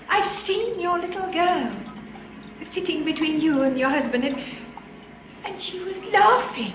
I've 0.08 0.30
seen 0.30 0.78
your 0.80 0.98
little 0.98 1.32
girl 1.32 1.70
sitting 2.70 3.04
between 3.04 3.40
you 3.40 3.62
and 3.62 3.78
your 3.78 3.88
husband, 3.88 4.24
and, 4.24 4.44
and 5.44 5.60
she 5.60 5.78
was 5.80 6.02
laughing. 6.04 6.74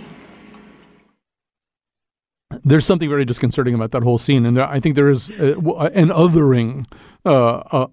There's 2.63 2.85
something 2.85 3.09
very 3.09 3.25
disconcerting 3.25 3.75
about 3.75 3.91
that 3.91 4.03
whole 4.03 4.17
scene, 4.17 4.45
and 4.47 4.57
there, 4.57 4.67
I 4.67 4.79
think 4.79 4.95
there 4.95 5.09
is 5.09 5.29
a, 5.39 5.53
an 5.53 6.09
othering 6.09 6.85
uh, 7.23 7.87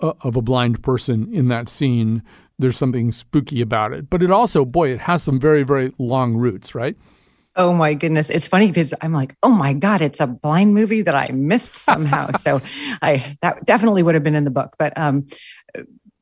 uh, 0.00 0.12
of 0.22 0.36
a 0.36 0.42
blind 0.42 0.82
person 0.82 1.32
in 1.32 1.48
that 1.48 1.68
scene. 1.68 2.22
There's 2.58 2.76
something 2.76 3.12
spooky 3.12 3.60
about 3.60 3.92
it, 3.92 4.10
but 4.10 4.22
it 4.22 4.30
also, 4.30 4.64
boy, 4.64 4.90
it 4.90 5.00
has 5.00 5.22
some 5.22 5.38
very, 5.38 5.62
very 5.62 5.92
long 5.98 6.34
roots, 6.34 6.74
right? 6.74 6.96
Oh 7.56 7.72
my 7.72 7.94
goodness. 7.94 8.30
It's 8.30 8.46
funny 8.46 8.68
because 8.68 8.94
I'm 9.00 9.12
like, 9.12 9.34
oh 9.42 9.50
my 9.50 9.72
God, 9.72 10.00
it's 10.00 10.20
a 10.20 10.26
blind 10.28 10.74
movie 10.74 11.02
that 11.02 11.16
I 11.16 11.28
missed 11.32 11.74
somehow. 11.74 12.30
so 12.38 12.60
I 13.02 13.36
that 13.42 13.66
definitely 13.66 14.02
would 14.04 14.14
have 14.14 14.22
been 14.22 14.36
in 14.36 14.44
the 14.44 14.50
book. 14.50 14.76
But 14.78 14.96
um 14.96 15.26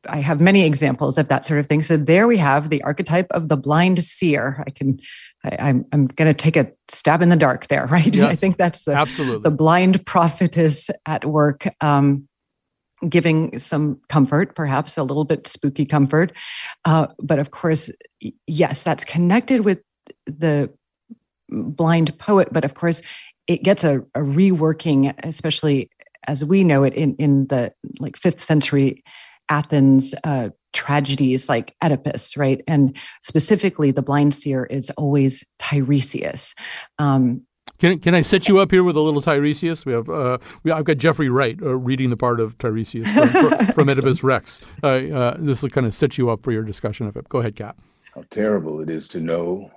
I 0.08 0.18
have 0.18 0.40
many 0.40 0.64
examples 0.64 1.18
of 1.18 1.28
that 1.28 1.44
sort 1.44 1.60
of 1.60 1.66
thing. 1.66 1.82
So 1.82 1.96
there 1.96 2.26
we 2.26 2.36
have 2.38 2.70
the 2.70 2.82
archetype 2.82 3.26
of 3.32 3.48
the 3.48 3.56
blind 3.56 4.02
seer. 4.02 4.62
I 4.66 4.70
can 4.70 4.98
I, 5.44 5.48
am 5.50 5.58
I'm, 5.58 5.86
I'm 5.92 6.06
going 6.08 6.32
to 6.32 6.34
take 6.34 6.56
a 6.56 6.70
stab 6.88 7.22
in 7.22 7.28
the 7.28 7.36
dark 7.36 7.68
there, 7.68 7.86
right? 7.90 8.14
Yes, 8.14 8.30
I 8.30 8.34
think 8.34 8.56
that's 8.56 8.84
the 8.84 8.92
absolutely 8.92 9.42
the 9.42 9.54
blind 9.54 10.04
prophetess 10.06 10.90
at 11.06 11.24
work. 11.24 11.66
Um, 11.80 12.28
giving 13.08 13.58
some 13.58 14.00
comfort, 14.08 14.54
perhaps 14.54 14.96
a 14.96 15.02
little 15.02 15.24
bit 15.24 15.46
spooky 15.46 15.84
comfort. 15.84 16.32
Uh, 16.84 17.08
but 17.18 17.38
of 17.38 17.50
course, 17.50 17.90
yes, 18.46 18.82
that's 18.82 19.04
connected 19.04 19.64
with 19.64 19.80
the 20.26 20.72
blind 21.48 22.18
poet. 22.18 22.48
But 22.52 22.64
of 22.64 22.74
course, 22.74 23.02
it 23.46 23.62
gets 23.62 23.84
a, 23.84 23.98
a 24.14 24.20
reworking, 24.20 25.14
especially 25.24 25.90
as 26.26 26.44
we 26.44 26.64
know 26.64 26.82
it 26.82 26.94
in, 26.94 27.14
in 27.16 27.46
the 27.46 27.72
like 28.00 28.16
fifth 28.16 28.42
century 28.42 29.04
Athens 29.48 30.14
uh, 30.24 30.48
tragedies 30.72 31.48
like 31.48 31.74
Oedipus, 31.82 32.36
right? 32.36 32.62
And 32.66 32.96
specifically, 33.22 33.92
the 33.92 34.02
blind 34.02 34.34
seer 34.34 34.64
is 34.66 34.90
always 34.90 35.44
Tiresias. 35.58 36.54
Um, 36.98 37.45
can, 37.78 37.98
can 37.98 38.14
I 38.14 38.22
set 38.22 38.48
you 38.48 38.58
up 38.58 38.70
here 38.70 38.82
with 38.82 38.96
a 38.96 39.00
little 39.00 39.22
Tiresias? 39.22 39.84
We 39.84 39.92
have 39.92 40.08
uh, 40.08 40.38
we, 40.62 40.72
I've 40.72 40.84
got 40.84 40.98
Jeffrey 40.98 41.28
Wright 41.28 41.58
uh, 41.62 41.76
reading 41.76 42.10
the 42.10 42.16
part 42.16 42.40
of 42.40 42.56
Tiresias 42.58 43.06
from, 43.12 43.66
from 43.72 43.88
Oedipus 43.88 44.22
Rex. 44.22 44.60
Uh, 44.82 44.86
uh, 44.86 45.36
this 45.38 45.62
will 45.62 45.70
kind 45.70 45.86
of 45.86 45.94
set 45.94 46.18
you 46.18 46.30
up 46.30 46.42
for 46.42 46.52
your 46.52 46.62
discussion 46.62 47.06
of 47.06 47.16
it. 47.16 47.28
Go 47.28 47.38
ahead, 47.38 47.56
Cat. 47.56 47.76
How 48.14 48.24
terrible 48.30 48.80
it 48.80 48.88
is 48.88 49.08
to 49.08 49.20
know 49.20 49.70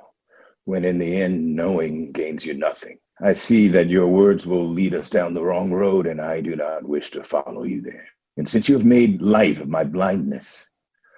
when 0.66 0.86
in 0.86 1.00
the 1.00 1.22
end 1.22 1.56
knowing 1.56 2.12
gains 2.12 2.46
you 2.46 2.54
nothing. 2.54 3.00
I 3.22 3.34
see 3.34 3.68
that 3.70 3.90
your 3.90 4.08
words 4.08 4.48
will 4.48 4.66
lead 4.66 4.94
us 4.94 5.10
down 5.10 5.34
the 5.34 5.44
wrong 5.44 5.74
road, 5.74 6.08
and 6.08 6.22
I 6.22 6.40
do 6.40 6.56
not 6.56 6.88
wish 6.88 7.12
to 7.12 7.24
follow 7.24 7.64
you 7.64 7.82
there. 7.82 8.08
And 8.38 8.48
since 8.48 8.70
you 8.70 8.76
have 8.76 8.86
made 8.86 9.22
light 9.22 9.60
of 9.60 9.68
my 9.68 9.84
blindness, 9.84 10.70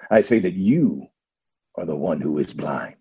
I 0.10 0.22
say 0.22 0.40
that 0.40 0.56
you 0.56 1.08
are 1.76 1.86
the 1.86 1.96
one 1.96 2.20
who 2.20 2.40
is 2.40 2.54
blind. 2.54 2.96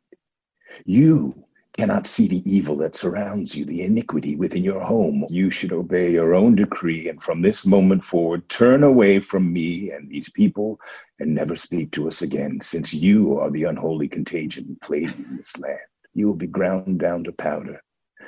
You 0.85 1.45
cannot 1.77 2.07
see 2.07 2.29
the 2.29 2.43
evil 2.51 2.77
that 2.77 2.95
surrounds 2.95 3.55
you, 3.55 3.65
the 3.65 3.83
iniquity 3.83 4.37
within 4.37 4.63
your 4.63 4.81
home. 4.81 5.25
You 5.31 5.51
should 5.51 5.73
obey 5.73 6.13
your 6.13 6.35
own 6.35 6.55
decree, 6.55 7.09
and 7.09 7.23
from 7.23 7.43
this 7.43 7.65
moment 7.65 8.05
forward, 8.05 8.49
turn 8.49 8.83
away 8.83 9.21
from 9.21 9.53
me 9.53 9.91
and 9.91 10.09
these 10.09 10.31
people 10.31 10.81
and 11.19 11.35
never 11.35 11.57
speak 11.57 11.93
to 11.93 12.09
us 12.09 12.23
again, 12.23 12.61
since 12.61 12.93
you 12.93 13.39
are 13.39 13.51
the 13.51 13.65
unholy 13.65 14.09
contagion 14.09 14.77
plaguing 14.83 15.37
this 15.37 15.59
land. 15.59 15.79
You 16.15 16.27
will 16.27 16.35
be 16.35 16.47
ground 16.47 16.99
down 16.99 17.25
to 17.25 17.33
powder, 17.33 17.81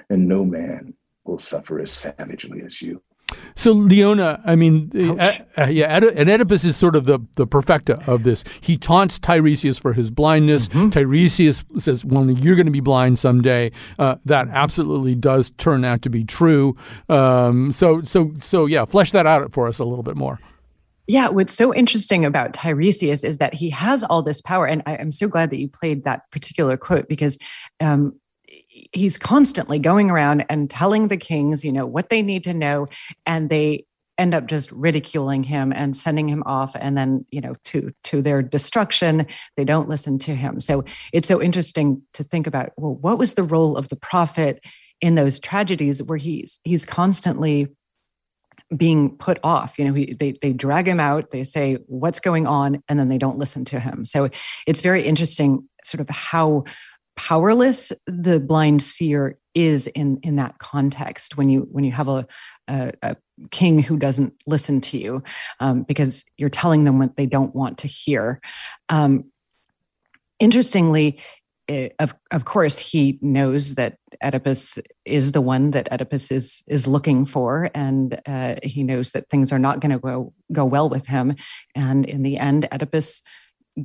and 0.09 0.28
no 0.28 0.45
man 0.45 0.95
will 1.24 1.38
suffer 1.38 1.80
as 1.80 1.93
savagely 1.93 2.62
as 2.62 2.80
you. 2.80 3.03
So 3.54 3.72
Leona, 3.72 4.40
I 4.44 4.56
mean, 4.56 4.90
uh, 4.94 5.32
uh, 5.58 5.64
yeah, 5.66 5.96
and 5.96 6.28
Oedipus 6.28 6.64
is 6.64 6.76
sort 6.76 6.96
of 6.96 7.04
the 7.04 7.18
the 7.36 7.46
perfecta 7.46 8.02
of 8.10 8.22
this. 8.22 8.44
He 8.60 8.76
taunts 8.76 9.18
Tiresias 9.18 9.80
for 9.80 9.92
his 9.92 10.10
blindness. 10.10 10.68
Mm-hmm. 10.68 10.90
Tiresias 10.90 11.64
says, 11.80 12.04
"Well, 12.04 12.30
you're 12.30 12.56
going 12.56 12.66
to 12.66 12.72
be 12.72 12.80
blind 12.80 13.18
someday." 13.18 13.72
Uh, 13.98 14.16
that 14.24 14.48
absolutely 14.48 15.14
does 15.14 15.50
turn 15.50 15.84
out 15.84 16.02
to 16.02 16.10
be 16.10 16.24
true. 16.24 16.76
Um, 17.08 17.72
so, 17.72 18.02
so, 18.02 18.32
so, 18.40 18.66
yeah, 18.66 18.84
flesh 18.84 19.12
that 19.12 19.26
out 19.26 19.52
for 19.52 19.66
us 19.66 19.78
a 19.78 19.84
little 19.84 20.02
bit 20.02 20.16
more. 20.16 20.38
Yeah, 21.08 21.28
what's 21.28 21.52
so 21.52 21.74
interesting 21.74 22.24
about 22.24 22.52
Tiresias 22.52 23.24
is 23.24 23.38
that 23.38 23.54
he 23.54 23.70
has 23.70 24.04
all 24.04 24.22
this 24.22 24.40
power, 24.40 24.66
and 24.66 24.82
I, 24.86 24.94
am 24.94 25.10
so 25.10 25.26
glad 25.26 25.50
that 25.50 25.58
you 25.58 25.68
played 25.68 26.04
that 26.04 26.30
particular 26.30 26.76
quote 26.76 27.08
because 27.08 27.36
um, 27.80 28.18
he's 28.72 29.18
constantly 29.18 29.78
going 29.78 30.10
around 30.10 30.44
and 30.48 30.70
telling 30.70 31.08
the 31.08 31.16
kings, 31.16 31.64
you 31.64 31.72
know, 31.72 31.86
what 31.86 32.08
they 32.08 32.22
need 32.22 32.44
to 32.44 32.54
know, 32.54 32.88
and 33.26 33.50
they 33.50 33.84
end 34.18 34.34
up 34.34 34.46
just 34.46 34.70
ridiculing 34.72 35.42
him 35.42 35.72
and 35.72 35.96
sending 35.96 36.28
him 36.28 36.42
off 36.44 36.76
and 36.78 36.96
then 36.98 37.24
you 37.30 37.40
know 37.40 37.54
to 37.64 37.90
to 38.04 38.20
their 38.20 38.42
destruction 38.42 39.26
they 39.56 39.64
don't 39.64 39.88
listen 39.88 40.18
to 40.18 40.34
him. 40.34 40.60
So 40.60 40.84
it's 41.14 41.26
so 41.26 41.40
interesting 41.40 42.02
to 42.12 42.22
think 42.22 42.46
about 42.46 42.72
well 42.76 42.94
what 42.94 43.18
was 43.18 43.34
the 43.34 43.42
role 43.42 43.76
of 43.76 43.88
the 43.88 43.96
prophet 43.96 44.62
in 45.00 45.14
those 45.14 45.40
tragedies 45.40 46.02
where 46.02 46.18
he's 46.18 46.60
he's 46.62 46.84
constantly 46.84 47.68
being 48.76 49.16
put 49.16 49.38
off? 49.42 49.78
You 49.78 49.86
know 49.86 49.94
he, 49.94 50.14
they, 50.18 50.32
they 50.42 50.52
drag 50.52 50.86
him 50.86 51.00
out 51.00 51.30
they 51.30 51.42
say 51.42 51.78
what's 51.86 52.20
going 52.20 52.46
on? 52.46 52.82
and 52.88 52.98
then 52.98 53.08
they 53.08 53.18
don't 53.18 53.38
listen 53.38 53.64
to 53.64 53.80
him. 53.80 54.04
So 54.04 54.28
it's 54.66 54.82
very 54.82 55.04
interesting 55.04 55.66
sort 55.84 56.02
of 56.02 56.08
how 56.10 56.64
powerless 57.16 57.92
the 58.06 58.40
blind 58.40 58.82
seer 58.82 59.38
is 59.54 59.86
in 59.88 60.18
in 60.22 60.36
that 60.36 60.58
context 60.58 61.36
when 61.36 61.48
you 61.48 61.68
when 61.70 61.84
you 61.84 61.92
have 61.92 62.08
a 62.08 62.26
a, 62.68 62.92
a 63.02 63.16
king 63.50 63.78
who 63.82 63.96
doesn't 63.96 64.32
listen 64.46 64.80
to 64.80 64.98
you 64.98 65.22
um, 65.60 65.82
because 65.82 66.24
you're 66.36 66.48
telling 66.48 66.84
them 66.84 66.98
what 66.98 67.16
they 67.16 67.26
don't 67.26 67.54
want 67.54 67.78
to 67.78 67.88
hear 67.88 68.40
um, 68.88 69.24
interestingly 70.38 71.20
it, 71.68 71.94
of 71.98 72.14
of 72.30 72.44
course 72.44 72.78
he 72.78 73.18
knows 73.22 73.76
that 73.76 73.96
Oedipus 74.22 74.78
is 75.04 75.32
the 75.32 75.40
one 75.40 75.70
that 75.72 75.90
Oedipus 75.92 76.30
is 76.30 76.62
is 76.66 76.86
looking 76.86 77.24
for, 77.24 77.70
and 77.74 78.20
uh, 78.26 78.56
he 78.62 78.82
knows 78.82 79.12
that 79.12 79.28
things 79.30 79.52
are 79.52 79.58
not 79.58 79.80
going 79.80 79.92
to 79.92 79.98
go 79.98 80.32
go 80.50 80.64
well 80.64 80.88
with 80.88 81.06
him. 81.06 81.36
And 81.74 82.04
in 82.04 82.22
the 82.22 82.38
end, 82.38 82.68
Oedipus 82.72 83.22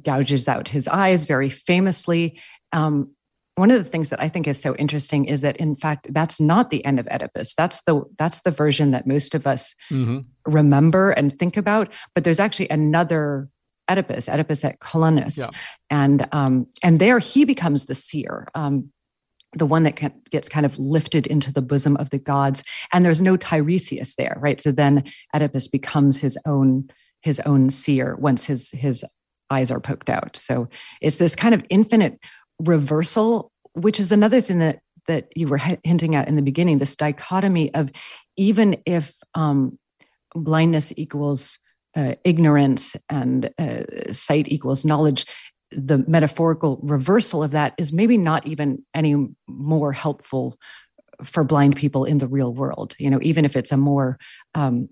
gouges 0.03 0.47
out 0.47 0.67
his 0.67 0.87
eyes 0.87 1.25
very 1.25 1.49
famously. 1.49 2.39
Um, 2.73 3.11
one 3.57 3.71
of 3.71 3.83
the 3.83 3.89
things 3.89 4.11
that 4.11 4.21
I 4.21 4.29
think 4.29 4.47
is 4.47 4.61
so 4.61 4.75
interesting 4.75 5.25
is 5.25 5.41
that 5.41 5.57
in 5.57 5.75
fact 5.75 6.13
that's 6.13 6.39
not 6.39 6.69
the 6.69 6.85
end 6.85 6.99
of 6.99 7.07
Oedipus. 7.07 7.55
That's 7.55 7.81
the 7.83 8.03
that's 8.17 8.41
the 8.41 8.51
version 8.51 8.91
that 8.91 9.07
most 9.07 9.33
of 9.33 9.47
us 9.47 9.73
mm-hmm. 9.89 10.19
remember 10.45 11.09
and 11.11 11.37
think 11.37 11.57
about. 11.57 11.91
But 12.13 12.23
there's 12.23 12.39
actually 12.39 12.69
another 12.69 13.49
Oedipus, 13.89 14.29
Oedipus 14.29 14.63
at 14.63 14.79
Colonus, 14.79 15.39
yeah. 15.39 15.47
and 15.89 16.27
um, 16.31 16.67
and 16.83 16.99
there 16.99 17.17
he 17.17 17.45
becomes 17.45 17.85
the 17.85 17.95
seer. 17.95 18.47
Um, 18.53 18.91
the 19.55 19.65
one 19.65 19.83
that 19.83 19.95
can, 19.95 20.13
gets 20.29 20.49
kind 20.49 20.65
of 20.65 20.77
lifted 20.77 21.25
into 21.25 21.51
the 21.51 21.61
bosom 21.61 21.95
of 21.97 22.09
the 22.09 22.19
gods 22.19 22.61
and 22.91 23.03
there's 23.03 23.21
no 23.21 23.37
tiresias 23.37 24.13
there 24.15 24.37
right 24.41 24.59
so 24.59 24.73
then 24.73 25.01
oedipus 25.33 25.69
becomes 25.69 26.19
his 26.19 26.37
own 26.45 26.87
his 27.21 27.39
own 27.39 27.69
seer 27.69 28.17
once 28.17 28.45
his 28.45 28.69
his 28.71 29.05
eyes 29.49 29.71
are 29.71 29.79
poked 29.79 30.09
out 30.09 30.35
so 30.35 30.67
it's 31.01 31.15
this 31.15 31.33
kind 31.33 31.55
of 31.55 31.63
infinite 31.69 32.19
reversal, 32.59 33.51
which 33.73 33.99
is 33.99 34.11
another 34.11 34.41
thing 34.41 34.59
that 34.59 34.79
that 35.07 35.29
you 35.35 35.47
were 35.47 35.59
hinting 35.83 36.15
at 36.15 36.27
in 36.27 36.35
the 36.35 36.41
beginning. 36.41 36.79
This 36.79 36.95
dichotomy 36.95 37.73
of 37.73 37.91
even 38.35 38.81
if 38.85 39.13
um, 39.35 39.79
blindness 40.35 40.93
equals 40.97 41.59
uh, 41.95 42.15
ignorance 42.23 42.95
and 43.09 43.49
uh, 43.57 44.11
sight 44.11 44.47
equals 44.49 44.85
knowledge, 44.85 45.25
the 45.71 45.99
metaphorical 46.07 46.79
reversal 46.83 47.43
of 47.43 47.51
that 47.51 47.73
is 47.77 47.91
maybe 47.91 48.17
not 48.17 48.45
even 48.45 48.83
any 48.93 49.15
more 49.47 49.93
helpful 49.93 50.57
for 51.23 51.43
blind 51.43 51.75
people 51.75 52.05
in 52.05 52.19
the 52.19 52.27
real 52.27 52.53
world. 52.53 52.95
You 52.99 53.09
know, 53.09 53.19
even 53.21 53.45
if 53.45 53.55
it's 53.55 53.71
a 53.71 53.77
more 53.77 54.19
um, 54.53 54.89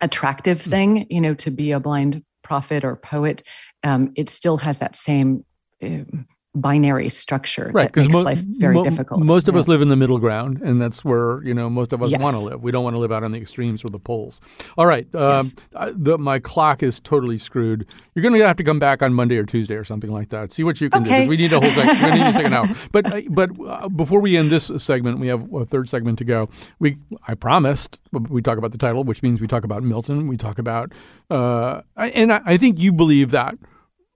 attractive 0.00 0.62
hmm. 0.62 0.70
thing, 0.70 1.06
you 1.10 1.20
know, 1.20 1.34
to 1.34 1.50
be 1.50 1.72
a 1.72 1.80
blind 1.80 2.24
prophet 2.42 2.84
or 2.84 2.96
poet, 2.96 3.42
um, 3.84 4.12
it 4.16 4.30
still 4.30 4.58
has 4.58 4.78
that 4.78 4.96
same 4.96 5.44
um, 5.82 6.26
binary 6.56 7.08
structure 7.08 7.70
right 7.72 7.86
because 7.86 8.08
mo- 8.08 8.22
life 8.22 8.40
very 8.40 8.74
mo- 8.74 8.82
difficult. 8.82 9.20
most 9.20 9.46
of 9.46 9.54
us 9.54 9.68
live 9.68 9.80
in 9.80 9.88
the 9.88 9.94
middle 9.94 10.18
ground 10.18 10.60
and 10.62 10.82
that's 10.82 11.04
where 11.04 11.40
you 11.44 11.54
know 11.54 11.70
most 11.70 11.92
of 11.92 12.02
us 12.02 12.10
yes. 12.10 12.20
want 12.20 12.36
to 12.36 12.42
live. 12.42 12.60
We 12.60 12.72
don't 12.72 12.82
want 12.82 12.94
to 12.96 12.98
live 12.98 13.12
out 13.12 13.22
on 13.22 13.30
the 13.30 13.38
extremes 13.38 13.84
or 13.84 13.88
the 13.88 14.00
poles. 14.00 14.40
All 14.76 14.86
right 14.86 15.06
um, 15.14 15.46
yes. 15.46 15.54
I, 15.76 15.92
the, 15.94 16.18
my 16.18 16.40
clock 16.40 16.82
is 16.82 16.98
totally 16.98 17.38
screwed. 17.38 17.86
You're 18.14 18.22
going 18.24 18.34
to 18.34 18.44
have 18.44 18.56
to 18.56 18.64
come 18.64 18.80
back 18.80 19.00
on 19.00 19.14
monday 19.14 19.36
or 19.36 19.44
tuesday 19.44 19.76
or 19.76 19.84
something 19.84 20.10
like 20.10 20.30
that. 20.30 20.52
See 20.52 20.64
what 20.64 20.80
you 20.80 20.90
can 20.90 21.02
okay. 21.02 21.10
do 21.10 21.16
because 21.16 21.28
we 21.28 21.36
need 21.36 21.52
a 21.52 21.60
whole 21.60 21.70
second 21.70 22.02
we 22.02 22.18
need 22.18 22.26
a 22.26 22.32
second 22.32 22.52
hour. 22.52 22.68
But 22.92 23.12
uh, 23.12 23.20
but 23.30 23.50
uh, 23.64 23.88
before 23.88 24.18
we 24.18 24.36
end 24.36 24.50
this 24.50 24.72
segment 24.78 25.20
we 25.20 25.28
have 25.28 25.52
a 25.54 25.64
third 25.64 25.88
segment 25.88 26.18
to 26.18 26.24
go. 26.24 26.48
We 26.80 26.96
i 27.28 27.34
promised 27.34 28.00
we 28.12 28.42
talk 28.42 28.58
about 28.58 28.72
the 28.72 28.78
title 28.78 29.04
which 29.04 29.22
means 29.22 29.40
we 29.40 29.46
talk 29.46 29.62
about 29.62 29.84
milton 29.84 30.26
we 30.26 30.36
talk 30.36 30.58
about 30.58 30.92
uh, 31.30 31.82
and 31.96 32.32
I, 32.32 32.40
I 32.44 32.56
think 32.56 32.80
you 32.80 32.92
believe 32.92 33.30
that 33.30 33.54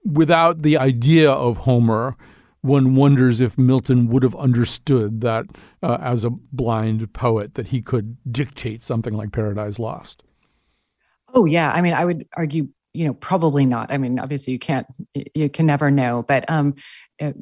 without 0.05 0.62
the 0.62 0.76
idea 0.76 1.30
of 1.30 1.59
Homer, 1.59 2.16
one 2.61 2.94
wonders 2.94 3.40
if 3.40 3.59
Milton 3.59 4.09
would 4.09 4.22
have 4.22 4.34
understood 4.36 5.20
that 5.20 5.46
uh, 5.82 5.98
as 6.00 6.24
a 6.24 6.30
blind 6.30 7.12
poet 7.12 7.55
that 7.55 7.68
he 7.68 7.82
could 7.82 8.16
dictate 8.30 8.82
something 8.82 9.14
like 9.14 9.32
Paradise 9.32 9.78
Lost. 9.78 10.24
Oh 11.34 11.44
yeah, 11.44 11.70
I 11.72 11.82
mean, 11.82 11.92
I 11.92 12.05
would 12.05 12.26
argue, 12.34 12.68
you 12.94 13.07
know, 13.07 13.14
probably 13.14 13.66
not. 13.66 13.92
I 13.92 13.98
mean, 13.98 14.18
obviously, 14.18 14.52
you 14.52 14.59
can't, 14.59 14.86
you 15.34 15.50
can 15.50 15.66
never 15.66 15.90
know, 15.90 16.24
but 16.26 16.48
um, 16.48 16.74
it, 17.18 17.36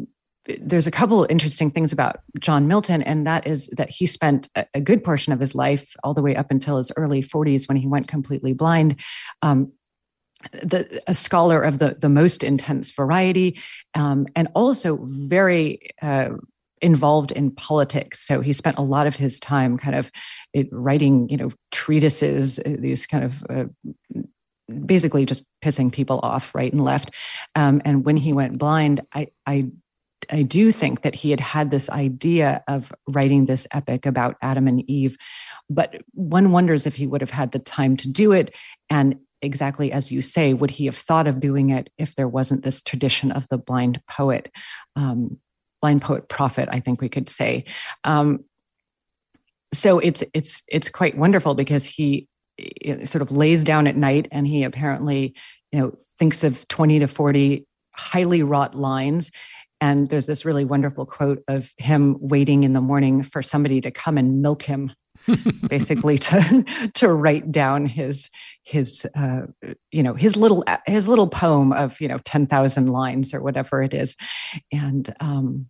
there's 0.61 0.89
a 0.89 0.91
couple 0.91 1.25
interesting 1.31 1.71
things 1.71 1.93
about 1.93 2.17
John 2.41 2.67
Milton, 2.67 3.03
and 3.03 3.27
that 3.27 3.47
is 3.47 3.69
that 3.69 3.91
he 3.91 4.07
spent 4.07 4.49
a, 4.57 4.67
a, 4.75 4.81
good 4.81 5.05
portion 5.05 5.33
of 5.33 5.39
his 5.39 5.55
life, 5.55 5.95
all 6.03 6.15
the 6.15 6.23
way 6.23 6.35
up 6.35 6.51
until 6.51 6.79
his 6.79 6.91
early 6.97 7.23
40s, 7.23 7.69
when 7.69 7.77
he 7.77 7.87
went 7.87 8.09
completely 8.09 8.53
blind, 8.55 8.99
um, 9.43 9.71
the, 10.51 11.03
a 11.07 11.15
scholar 11.15 11.63
of 11.63 11.79
the, 11.79 11.97
the 12.01 12.09
most 12.09 12.43
intense 12.43 12.91
variety, 12.91 13.59
um, 13.95 14.27
and 14.35 14.49
also 14.55 14.99
very 15.03 15.89
uh, 16.01 16.31
involved 16.81 17.31
in 17.31 17.51
politics. 17.51 18.21
So 18.21 18.41
he 18.41 18.53
spent 18.53 18.79
a 18.79 18.83
lot 18.83 19.07
of 19.07 19.17
his 19.17 19.39
time 19.39 19.79
kind 19.79 19.95
of 19.95 20.11
writing, 20.71 21.29
you 21.29 21.37
know, 21.37 21.51
treatises, 21.71 22.59
uh, 22.59 22.77
these 22.79 23.07
kind 23.07 23.25
of 23.25 23.45
uh, 23.49 23.65
basically 24.87 25.25
just 25.27 25.45
pissing 25.65 25.93
people 25.93 26.19
off 26.23 26.55
right 26.55 26.73
and 26.73 26.85
left. 26.85 27.15
Um, 27.55 27.81
and 27.85 28.05
when 28.05 28.17
he 28.17 28.33
went 28.33 28.59
blind, 28.59 29.01
I, 29.13 29.29
I 29.47 29.71
I 30.31 30.43
do 30.43 30.71
think 30.71 31.03
that 31.03 31.17
he 31.17 31.31
had 31.31 31.41
had 31.41 31.71
this 31.71 31.91
idea 31.91 32.63
of 32.69 32.93
writing 33.09 33.47
this 33.47 33.67
epic 33.73 34.07
about 34.07 34.37
Adam 34.41 34.69
and 34.69 34.89
Eve, 34.89 35.17
but 35.69 36.01
one 36.13 36.53
wonders 36.53 36.87
if 36.87 36.95
he 36.95 37.09
would 37.09 37.21
have 37.21 37.31
had 37.31 37.51
the 37.51 37.59
time 37.59 37.97
to 37.97 38.09
do 38.09 38.31
it. 38.31 38.55
And 38.89 39.17
exactly 39.43 39.93
as 39.93 40.11
you 40.11 40.23
say, 40.23 40.55
would 40.55 40.71
he 40.71 40.87
have 40.87 40.97
thought 40.97 41.27
of 41.27 41.41
doing 41.41 41.71
it 41.71 41.91
if 41.99 42.15
there 42.15 42.29
wasn't 42.29 42.63
this 42.63 42.83
tradition 42.83 43.33
of 43.33 43.49
the 43.49 43.59
blind 43.59 44.01
poet, 44.09 44.51
um, 44.97 45.39
blind 45.81 46.03
poet 46.03 46.29
prophet? 46.29 46.69
I 46.73 46.81
think 46.81 47.01
we 47.01 47.09
could 47.09 47.29
say. 47.29 47.65
Um, 48.05 48.45
so 49.73 49.99
it's 49.99 50.23
it's 50.35 50.63
it's 50.69 50.91
quite 50.91 51.17
wonderful 51.17 51.55
because 51.55 51.85
he 51.85 52.29
sort 53.05 53.23
of 53.23 53.31
lays 53.31 53.65
down 53.65 53.87
at 53.87 53.97
night 53.97 54.29
and 54.31 54.47
he 54.47 54.63
apparently 54.63 55.35
you 55.73 55.81
know 55.81 55.93
thinks 56.19 56.45
of 56.45 56.67
20 56.69 57.01
to 57.01 57.09
40 57.09 57.67
highly 57.97 58.43
wrought 58.43 58.75
lines 58.75 59.31
and 59.81 60.11
there's 60.11 60.27
this 60.27 60.45
really 60.45 60.65
wonderful 60.65 61.07
quote 61.07 61.43
of 61.49 61.73
him 61.79 62.17
waiting 62.21 62.63
in 62.63 62.73
the 62.73 62.81
morning 62.81 63.23
for 63.23 63.43
somebody 63.43 63.81
to 63.81 63.91
come 63.91 64.19
and 64.19 64.43
milk 64.43 64.63
him 64.63 64.93
basically 65.69 66.19
to 66.19 66.65
to 66.95 67.09
write 67.09 67.53
down 67.53 67.87
his 67.87 68.31
his 68.65 69.07
uh, 69.15 69.43
you 69.91 70.03
know 70.03 70.15
his 70.15 70.37
little 70.37 70.65
his 70.87 71.09
little 71.09 71.29
poem 71.29 71.73
of 71.73 72.01
you 72.01 72.09
know 72.09 72.19
10,000 72.19 72.87
lines 72.89 73.35
or 73.35 73.43
whatever 73.43 73.83
it 73.83 73.95
is. 73.95 74.17
And 74.73 75.13
um 75.21 75.67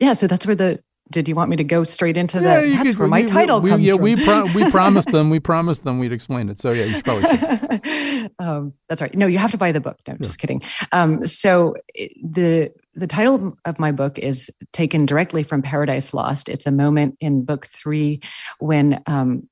yeah 0.00 0.12
so 0.12 0.26
that's 0.26 0.46
where 0.46 0.56
the 0.56 0.82
did 1.12 1.28
you 1.28 1.34
want 1.34 1.50
me 1.50 1.56
to 1.56 1.64
go 1.64 1.84
straight 1.84 2.16
into 2.16 2.38
yeah, 2.38 2.60
that? 2.60 2.68
That's 2.68 2.82
could, 2.90 2.98
where 2.98 3.08
my 3.08 3.22
we, 3.22 3.28
title 3.28 3.60
we, 3.60 3.70
comes 3.70 3.86
yeah, 3.86 3.94
from. 3.94 4.02
we 4.02 4.16
pro- 4.16 4.44
we 4.54 4.70
promised 4.72 5.12
them. 5.12 5.30
We 5.30 5.38
promised 5.38 5.84
them 5.84 5.98
we'd 5.98 6.12
explain 6.12 6.48
it. 6.48 6.60
So 6.60 6.72
yeah, 6.72 6.84
you 6.84 6.94
should 6.94 7.04
probably. 7.04 8.30
um, 8.38 8.72
that's 8.88 9.00
right. 9.00 9.14
No, 9.14 9.26
you 9.26 9.38
have 9.38 9.52
to 9.52 9.58
buy 9.58 9.70
the 9.70 9.80
book. 9.80 9.98
No, 10.08 10.14
yeah. 10.14 10.26
just 10.26 10.38
kidding. 10.38 10.62
Um, 10.90 11.24
so 11.24 11.76
the 12.22 12.72
the 12.94 13.06
title 13.06 13.56
of 13.64 13.78
my 13.78 13.92
book 13.92 14.18
is 14.18 14.50
taken 14.72 15.06
directly 15.06 15.42
from 15.42 15.62
Paradise 15.62 16.12
Lost. 16.12 16.48
It's 16.48 16.66
a 16.66 16.72
moment 16.72 17.16
in 17.20 17.44
book 17.44 17.66
three 17.66 18.20
when 18.58 19.02
um, 19.06 19.48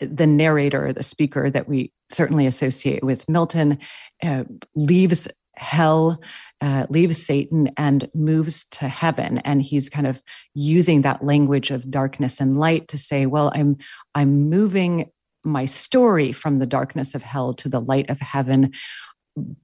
the 0.00 0.26
narrator, 0.26 0.92
the 0.92 1.02
speaker 1.02 1.50
that 1.50 1.68
we 1.68 1.92
certainly 2.10 2.46
associate 2.46 3.04
with 3.04 3.28
Milton, 3.28 3.78
uh, 4.22 4.44
leaves 4.74 5.28
hell, 5.56 6.20
uh, 6.64 6.86
leaves 6.88 7.22
Satan, 7.22 7.70
and 7.76 8.08
moves 8.14 8.64
to 8.70 8.88
heaven. 8.88 9.38
And 9.38 9.60
he's 9.60 9.90
kind 9.90 10.06
of 10.06 10.22
using 10.54 11.02
that 11.02 11.22
language 11.22 11.70
of 11.70 11.90
darkness 11.90 12.40
and 12.40 12.56
light 12.56 12.88
to 12.88 12.98
say, 12.98 13.26
"Well, 13.26 13.52
I'm 13.54 13.76
I'm 14.14 14.48
moving 14.48 15.10
my 15.44 15.66
story 15.66 16.32
from 16.32 16.58
the 16.58 16.66
darkness 16.66 17.14
of 17.14 17.22
hell 17.22 17.52
to 17.54 17.68
the 17.68 17.80
light 17.80 18.08
of 18.08 18.18
heaven 18.18 18.72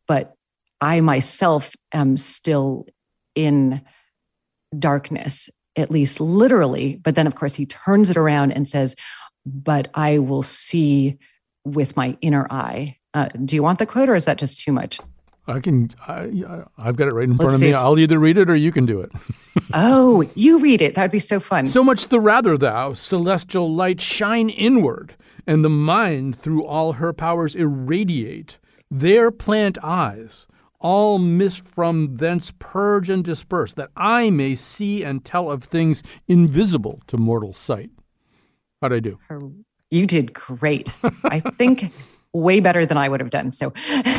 but 0.06 0.34
i 0.80 1.00
myself 1.00 1.74
am 1.94 2.16
still 2.16 2.86
in 3.34 3.80
darkness 4.78 5.50
at 5.76 5.90
least 5.90 6.20
literally. 6.20 7.00
But 7.02 7.14
then 7.14 7.26
of 7.26 7.36
course 7.36 7.54
he 7.54 7.64
turns 7.64 8.10
it 8.10 8.16
around 8.16 8.52
and 8.52 8.68
says 8.68 8.94
but 9.46 9.88
i 9.94 10.18
will 10.18 10.42
see 10.42 11.18
with 11.64 11.96
my 11.96 12.16
inner 12.20 12.46
eye. 12.50 12.96
Uh, 13.14 13.28
do 13.44 13.56
you 13.56 13.62
want 13.62 13.78
the 13.78 13.86
quote 13.86 14.08
or 14.08 14.14
is 14.14 14.24
that 14.24 14.38
just 14.38 14.60
too 14.60 14.72
much 14.72 14.98
I 15.50 15.60
can. 15.60 15.90
I, 16.06 16.62
I've 16.78 16.96
got 16.96 17.08
it 17.08 17.12
right 17.12 17.28
in 17.28 17.36
front 17.36 17.50
Let's 17.50 17.62
of 17.62 17.68
me. 17.68 17.74
I'll 17.74 17.98
either 17.98 18.18
read 18.18 18.38
it 18.38 18.48
or 18.48 18.54
you 18.54 18.70
can 18.72 18.86
do 18.86 19.00
it. 19.00 19.12
oh, 19.74 20.22
you 20.34 20.58
read 20.58 20.80
it. 20.80 20.94
That 20.94 21.02
would 21.02 21.10
be 21.10 21.18
so 21.18 21.40
fun. 21.40 21.66
So 21.66 21.82
much 21.82 22.08
the 22.08 22.20
rather, 22.20 22.56
thou 22.56 22.94
celestial 22.94 23.74
light 23.74 24.00
shine 24.00 24.48
inward, 24.48 25.16
and 25.46 25.64
the 25.64 25.70
mind 25.70 26.36
through 26.36 26.64
all 26.64 26.94
her 26.94 27.12
powers 27.12 27.54
irradiate. 27.56 28.58
There 28.90 29.30
plant 29.30 29.78
eyes, 29.82 30.48
all 30.78 31.18
mist 31.18 31.64
from 31.64 32.16
thence 32.16 32.52
purge 32.58 33.10
and 33.10 33.24
disperse, 33.24 33.72
that 33.74 33.90
I 33.96 34.30
may 34.30 34.54
see 34.54 35.04
and 35.04 35.24
tell 35.24 35.50
of 35.50 35.64
things 35.64 36.02
invisible 36.28 37.00
to 37.08 37.16
mortal 37.16 37.52
sight. 37.52 37.90
How'd 38.80 38.92
I 38.92 39.00
do? 39.00 39.18
You 39.90 40.06
did 40.06 40.32
great. 40.32 40.94
I 41.24 41.40
think 41.40 41.92
way 42.32 42.60
better 42.60 42.86
than 42.86 42.96
I 42.96 43.08
would 43.08 43.20
have 43.20 43.30
done. 43.30 43.52
So 43.52 43.72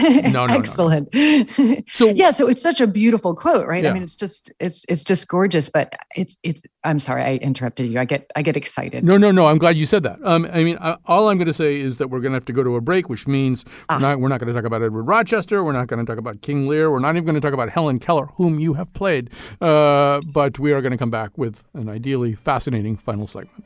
no, 0.06 0.46
no, 0.46 0.54
excellent. 0.54 1.14
No. 1.14 1.46
So 1.88 2.10
yeah, 2.16 2.32
so 2.32 2.48
it's 2.48 2.62
such 2.62 2.82
a 2.82 2.88
beautiful 2.88 3.36
quote, 3.36 3.68
right? 3.68 3.84
Yeah. 3.84 3.92
I 3.92 3.94
mean, 3.94 4.04
it's 4.04 4.16
just 4.16 4.52
it's 4.60 4.86
it's 4.90 5.04
just 5.04 5.28
gorgeous. 5.28 5.70
But 5.70 5.96
it's 6.16 6.38
it's. 6.44 6.62
I'm 6.84 7.00
sorry, 7.00 7.24
I 7.24 7.36
interrupted 7.36 7.90
you. 7.90 8.00
I 8.00 8.06
get 8.06 8.30
I 8.36 8.42
get 8.42 8.58
excited. 8.58 9.04
No, 9.04 9.18
no, 9.18 9.32
no. 9.32 9.48
I'm 9.48 9.58
glad 9.58 9.78
you 9.78 9.86
said 9.86 10.04
that. 10.04 10.20
Um, 10.24 10.48
I 10.52 10.64
mean, 10.64 10.78
I, 10.82 10.98
all 11.06 11.30
I'm 11.30 11.38
going 11.38 11.48
to 11.48 11.54
say 11.54 11.80
is 11.80 11.98
that 11.98 12.10
we're 12.10 12.20
going 12.20 12.32
to 12.32 12.38
have 12.38 12.46
to 12.46 12.54
go 12.54 12.64
to 12.64 12.76
a 12.76 12.82
break, 12.82 13.10
which 13.10 13.28
means 13.28 13.66
ah. 13.90 13.96
we're 13.96 14.00
not 14.00 14.20
we're 14.20 14.30
not 14.30 14.40
going 14.40 14.54
to 14.54 14.60
talk 14.60 14.66
about 14.66 14.82
Edward 14.82 15.04
Rochester. 15.04 15.64
We're 15.64 15.72
not 15.72 15.88
going 15.88 16.06
to 16.06 16.10
talk 16.10 16.20
about 16.20 16.42
King 16.42 16.68
Lear. 16.68 16.92
We're 16.92 17.00
not 17.00 17.16
even 17.16 17.26
going 17.26 17.36
to 17.36 17.42
talk 17.42 17.54
about 17.54 17.70
Helen 17.70 18.00
Keller, 18.00 18.28
whom 18.36 18.60
you 18.60 18.74
have 18.74 18.92
played. 18.94 19.30
Uh, 19.60 20.22
but 20.34 20.60
we 20.60 20.74
are 20.74 20.82
going 20.82 20.92
to 20.92 20.98
come 20.98 21.12
back 21.12 21.38
with 21.38 21.64
an 21.74 21.90
ideally 21.90 22.34
fascinating 22.34 22.98
final 22.98 23.28
segment. 23.28 23.66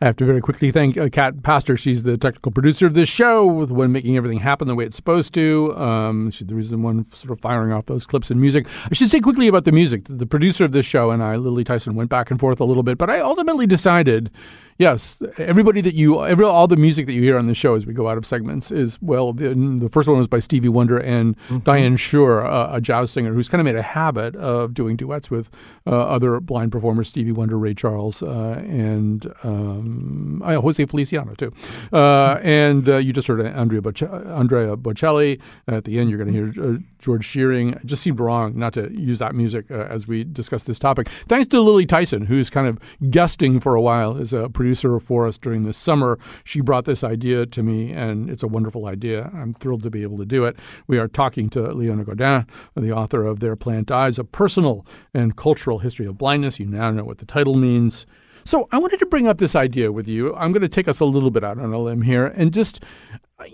I 0.00 0.06
have 0.06 0.16
to 0.16 0.24
very 0.24 0.40
quickly 0.40 0.72
thank 0.72 0.98
uh, 0.98 1.08
Cat 1.08 1.44
Pastor. 1.44 1.76
She's 1.76 2.02
the 2.02 2.18
technical 2.18 2.50
producer 2.50 2.84
of 2.84 2.94
this 2.94 3.08
show, 3.08 3.64
the 3.64 3.74
one 3.74 3.92
making 3.92 4.16
everything 4.16 4.38
happen 4.40 4.66
the 4.66 4.74
way 4.74 4.84
it's 4.84 4.96
supposed 4.96 5.32
to. 5.34 5.74
Um, 5.76 6.32
she's 6.32 6.48
the 6.48 6.54
reason 6.54 6.82
one 6.82 7.04
sort 7.04 7.30
of 7.30 7.40
firing 7.40 7.72
off 7.72 7.86
those 7.86 8.04
clips 8.04 8.28
and 8.30 8.40
music. 8.40 8.66
I 8.90 8.94
should 8.94 9.08
say 9.08 9.20
quickly 9.20 9.46
about 9.46 9.64
the 9.64 9.72
music. 9.72 10.02
The 10.08 10.26
producer 10.26 10.64
of 10.64 10.72
this 10.72 10.84
show 10.84 11.12
and 11.12 11.22
I, 11.22 11.36
Lily 11.36 11.62
Tyson, 11.62 11.94
went 11.94 12.10
back 12.10 12.32
and 12.32 12.40
forth 12.40 12.58
a 12.58 12.64
little 12.64 12.82
bit, 12.82 12.98
but 12.98 13.08
I 13.08 13.20
ultimately 13.20 13.66
decided 13.66 14.32
yes, 14.78 15.22
everybody 15.38 15.80
that 15.80 15.94
you, 15.94 16.24
every, 16.24 16.44
all 16.44 16.66
the 16.66 16.76
music 16.76 17.06
that 17.06 17.12
you 17.12 17.22
hear 17.22 17.38
on 17.38 17.46
the 17.46 17.54
show 17.54 17.74
as 17.74 17.86
we 17.86 17.92
go 17.92 18.08
out 18.08 18.18
of 18.18 18.26
segments 18.26 18.70
is, 18.70 18.98
well, 19.00 19.32
the, 19.32 19.54
the 19.54 19.88
first 19.88 20.08
one 20.08 20.18
was 20.18 20.28
by 20.28 20.40
Stevie 20.40 20.68
Wonder 20.68 20.98
and 20.98 21.36
mm-hmm. 21.36 21.58
Diane 21.58 21.96
Schuur, 21.96 22.44
a, 22.44 22.76
a, 22.76 22.80
jazz 22.80 23.10
singer 23.10 23.32
who's 23.32 23.48
kind 23.48 23.60
of 23.60 23.64
made 23.64 23.76
a 23.76 23.82
habit 23.82 24.36
of 24.36 24.74
doing 24.74 24.96
duets 24.96 25.30
with 25.30 25.50
uh, 25.86 25.90
other 25.90 26.40
blind 26.40 26.72
performers, 26.72 27.08
Stevie 27.08 27.32
Wonder, 27.32 27.58
Ray 27.58 27.74
Charles, 27.74 28.22
uh, 28.22 28.62
and 28.66 29.32
um, 29.42 30.42
uh, 30.44 30.60
Jose 30.60 30.84
Feliciano, 30.86 31.34
too. 31.34 31.52
Uh, 31.92 32.38
and 32.42 32.88
uh, 32.88 32.96
you 32.96 33.12
just 33.12 33.28
heard 33.28 33.40
Andrea, 33.40 33.80
Andrea 33.80 34.76
Bocelli. 34.76 35.40
At 35.68 35.84
the 35.84 35.98
end, 35.98 36.10
you're 36.10 36.18
going 36.18 36.32
to 36.32 36.52
hear 36.52 36.74
uh, 36.74 36.78
George 36.98 37.24
Shearing. 37.24 37.74
It 37.74 37.86
just 37.86 38.02
seemed 38.02 38.20
wrong 38.20 38.58
not 38.58 38.74
to 38.74 38.92
use 38.92 39.18
that 39.18 39.34
music 39.34 39.70
as 39.70 40.06
we 40.06 40.24
discuss 40.24 40.64
this 40.64 40.78
topic. 40.78 41.08
Thanks 41.28 41.46
to 41.48 41.60
Lily 41.60 41.86
Tyson, 41.86 42.26
who's 42.26 42.50
kind 42.50 42.66
of 42.66 42.78
guesting 43.10 43.60
for 43.60 43.74
a 43.74 43.80
while 43.80 44.16
as 44.18 44.32
a 44.32 44.48
producer 44.64 44.98
for 44.98 45.26
us 45.26 45.36
during 45.36 45.62
the 45.62 45.74
summer. 45.74 46.18
She 46.42 46.62
brought 46.62 46.86
this 46.86 47.04
idea 47.04 47.44
to 47.44 47.62
me, 47.62 47.92
and 47.92 48.30
it's 48.30 48.42
a 48.42 48.48
wonderful 48.48 48.86
idea. 48.86 49.30
I'm 49.34 49.52
thrilled 49.52 49.82
to 49.82 49.90
be 49.90 50.02
able 50.02 50.16
to 50.16 50.24
do 50.24 50.46
it. 50.46 50.56
We 50.86 50.98
are 50.98 51.06
talking 51.06 51.50
to 51.50 51.60
Leona 51.74 52.02
Godin, 52.02 52.46
the 52.74 52.90
author 52.90 53.26
of 53.26 53.40
There 53.40 53.56
Plant 53.56 53.90
Eyes, 53.90 54.18
a 54.18 54.24
personal 54.24 54.86
and 55.12 55.36
cultural 55.36 55.80
history 55.80 56.06
of 56.06 56.16
blindness. 56.16 56.58
You 56.58 56.64
now 56.64 56.90
know 56.90 57.04
what 57.04 57.18
the 57.18 57.26
title 57.26 57.56
means. 57.56 58.06
So 58.44 58.66
I 58.72 58.78
wanted 58.78 59.00
to 59.00 59.06
bring 59.06 59.26
up 59.26 59.36
this 59.36 59.54
idea 59.54 59.92
with 59.92 60.08
you. 60.08 60.34
I'm 60.34 60.52
going 60.52 60.62
to 60.62 60.68
take 60.68 60.88
us 60.88 61.00
a 61.00 61.04
little 61.04 61.30
bit 61.30 61.44
out 61.44 61.58
on 61.58 61.74
a 61.74 61.78
limb 61.78 62.00
here 62.00 62.28
and 62.28 62.50
just, 62.50 62.82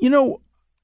you 0.00 0.10
know, 0.10 0.40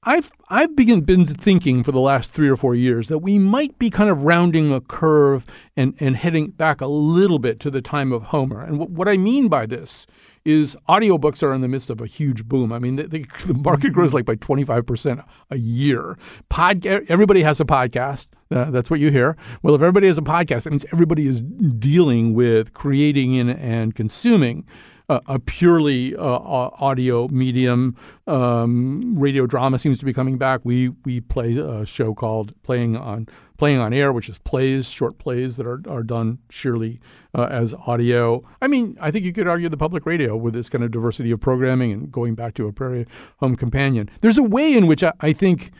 I've 0.07 0.31
I've 0.47 0.73
been, 0.73 1.01
been 1.01 1.25
thinking 1.25 1.83
for 1.83 1.91
the 1.91 1.99
last 1.99 2.31
three 2.31 2.47
or 2.47 2.55
four 2.55 2.73
years 2.73 3.09
that 3.09 3.17
we 3.17 3.37
might 3.37 3.77
be 3.77 3.89
kind 3.89 4.09
of 4.09 4.23
rounding 4.23 4.73
a 4.73 4.79
curve 4.79 5.45
and, 5.75 5.95
and 5.99 6.15
heading 6.15 6.51
back 6.51 6.79
a 6.79 6.87
little 6.87 7.39
bit 7.39 7.59
to 7.59 7.69
the 7.69 7.81
time 7.81 8.13
of 8.13 8.23
Homer. 8.23 8.61
And 8.61 8.79
w- 8.79 8.89
what 8.89 9.09
I 9.09 9.17
mean 9.17 9.49
by 9.49 9.65
this 9.65 10.07
is 10.45 10.77
audiobooks 10.87 11.43
are 11.43 11.53
in 11.53 11.59
the 11.59 11.67
midst 11.67 11.89
of 11.89 11.99
a 11.99 12.05
huge 12.05 12.45
boom. 12.45 12.71
I 12.71 12.79
mean, 12.79 12.95
the, 12.95 13.03
the, 13.03 13.25
the 13.47 13.53
market 13.53 13.91
grows 13.91 14.13
like 14.13 14.23
by 14.23 14.35
25% 14.35 15.25
a 15.51 15.57
year. 15.57 16.17
Pod, 16.47 16.85
everybody 16.85 17.43
has 17.43 17.59
a 17.59 17.65
podcast. 17.65 18.27
Uh, 18.49 18.71
that's 18.71 18.89
what 18.89 19.01
you 19.01 19.11
hear. 19.11 19.35
Well, 19.61 19.75
if 19.75 19.81
everybody 19.81 20.07
has 20.07 20.17
a 20.17 20.21
podcast, 20.21 20.63
that 20.63 20.69
means 20.69 20.85
everybody 20.93 21.27
is 21.27 21.41
dealing 21.41 22.33
with 22.33 22.73
creating 22.73 23.37
and, 23.37 23.49
and 23.49 23.93
consuming 23.93 24.65
a 25.09 25.39
purely 25.39 26.15
uh, 26.15 26.21
audio 26.21 27.27
medium. 27.29 27.95
Um, 28.25 29.17
radio 29.17 29.47
drama 29.47 29.79
seems 29.79 29.99
to 29.99 30.05
be 30.05 30.13
coming 30.13 30.37
back. 30.37 30.61
We 30.63 30.89
we 31.05 31.21
play 31.21 31.57
a 31.57 31.85
show 31.85 32.13
called 32.13 32.53
Playing 32.63 32.97
on 32.97 33.27
Playing 33.57 33.79
on 33.79 33.93
Air, 33.93 34.11
which 34.11 34.27
is 34.27 34.37
plays, 34.39 34.89
short 34.89 35.17
plays 35.17 35.55
that 35.55 35.65
are 35.65 35.81
are 35.87 36.03
done 36.03 36.39
sheerly 36.49 36.99
uh, 37.33 37.47
as 37.49 37.73
audio. 37.85 38.43
I 38.61 38.67
mean, 38.67 38.97
I 38.99 39.11
think 39.11 39.23
you 39.23 39.31
could 39.31 39.47
argue 39.47 39.69
the 39.69 39.77
public 39.77 40.05
radio 40.05 40.35
with 40.35 40.53
this 40.53 40.69
kind 40.69 40.83
of 40.83 40.91
diversity 40.91 41.31
of 41.31 41.39
programming 41.39 41.91
and 41.93 42.11
going 42.11 42.35
back 42.35 42.53
to 42.55 42.67
a 42.67 42.73
Prairie 42.73 43.07
Home 43.37 43.55
Companion. 43.55 44.09
There's 44.21 44.37
a 44.37 44.43
way 44.43 44.73
in 44.73 44.87
which 44.87 45.03
I, 45.03 45.13
I 45.21 45.31
think 45.31 45.71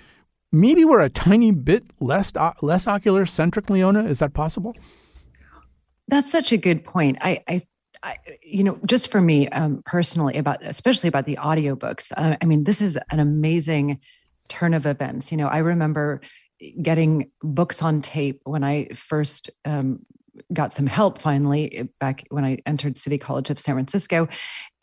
maybe 0.54 0.86
we're 0.86 1.02
a 1.02 1.10
tiny 1.10 1.52
bit 1.52 1.84
less 2.00 2.32
uh, 2.36 2.54
less 2.62 2.88
ocular 2.88 3.26
centric, 3.26 3.70
Leona. 3.70 4.06
Is 4.06 4.20
that 4.20 4.34
possible? 4.34 4.74
That's 6.08 6.32
such 6.32 6.54
a 6.54 6.58
good 6.58 6.86
point. 6.86 7.18
I, 7.20 7.44
I 7.50 7.62
You 8.44 8.64
know, 8.64 8.80
just 8.86 9.12
for 9.12 9.22
me 9.22 9.48
um, 9.50 9.82
personally, 9.86 10.38
about 10.38 10.64
especially 10.64 11.08
about 11.08 11.26
the 11.26 11.38
audiobooks. 11.38 12.12
Uh, 12.16 12.38
I 12.42 12.46
mean, 12.46 12.64
this 12.64 12.82
is 12.82 12.98
an 13.10 13.20
amazing 13.20 14.00
turn 14.48 14.74
of 14.74 14.86
events. 14.86 15.32
You 15.32 15.38
know, 15.38 15.48
I 15.48 15.60
remember 15.60 16.22
getting 16.82 17.32
books 17.44 17.82
on 17.82 18.02
tape 18.02 18.42
when 18.44 18.64
I 18.64 18.88
first 18.94 19.50
um, 19.66 20.00
got 20.54 20.74
some 20.74 20.88
help 20.88 21.22
finally 21.22 21.76
eh, 21.76 21.84
back 22.00 22.26
when 22.30 22.44
I 22.46 22.60
entered 22.66 22.98
City 22.98 23.18
College 23.18 23.50
of 23.50 23.60
San 23.60 23.76
Francisco, 23.76 24.28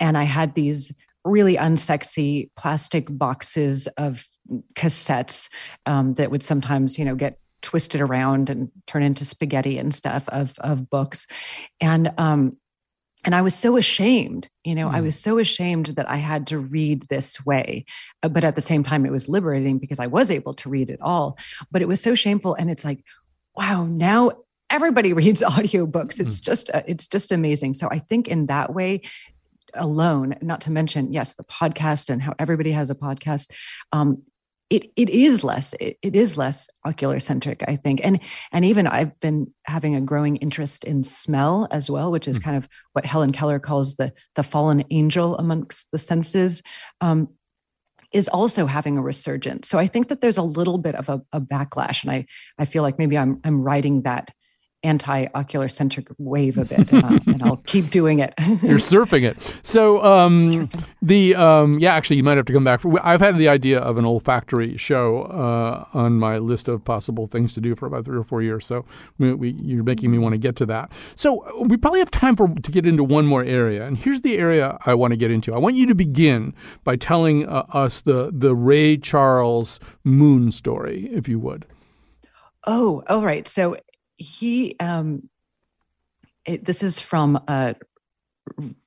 and 0.00 0.16
I 0.16 0.24
had 0.24 0.54
these 0.54 0.92
really 1.24 1.56
unsexy 1.56 2.50
plastic 2.56 3.06
boxes 3.10 3.86
of 3.96 4.26
cassettes 4.74 5.48
um, 5.86 6.14
that 6.14 6.30
would 6.30 6.42
sometimes, 6.42 6.98
you 6.98 7.04
know, 7.04 7.14
get 7.14 7.38
twisted 7.62 8.02
around 8.02 8.50
and 8.50 8.70
turn 8.86 9.02
into 9.02 9.24
spaghetti 9.24 9.78
and 9.78 9.94
stuff 9.94 10.28
of 10.28 10.52
of 10.58 10.90
books 10.90 11.26
and 11.80 12.12
um 12.18 12.54
and 13.24 13.34
I 13.34 13.42
was 13.42 13.54
so 13.54 13.76
ashamed, 13.76 14.48
you 14.64 14.74
know, 14.74 14.88
mm. 14.88 14.94
I 14.94 15.00
was 15.00 15.18
so 15.18 15.38
ashamed 15.38 15.86
that 15.86 16.08
I 16.08 16.16
had 16.16 16.46
to 16.48 16.58
read 16.58 17.08
this 17.08 17.44
way. 17.44 17.86
Uh, 18.22 18.28
but 18.28 18.44
at 18.44 18.54
the 18.54 18.60
same 18.60 18.82
time, 18.82 19.06
it 19.06 19.12
was 19.12 19.28
liberating 19.28 19.78
because 19.78 19.98
I 19.98 20.06
was 20.06 20.30
able 20.30 20.54
to 20.54 20.68
read 20.68 20.90
it 20.90 21.00
all. 21.00 21.38
But 21.70 21.82
it 21.82 21.88
was 21.88 22.00
so 22.00 22.14
shameful. 22.14 22.54
And 22.54 22.70
it's 22.70 22.84
like, 22.84 23.02
wow, 23.56 23.84
now 23.84 24.32
everybody 24.68 25.12
reads 25.14 25.40
audiobooks. 25.40 26.20
It's 26.20 26.40
mm. 26.40 26.44
just, 26.44 26.70
uh, 26.74 26.82
it's 26.86 27.06
just 27.06 27.32
amazing. 27.32 27.74
So 27.74 27.88
I 27.90 27.98
think 27.98 28.28
in 28.28 28.46
that 28.46 28.74
way, 28.74 29.00
alone, 29.74 30.36
not 30.40 30.60
to 30.62 30.70
mention, 30.70 31.12
yes, 31.12 31.34
the 31.34 31.44
podcast 31.44 32.10
and 32.10 32.22
how 32.22 32.34
everybody 32.38 32.72
has 32.72 32.90
a 32.90 32.94
podcast. 32.94 33.50
Um, 33.92 34.22
it 34.70 34.90
it 34.96 35.08
is 35.10 35.44
less 35.44 35.74
it, 35.80 35.98
it 36.02 36.16
is 36.16 36.36
less 36.36 36.68
ocular 36.84 37.20
centric 37.20 37.62
i 37.68 37.76
think 37.76 38.00
and 38.02 38.20
and 38.52 38.64
even 38.64 38.86
i've 38.86 39.18
been 39.20 39.52
having 39.64 39.94
a 39.94 40.00
growing 40.00 40.36
interest 40.36 40.84
in 40.84 41.04
smell 41.04 41.68
as 41.70 41.90
well 41.90 42.10
which 42.10 42.26
is 42.26 42.38
mm-hmm. 42.38 42.44
kind 42.44 42.56
of 42.56 42.68
what 42.92 43.04
helen 43.04 43.32
keller 43.32 43.58
calls 43.58 43.96
the 43.96 44.12
the 44.34 44.42
fallen 44.42 44.84
angel 44.90 45.36
amongst 45.38 45.88
the 45.92 45.98
senses 45.98 46.62
um, 47.00 47.28
is 48.12 48.28
also 48.28 48.66
having 48.66 48.96
a 48.96 49.02
resurgence 49.02 49.68
so 49.68 49.78
i 49.78 49.86
think 49.86 50.08
that 50.08 50.20
there's 50.20 50.38
a 50.38 50.42
little 50.42 50.78
bit 50.78 50.94
of 50.94 51.08
a, 51.08 51.20
a 51.32 51.40
backlash 51.40 52.02
and 52.02 52.10
i 52.10 52.24
i 52.58 52.64
feel 52.64 52.82
like 52.82 52.98
maybe 52.98 53.18
i'm 53.18 53.40
i'm 53.44 53.60
riding 53.60 54.02
that 54.02 54.30
anti-ocular 54.85 55.68
centric 55.68 56.09
wave 56.18 56.59
a 56.59 56.64
bit, 56.64 56.93
and, 56.93 57.26
and 57.26 57.43
I'll 57.43 57.57
keep 57.66 57.91
doing 57.91 58.20
it. 58.20 58.35
You're 58.62 58.78
surfing 58.78 59.22
it. 59.22 59.37
So 59.62 60.05
um, 60.05 60.68
the 61.03 61.35
um, 61.35 61.78
yeah, 61.78 61.95
actually, 61.95 62.16
you 62.16 62.22
might 62.22 62.37
have 62.37 62.47
to 62.47 62.53
come 62.53 62.64
back. 62.64 62.80
For, 62.80 63.05
I've 63.05 63.20
had 63.20 63.37
the 63.37 63.49
idea 63.49 63.80
of 63.80 63.97
an 63.97 64.05
olfactory 64.05 64.76
show 64.76 65.22
uh, 65.22 65.87
on 65.95 66.18
my 66.18 66.39
list 66.39 66.68
of 66.68 66.85
possible 66.85 67.26
things 67.26 67.55
to 67.55 67.61
do 67.61 67.74
for 67.74 67.87
about 67.87 68.05
three 68.05 68.18
or 68.18 68.24
four 68.24 68.43
years. 68.43 68.66
So 68.66 68.85
we, 69.18 69.35
we, 69.35 69.51
you're 69.62 69.82
making 69.82 70.11
me 70.11 70.18
want 70.18 70.35
to 70.35 70.39
get 70.39 70.57
to 70.57 70.66
that. 70.66 70.93
So 71.16 71.64
we 71.64 71.76
probably 71.76 72.01
have 72.01 72.11
time 72.11 72.37
for 72.37 72.49
to 72.49 72.70
get 72.70 72.87
into 72.87 73.03
one 73.03 73.26
more 73.26 73.45
area, 73.45 73.87
and 73.87 73.97
here's 73.97 74.20
the 74.20 74.37
area 74.37 74.78
I 74.85 74.95
want 74.95 75.12
to 75.12 75.16
get 75.16 75.30
into. 75.30 75.55
I 75.55 75.59
want 75.59 75.76
you 75.76 75.87
to 75.87 75.95
begin 75.95 76.55
by 76.85 76.97
telling 76.97 77.49
uh, 77.49 77.64
us 77.70 78.03
the 78.03 78.30
the 78.32 78.55
Ray 78.55 78.97
Charles 78.97 79.80
Moon 80.05 80.51
story, 80.51 81.09
if 81.12 81.28
you 81.28 81.39
would. 81.39 81.66
Oh, 82.66 83.03
all 83.09 83.24
right. 83.24 83.47
So 83.47 83.76
he 84.24 84.76
um 84.80 85.28
it, 86.46 86.64
this 86.64 86.82
is 86.82 87.00
from 87.00 87.42
uh 87.48 87.74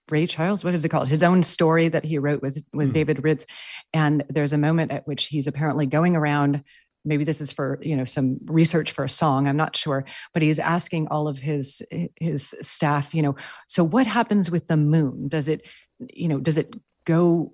Ray 0.10 0.26
Charles, 0.26 0.64
what 0.64 0.74
is 0.74 0.86
it 0.86 0.90
called? 0.90 1.08
His 1.08 1.24
own 1.24 1.44
story 1.44 1.90
that 1.90 2.06
he 2.06 2.18
wrote 2.18 2.42
with 2.42 2.64
with 2.74 2.90
mm. 2.90 2.94
David 2.94 3.24
Ritz. 3.24 3.46
And 3.94 4.24
there's 4.30 4.54
a 4.54 4.58
moment 4.58 4.92
at 4.92 5.08
which 5.08 5.26
he's 5.26 5.48
apparently 5.48 5.86
going 5.86 6.16
around. 6.16 6.64
Maybe 7.04 7.24
this 7.24 7.42
is 7.42 7.52
for 7.52 7.80
you 7.82 7.96
know 7.96 8.06
some 8.06 8.38
research 8.46 8.92
for 8.92 9.04
a 9.04 9.10
song. 9.10 9.48
I'm 9.48 9.58
not 9.58 9.76
sure, 9.76 10.06
but 10.34 10.42
he's 10.42 10.60
asking 10.60 11.08
all 11.08 11.28
of 11.28 11.38
his 11.38 11.82
his 12.18 12.56
staff, 12.62 13.14
you 13.14 13.22
know, 13.22 13.36
so 13.68 13.84
what 13.84 14.08
happens 14.08 14.50
with 14.52 14.68
the 14.68 14.78
moon? 14.78 15.28
Does 15.28 15.48
it, 15.48 15.66
you 16.14 16.28
know, 16.28 16.40
does 16.40 16.58
it 16.58 16.76
go? 17.06 17.52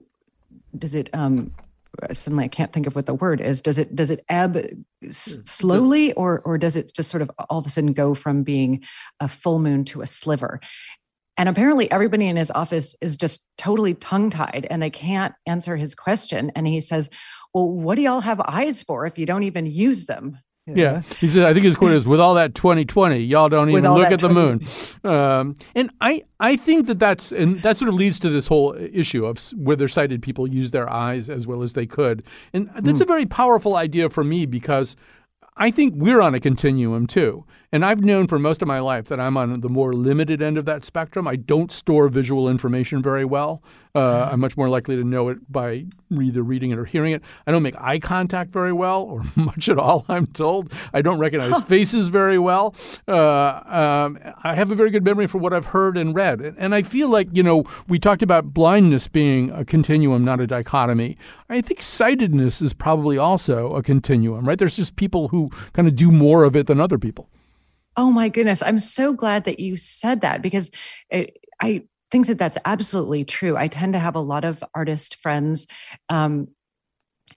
Does 0.78 0.94
it 0.94 1.10
um 1.14 1.54
suddenly 2.12 2.46
I 2.46 2.50
can't 2.50 2.74
think 2.74 2.88
of 2.88 2.96
what 2.96 3.06
the 3.06 3.14
word 3.14 3.42
is. 3.42 3.62
Does 3.62 3.78
it 3.78 3.96
does 3.96 4.10
it 4.10 4.26
ebb 4.30 4.58
s- 5.04 5.36
hmm. 5.36 5.42
slowly, 5.46 6.14
or 6.14 6.42
or 6.46 6.58
does 6.58 6.76
it 6.76 6.94
just 6.94 7.10
sort 7.10 7.22
of 7.22 7.32
all 7.50 7.60
of 7.60 7.66
a 7.66 7.70
sudden 7.70 7.94
go 7.94 8.14
from 8.14 8.44
being 8.44 8.84
a 9.20 9.28
full 9.28 9.60
moon 9.60 9.86
to 9.86 10.02
a 10.02 10.08
sliver? 10.08 10.60
And 11.38 11.50
apparently, 11.50 11.90
everybody 11.90 12.28
in 12.28 12.38
his 12.38 12.52
office 12.52 12.96
is 13.02 13.18
just 13.18 13.44
totally 13.58 13.96
tongue 13.96 14.30
tied, 14.30 14.68
and 14.70 14.82
they 14.82 14.90
can't 14.90 15.34
answer 15.48 15.76
his 15.76 15.96
question. 15.96 16.52
And 16.56 16.68
he 16.68 16.82
says, 16.82 17.10
"Well, 17.54 17.70
what 17.70 17.96
do 17.96 18.02
y'all 18.02 18.22
have 18.22 18.42
eyes 18.42 18.84
for 18.84 19.06
if 19.06 19.18
you 19.18 19.26
don't 19.26 19.44
even 19.44 19.66
use 19.66 20.06
them?" 20.06 20.40
Yeah. 20.66 21.02
He 21.20 21.28
said, 21.28 21.44
I 21.44 21.54
think 21.54 21.66
his 21.66 21.76
quote 21.76 21.92
is, 21.92 22.08
with 22.08 22.22
all 22.22 22.36
that 22.36 22.56
2020, 22.56 23.20
y'all 23.20 23.50
don't 23.50 23.70
even 23.70 23.92
look 23.94 24.12
at 24.12 24.20
the 24.20 24.30
moon. 24.30 24.66
Um, 25.04 25.56
and 25.76 25.92
I, 26.00 26.24
I 26.40 26.56
think 26.56 26.88
that 26.88 26.98
that's, 26.98 27.34
and 27.34 27.62
that 27.62 27.76
sort 27.78 27.90
of 27.90 27.96
leads 27.96 28.20
to 28.20 28.30
this 28.30 28.48
whole 28.48 28.74
issue 28.74 29.26
of 29.26 29.38
whether 29.54 29.90
sighted 29.90 30.22
people 30.22 30.48
use 30.48 30.72
their 30.72 30.90
eyes 30.90 31.28
as 31.28 31.46
well 31.46 31.62
as 31.62 31.74
they 31.74 31.86
could. 31.86 32.24
And 32.54 32.70
that's 32.74 33.00
mm. 33.00 33.04
a 33.04 33.06
very 33.06 33.26
powerful 33.26 33.76
idea 33.76 34.10
for 34.10 34.24
me 34.24 34.46
because 34.46 34.96
I 35.58 35.72
think 35.72 35.94
we're 35.96 36.22
on 36.22 36.34
a 36.34 36.40
continuum 36.40 37.08
too. 37.08 37.46
And 37.74 37.84
I've 37.84 38.04
known 38.04 38.28
for 38.28 38.38
most 38.38 38.62
of 38.62 38.68
my 38.68 38.80
life 38.80 39.06
that 39.06 39.20
I'm 39.20 39.36
on 39.36 39.62
the 39.62 39.70
more 39.70 39.94
limited 39.94 40.44
end 40.44 40.60
of 40.60 40.66
that 40.66 40.86
spectrum. 40.86 41.28
I 41.28 41.36
don't 41.36 41.72
store 41.72 42.08
visual 42.08 42.48
information 42.48 43.02
very 43.02 43.26
well. 43.26 43.64
Uh, 43.96 44.30
I'm 44.32 44.40
much 44.40 44.56
more 44.58 44.70
likely 44.70 44.96
to 44.96 45.04
know 45.04 45.30
it 45.30 45.52
by 45.52 45.86
either 46.12 46.44
reading 46.44 46.72
it 46.72 46.78
or 46.78 46.86
hearing 46.86 47.14
it. 47.14 47.24
I 47.48 47.52
don't 47.52 47.64
make 47.64 47.76
eye 47.80 47.98
contact 48.00 48.52
very 48.52 48.74
well, 48.74 49.02
or 49.02 49.24
much 49.36 49.70
at 49.70 49.80
all, 49.80 50.06
I'm 50.08 50.28
told. 50.28 50.72
I 50.94 51.02
don't 51.02 51.18
recognize 51.18 51.64
faces 51.64 52.10
very 52.10 52.38
well. 52.38 52.76
Uh, 53.08 53.62
um, 53.66 54.20
I 54.44 54.54
have 54.54 54.72
a 54.72 54.76
very 54.76 54.92
good 54.92 55.04
memory 55.04 55.26
for 55.26 55.40
what 55.40 55.52
I've 55.52 55.68
heard 55.68 55.98
and 55.98 56.16
read. 56.16 56.42
And 56.42 56.76
I 56.76 56.84
feel 56.84 57.10
like, 57.10 57.28
you 57.34 57.42
know, 57.42 57.66
we 57.88 57.98
talked 57.98 58.22
about 58.22 58.54
blindness 58.54 59.08
being 59.08 59.50
a 59.50 59.66
continuum, 59.66 60.24
not 60.24 60.40
a 60.40 60.48
dichotomy. 60.48 61.18
I 61.54 61.62
think 61.62 61.82
sightedness 61.82 62.64
is 62.64 62.74
probably 62.74 63.18
also 63.20 63.76
a 63.76 63.84
continuum, 63.84 64.44
right? 64.44 64.58
There's 64.58 64.76
just 64.76 64.96
people 64.96 65.28
who 65.28 65.52
kind 65.74 65.88
of 65.88 65.96
do 65.96 66.12
more 66.12 66.46
of 66.46 66.56
it 66.56 66.66
than 66.66 66.80
other 66.80 66.98
people. 66.98 67.30
Oh 67.96 68.10
my 68.10 68.28
goodness. 68.28 68.64
I'm 68.64 68.80
so 68.80 69.14
glad 69.14 69.46
that 69.46 69.60
you 69.60 69.78
said 69.78 70.22
that 70.22 70.42
because 70.42 70.72
it, 71.12 71.38
I 71.62 71.84
think 72.10 72.26
that 72.26 72.40
that's 72.40 72.58
absolutely 72.66 73.24
true. 73.24 73.56
I 73.56 73.68
tend 73.68 73.94
to 73.94 74.00
have 74.00 74.16
a 74.16 74.20
lot 74.20 74.46
of 74.46 74.64
artist 74.74 75.18
friends. 75.22 75.68
Um, 76.10 76.48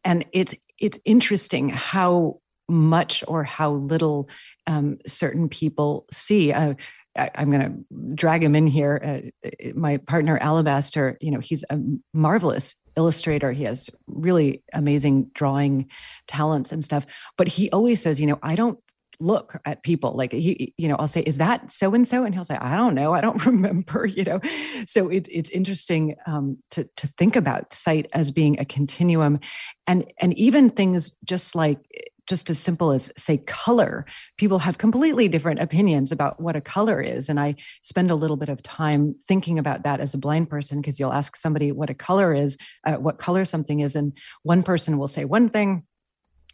and 0.02 0.24
it's 0.32 0.54
it's 0.78 0.98
interesting 1.04 1.68
how 1.68 2.40
much 2.68 3.22
or 3.28 3.44
how 3.44 3.70
little 3.70 4.30
um, 4.66 4.98
certain 5.06 5.50
people 5.50 6.06
see. 6.10 6.54
Uh, 6.54 6.74
I, 7.16 7.30
am 7.34 7.50
going 7.50 7.62
to 7.62 8.14
drag 8.14 8.42
him 8.42 8.54
in 8.54 8.66
here. 8.66 9.32
Uh, 9.44 9.48
uh, 9.48 9.72
my 9.74 9.98
partner 9.98 10.38
Alabaster, 10.38 11.18
you 11.20 11.30
know, 11.30 11.40
he's 11.40 11.64
a 11.70 11.78
marvelous 12.14 12.76
illustrator. 12.96 13.52
He 13.52 13.64
has 13.64 13.90
really 14.06 14.62
amazing 14.72 15.30
drawing 15.34 15.90
talents 16.26 16.72
and 16.72 16.84
stuff. 16.84 17.06
But 17.36 17.48
he 17.48 17.70
always 17.70 18.00
says, 18.00 18.20
you 18.20 18.26
know, 18.26 18.38
I 18.42 18.54
don't 18.54 18.78
look 19.20 19.60
at 19.64 19.82
people. 19.82 20.12
Like 20.12 20.32
he 20.32 20.74
you 20.76 20.88
know 20.88 20.96
i'll 20.96 21.08
say 21.08 21.22
is 21.22 21.38
that 21.38 21.72
so 21.72 21.94
and 21.94 22.06
so 22.06 22.24
and 22.24 22.34
he'll 22.34 22.44
say 22.44 22.56
i 22.56 22.76
don't 22.76 22.94
know. 22.94 23.14
I 23.14 23.20
don't 23.20 23.44
remember 23.46 24.06
you 24.06 24.24
know. 24.24 24.40
So 24.86 25.08
it's 25.08 25.28
it's 25.32 25.50
interesting 25.50 26.16
um, 26.26 26.58
to 26.72 26.88
to 26.96 27.06
think 27.18 27.36
about 27.36 27.72
sight 27.72 28.08
as 28.12 28.30
being 28.30 28.58
a 28.60 28.64
continuum. 28.64 29.40
And 29.86 30.12
and 30.18 30.36
even 30.38 30.70
things 30.70 31.12
just 31.24 31.54
like 31.54 31.78
just 32.26 32.50
as 32.50 32.58
simple 32.58 32.92
as 32.92 33.10
say 33.16 33.38
color. 33.38 34.04
People 34.36 34.58
have 34.60 34.78
completely 34.78 35.28
different 35.28 35.60
opinions 35.60 36.12
about 36.12 36.40
what 36.40 36.56
a 36.56 36.60
color 36.60 37.00
is 37.00 37.28
and 37.28 37.38
i 37.40 37.54
spend 37.82 38.10
a 38.10 38.14
little 38.14 38.36
bit 38.36 38.48
of 38.48 38.62
time 38.62 39.14
thinking 39.26 39.58
about 39.58 39.82
that 39.82 40.00
as 40.00 40.14
a 40.14 40.18
blind 40.18 40.48
person 40.48 40.80
because 40.80 40.98
you'll 40.98 41.12
ask 41.12 41.36
somebody 41.36 41.72
what 41.72 41.90
a 41.90 41.94
color 41.94 42.34
is 42.34 42.56
uh, 42.84 42.94
what 42.94 43.18
color 43.18 43.44
something 43.44 43.80
is 43.80 43.96
and 43.96 44.12
one 44.42 44.62
person 44.62 44.98
will 44.98 45.08
say 45.08 45.24
one 45.24 45.48
thing 45.48 45.84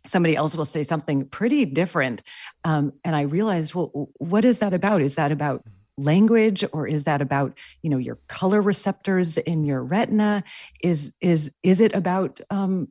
somebody 0.07 0.37
else 0.37 0.55
will 0.55 0.64
say 0.64 0.83
something 0.83 1.27
pretty 1.29 1.64
different. 1.64 2.23
Um, 2.64 2.93
and 3.05 3.14
i 3.14 3.23
realized 3.23 3.75
well 3.75 4.11
what 4.18 4.45
is 4.45 4.59
that 4.61 4.73
about? 4.73 5.03
Is 5.03 5.16
that 5.16 5.33
about 5.33 5.64
language 5.99 6.64
or 6.73 6.87
is 6.87 7.05
that 7.05 7.20
about 7.20 7.59
you 7.83 7.91
know 7.91 7.99
your 7.99 8.18
color 8.29 8.61
receptors 8.61 9.37
in 9.39 9.64
your 9.64 9.83
retina? 9.83 10.45
Is 10.83 11.12
is 11.20 11.53
is 11.62 11.81
it 11.81 11.95
about 11.95 12.41
um, 12.51 12.89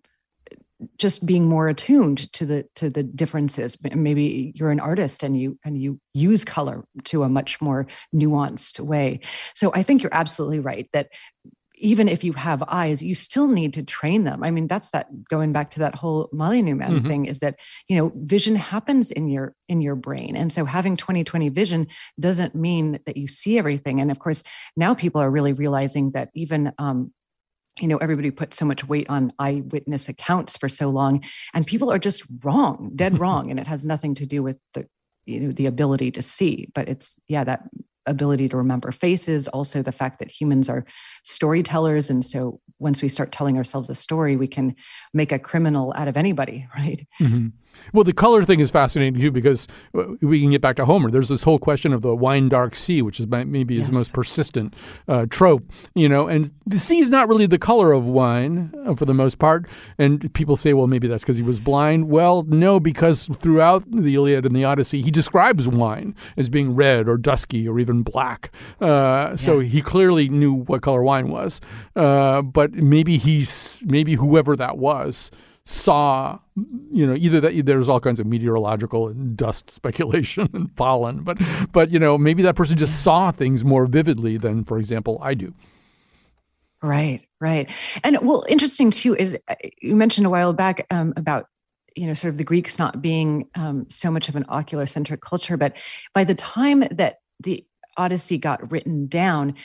just 0.97 1.25
being 1.25 1.47
more 1.47 1.69
attuned 1.69 2.31
to 2.33 2.45
the 2.45 2.65
to 2.75 2.89
the 2.89 3.03
differences 3.03 3.77
maybe 3.93 4.51
you're 4.55 4.71
an 4.71 4.79
artist 4.79 5.23
and 5.23 5.39
you 5.39 5.57
and 5.63 5.81
you 5.81 5.99
use 6.13 6.43
color 6.43 6.83
to 7.03 7.23
a 7.23 7.29
much 7.29 7.61
more 7.61 7.85
nuanced 8.13 8.79
way 8.79 9.19
so 9.55 9.71
i 9.73 9.83
think 9.83 10.01
you're 10.01 10.13
absolutely 10.13 10.59
right 10.59 10.89
that 10.93 11.09
even 11.81 12.07
if 12.07 12.23
you 12.23 12.33
have 12.33 12.63
eyes, 12.67 13.01
you 13.01 13.15
still 13.15 13.47
need 13.47 13.73
to 13.73 13.83
train 13.83 14.23
them. 14.23 14.43
I 14.43 14.51
mean, 14.51 14.67
that's 14.67 14.91
that 14.91 15.07
going 15.29 15.51
back 15.51 15.71
to 15.71 15.79
that 15.79 15.95
whole 15.95 16.29
Molyneux 16.31 16.75
mm-hmm. 16.75 17.07
thing 17.07 17.25
is 17.25 17.39
that, 17.39 17.59
you 17.89 17.97
know, 17.97 18.11
vision 18.15 18.55
happens 18.55 19.11
in 19.11 19.27
your 19.27 19.55
in 19.67 19.81
your 19.81 19.95
brain. 19.95 20.35
And 20.35 20.53
so 20.53 20.63
having 20.63 20.95
2020 20.95 21.49
vision 21.49 21.87
doesn't 22.19 22.55
mean 22.55 22.99
that 23.05 23.17
you 23.17 23.27
see 23.27 23.57
everything. 23.57 23.99
And 23.99 24.11
of 24.11 24.19
course, 24.19 24.43
now 24.77 24.93
people 24.93 25.21
are 25.21 25.31
really 25.31 25.53
realizing 25.53 26.11
that 26.11 26.29
even 26.35 26.71
um, 26.77 27.11
you 27.79 27.87
know 27.87 27.97
everybody 27.97 28.31
put 28.31 28.53
so 28.53 28.65
much 28.65 28.87
weight 28.87 29.09
on 29.09 29.31
eyewitness 29.39 30.09
accounts 30.09 30.57
for 30.57 30.67
so 30.67 30.89
long 30.89 31.23
and 31.53 31.65
people 31.65 31.91
are 31.91 31.99
just 31.99 32.23
wrong 32.43 32.91
dead 32.95 33.19
wrong 33.19 33.49
and 33.49 33.59
it 33.59 33.67
has 33.67 33.85
nothing 33.85 34.15
to 34.15 34.25
do 34.25 34.43
with 34.43 34.57
the 34.73 34.85
you 35.25 35.39
know 35.39 35.51
the 35.51 35.65
ability 35.65 36.11
to 36.11 36.21
see 36.21 36.67
but 36.73 36.89
it's 36.89 37.17
yeah 37.27 37.43
that 37.43 37.63
ability 38.05 38.49
to 38.49 38.57
remember 38.57 38.91
faces, 38.91 39.47
also 39.49 39.81
the 39.81 39.91
fact 39.91 40.19
that 40.19 40.31
humans 40.31 40.69
are 40.69 40.85
storytellers. 41.23 42.09
And 42.09 42.23
so 42.23 42.59
once 42.79 43.01
we 43.01 43.09
start 43.09 43.31
telling 43.31 43.57
ourselves 43.57 43.89
a 43.89 43.95
story, 43.95 44.35
we 44.35 44.47
can 44.47 44.75
make 45.13 45.31
a 45.31 45.39
criminal 45.39 45.93
out 45.95 46.07
of 46.07 46.17
anybody, 46.17 46.67
right? 46.75 47.05
Mm-hmm. 47.19 47.49
Well, 47.93 48.03
the 48.03 48.13
color 48.13 48.43
thing 48.43 48.59
is 48.59 48.71
fascinating 48.71 49.19
too 49.19 49.31
because 49.31 49.67
we 49.93 50.41
can 50.41 50.51
get 50.51 50.61
back 50.61 50.75
to 50.77 50.85
Homer. 50.85 51.11
There's 51.11 51.29
this 51.29 51.43
whole 51.43 51.59
question 51.59 51.93
of 51.93 52.01
the 52.01 52.15
wine 52.15 52.49
dark 52.49 52.75
sea, 52.75 53.01
which 53.01 53.19
is 53.19 53.27
maybe 53.27 53.77
his 53.77 53.87
yes. 53.87 53.93
most 53.93 54.13
persistent 54.13 54.73
uh, 55.07 55.25
trope, 55.29 55.69
you 55.93 56.07
know. 56.07 56.27
And 56.27 56.51
the 56.65 56.79
sea 56.79 56.99
is 56.99 57.09
not 57.09 57.27
really 57.27 57.45
the 57.45 57.59
color 57.59 57.91
of 57.91 58.05
wine 58.05 58.73
uh, 58.85 58.95
for 58.95 59.05
the 59.05 59.13
most 59.13 59.39
part. 59.39 59.65
And 59.97 60.33
people 60.33 60.55
say, 60.55 60.73
well, 60.73 60.87
maybe 60.87 61.07
that's 61.07 61.23
because 61.23 61.37
he 61.37 61.43
was 61.43 61.59
blind. 61.59 62.09
Well, 62.09 62.43
no, 62.43 62.79
because 62.79 63.27
throughout 63.27 63.83
the 63.89 64.15
Iliad 64.15 64.45
and 64.45 64.55
the 64.55 64.63
Odyssey, 64.63 65.01
he 65.01 65.11
describes 65.11 65.67
wine 65.67 66.15
as 66.37 66.49
being 66.49 66.75
red 66.75 67.07
or 67.07 67.17
dusky 67.17 67.67
or 67.67 67.79
even 67.79 68.03
black. 68.03 68.51
Uh, 68.79 69.35
so 69.35 69.59
yeah. 69.59 69.69
he 69.69 69.81
clearly 69.81 70.29
knew 70.29 70.53
what 70.53 70.81
color 70.81 71.03
wine 71.03 71.29
was. 71.29 71.59
Uh, 71.95 72.41
but 72.41 72.73
maybe 72.73 73.17
he's 73.17 73.83
maybe 73.85 74.15
whoever 74.15 74.55
that 74.55 74.77
was 74.77 75.31
saw, 75.65 76.39
you 76.91 77.05
know, 77.05 77.15
either 77.15 77.39
that 77.41 77.65
there's 77.65 77.87
all 77.87 77.99
kinds 77.99 78.19
of 78.19 78.25
meteorological 78.25 79.07
and 79.07 79.37
dust 79.37 79.69
speculation 79.71 80.49
and 80.53 80.75
pollen, 80.75 81.23
but 81.23 81.37
but 81.71 81.91
you 81.91 81.99
know 81.99 82.17
maybe 82.17 82.43
that 82.43 82.55
person 82.55 82.77
just 82.77 83.03
saw 83.03 83.31
things 83.31 83.63
more 83.63 83.85
vividly 83.85 84.37
than, 84.37 84.63
for 84.63 84.77
example, 84.77 85.19
I 85.21 85.33
do. 85.33 85.53
Right, 86.83 87.27
right, 87.39 87.69
and 88.03 88.17
well, 88.21 88.43
interesting 88.49 88.89
too 88.89 89.15
is 89.15 89.37
uh, 89.47 89.55
you 89.81 89.95
mentioned 89.95 90.25
a 90.25 90.31
while 90.31 90.51
back 90.53 90.87
um, 90.89 91.13
about 91.15 91.45
you 91.95 92.07
know 92.07 92.13
sort 92.13 92.31
of 92.31 92.37
the 92.37 92.43
Greeks 92.43 92.79
not 92.79 93.01
being 93.01 93.47
um, 93.55 93.85
so 93.89 94.09
much 94.09 94.29
of 94.29 94.35
an 94.35 94.45
ocular 94.49 94.87
centric 94.87 95.21
culture, 95.21 95.57
but 95.57 95.77
by 96.15 96.23
the 96.23 96.35
time 96.35 96.83
that 96.91 97.17
the 97.39 97.63
Odyssey 97.97 98.37
got 98.37 98.71
written 98.71 99.07
down, 99.07 99.55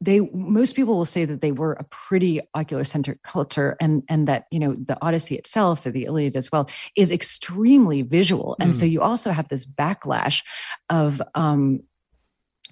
they 0.00 0.20
most 0.32 0.76
people 0.76 0.96
will 0.96 1.04
say 1.04 1.24
that 1.24 1.40
they 1.40 1.52
were 1.52 1.72
a 1.72 1.84
pretty 1.84 2.40
ocular 2.54 2.84
centric 2.84 3.22
culture 3.22 3.76
and 3.80 4.02
and 4.08 4.28
that 4.28 4.46
you 4.50 4.58
know 4.58 4.74
the 4.74 4.96
odyssey 5.02 5.36
itself 5.36 5.84
or 5.84 5.90
the 5.90 6.04
iliad 6.04 6.36
as 6.36 6.52
well 6.52 6.68
is 6.96 7.10
extremely 7.10 8.02
visual 8.02 8.56
and 8.60 8.72
mm. 8.72 8.74
so 8.78 8.84
you 8.84 9.00
also 9.00 9.30
have 9.30 9.48
this 9.48 9.66
backlash 9.66 10.42
of 10.90 11.20
um 11.34 11.80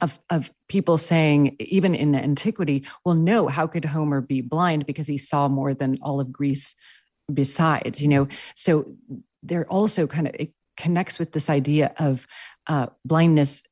of, 0.00 0.18
of 0.30 0.50
people 0.68 0.98
saying 0.98 1.56
even 1.60 1.94
in 1.94 2.14
antiquity 2.14 2.84
well 3.04 3.14
no 3.14 3.48
how 3.48 3.66
could 3.66 3.84
homer 3.84 4.20
be 4.20 4.40
blind 4.40 4.86
because 4.86 5.06
he 5.06 5.18
saw 5.18 5.48
more 5.48 5.74
than 5.74 5.98
all 6.02 6.20
of 6.20 6.32
greece 6.32 6.74
besides 7.32 8.00
you 8.00 8.08
know 8.08 8.28
so 8.54 8.94
they're 9.42 9.66
also 9.66 10.06
kind 10.06 10.28
of 10.28 10.34
it 10.38 10.52
connects 10.76 11.18
with 11.18 11.32
this 11.32 11.50
idea 11.50 11.92
of 11.98 12.26
uh, 12.66 12.86
blindness 13.04 13.62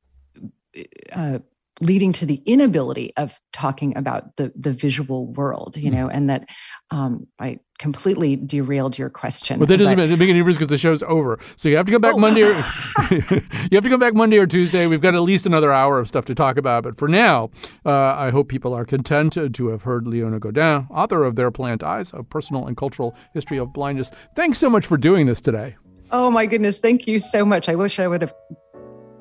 uh, 1.11 1.39
leading 1.81 2.13
to 2.13 2.25
the 2.25 2.41
inability 2.45 3.13
of 3.17 3.39
talking 3.53 3.97
about 3.97 4.35
the 4.35 4.51
the 4.55 4.71
visual 4.71 5.27
world 5.33 5.77
you 5.77 5.91
know 5.91 6.07
and 6.07 6.29
that 6.29 6.47
um, 6.91 7.27
i 7.39 7.59
completely 7.81 8.35
derailed 8.35 8.95
your 8.95 9.09
question. 9.09 9.57
But 9.57 9.67
that 9.69 9.77
doesn't 9.77 9.97
but, 9.97 10.07
make 10.07 10.29
any 10.29 10.33
difference 10.33 10.57
because 10.57 10.69
the 10.69 10.77
show's 10.77 11.01
over. 11.01 11.39
So 11.55 11.67
you 11.67 11.77
have 11.77 11.87
to 11.87 11.91
come 11.91 11.99
back 11.99 12.13
oh. 12.13 12.19
monday 12.19 12.43
or 12.43 12.51
you 13.11 13.75
have 13.75 13.83
to 13.83 13.89
come 13.89 13.99
back 13.99 14.13
monday 14.13 14.37
or 14.37 14.45
tuesday. 14.45 14.85
We've 14.85 15.01
got 15.01 15.15
at 15.15 15.21
least 15.21 15.47
another 15.47 15.73
hour 15.73 15.97
of 15.97 16.07
stuff 16.07 16.25
to 16.25 16.35
talk 16.35 16.57
about. 16.57 16.83
But 16.83 16.99
for 16.99 17.07
now 17.07 17.49
uh, 17.83 18.13
i 18.25 18.29
hope 18.29 18.49
people 18.49 18.73
are 18.75 18.85
content 18.85 19.33
to 19.33 19.67
have 19.69 19.81
heard 19.81 20.05
leona 20.05 20.39
godin 20.39 20.87
author 20.91 21.23
of 21.23 21.35
there 21.35 21.49
plant 21.49 21.81
eyes 21.81 22.11
a 22.13 22.23
personal 22.23 22.67
and 22.67 22.77
cultural 22.77 23.15
history 23.33 23.57
of 23.57 23.73
blindness. 23.73 24.11
Thanks 24.35 24.59
so 24.59 24.69
much 24.69 24.85
for 24.85 24.97
doing 24.97 25.25
this 25.25 25.41
today. 25.41 25.75
Oh 26.11 26.29
my 26.29 26.45
goodness, 26.45 26.77
thank 26.77 27.07
you 27.07 27.17
so 27.17 27.43
much. 27.43 27.67
I 27.67 27.73
wish 27.73 27.99
I 27.99 28.07
would 28.07 28.21
have 28.21 28.33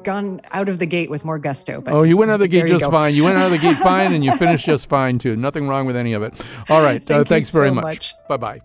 gone 0.04 0.40
out 0.50 0.68
of 0.68 0.78
the 0.78 0.86
gate 0.86 1.10
with 1.10 1.24
more 1.24 1.38
gusto. 1.38 1.80
But 1.80 1.94
oh, 1.94 2.02
you 2.02 2.16
went 2.16 2.30
out 2.30 2.34
of 2.34 2.40
the 2.40 2.48
gate 2.48 2.66
just 2.66 2.90
fine. 2.90 3.14
You 3.14 3.24
went 3.24 3.38
out 3.38 3.46
of 3.46 3.52
the 3.52 3.58
gate 3.58 3.76
fine, 3.82 4.12
and 4.12 4.24
you 4.24 4.36
finished 4.36 4.66
just 4.66 4.88
fine 4.88 5.18
too. 5.18 5.36
Nothing 5.36 5.68
wrong 5.68 5.86
with 5.86 5.96
any 5.96 6.12
of 6.12 6.22
it. 6.22 6.34
All 6.68 6.82
right, 6.82 7.04
Thank 7.04 7.20
uh, 7.20 7.24
thanks 7.24 7.50
very 7.50 7.68
so 7.68 7.74
much. 7.74 7.84
much. 7.84 8.14
Bye 8.28 8.36
bye. 8.36 8.60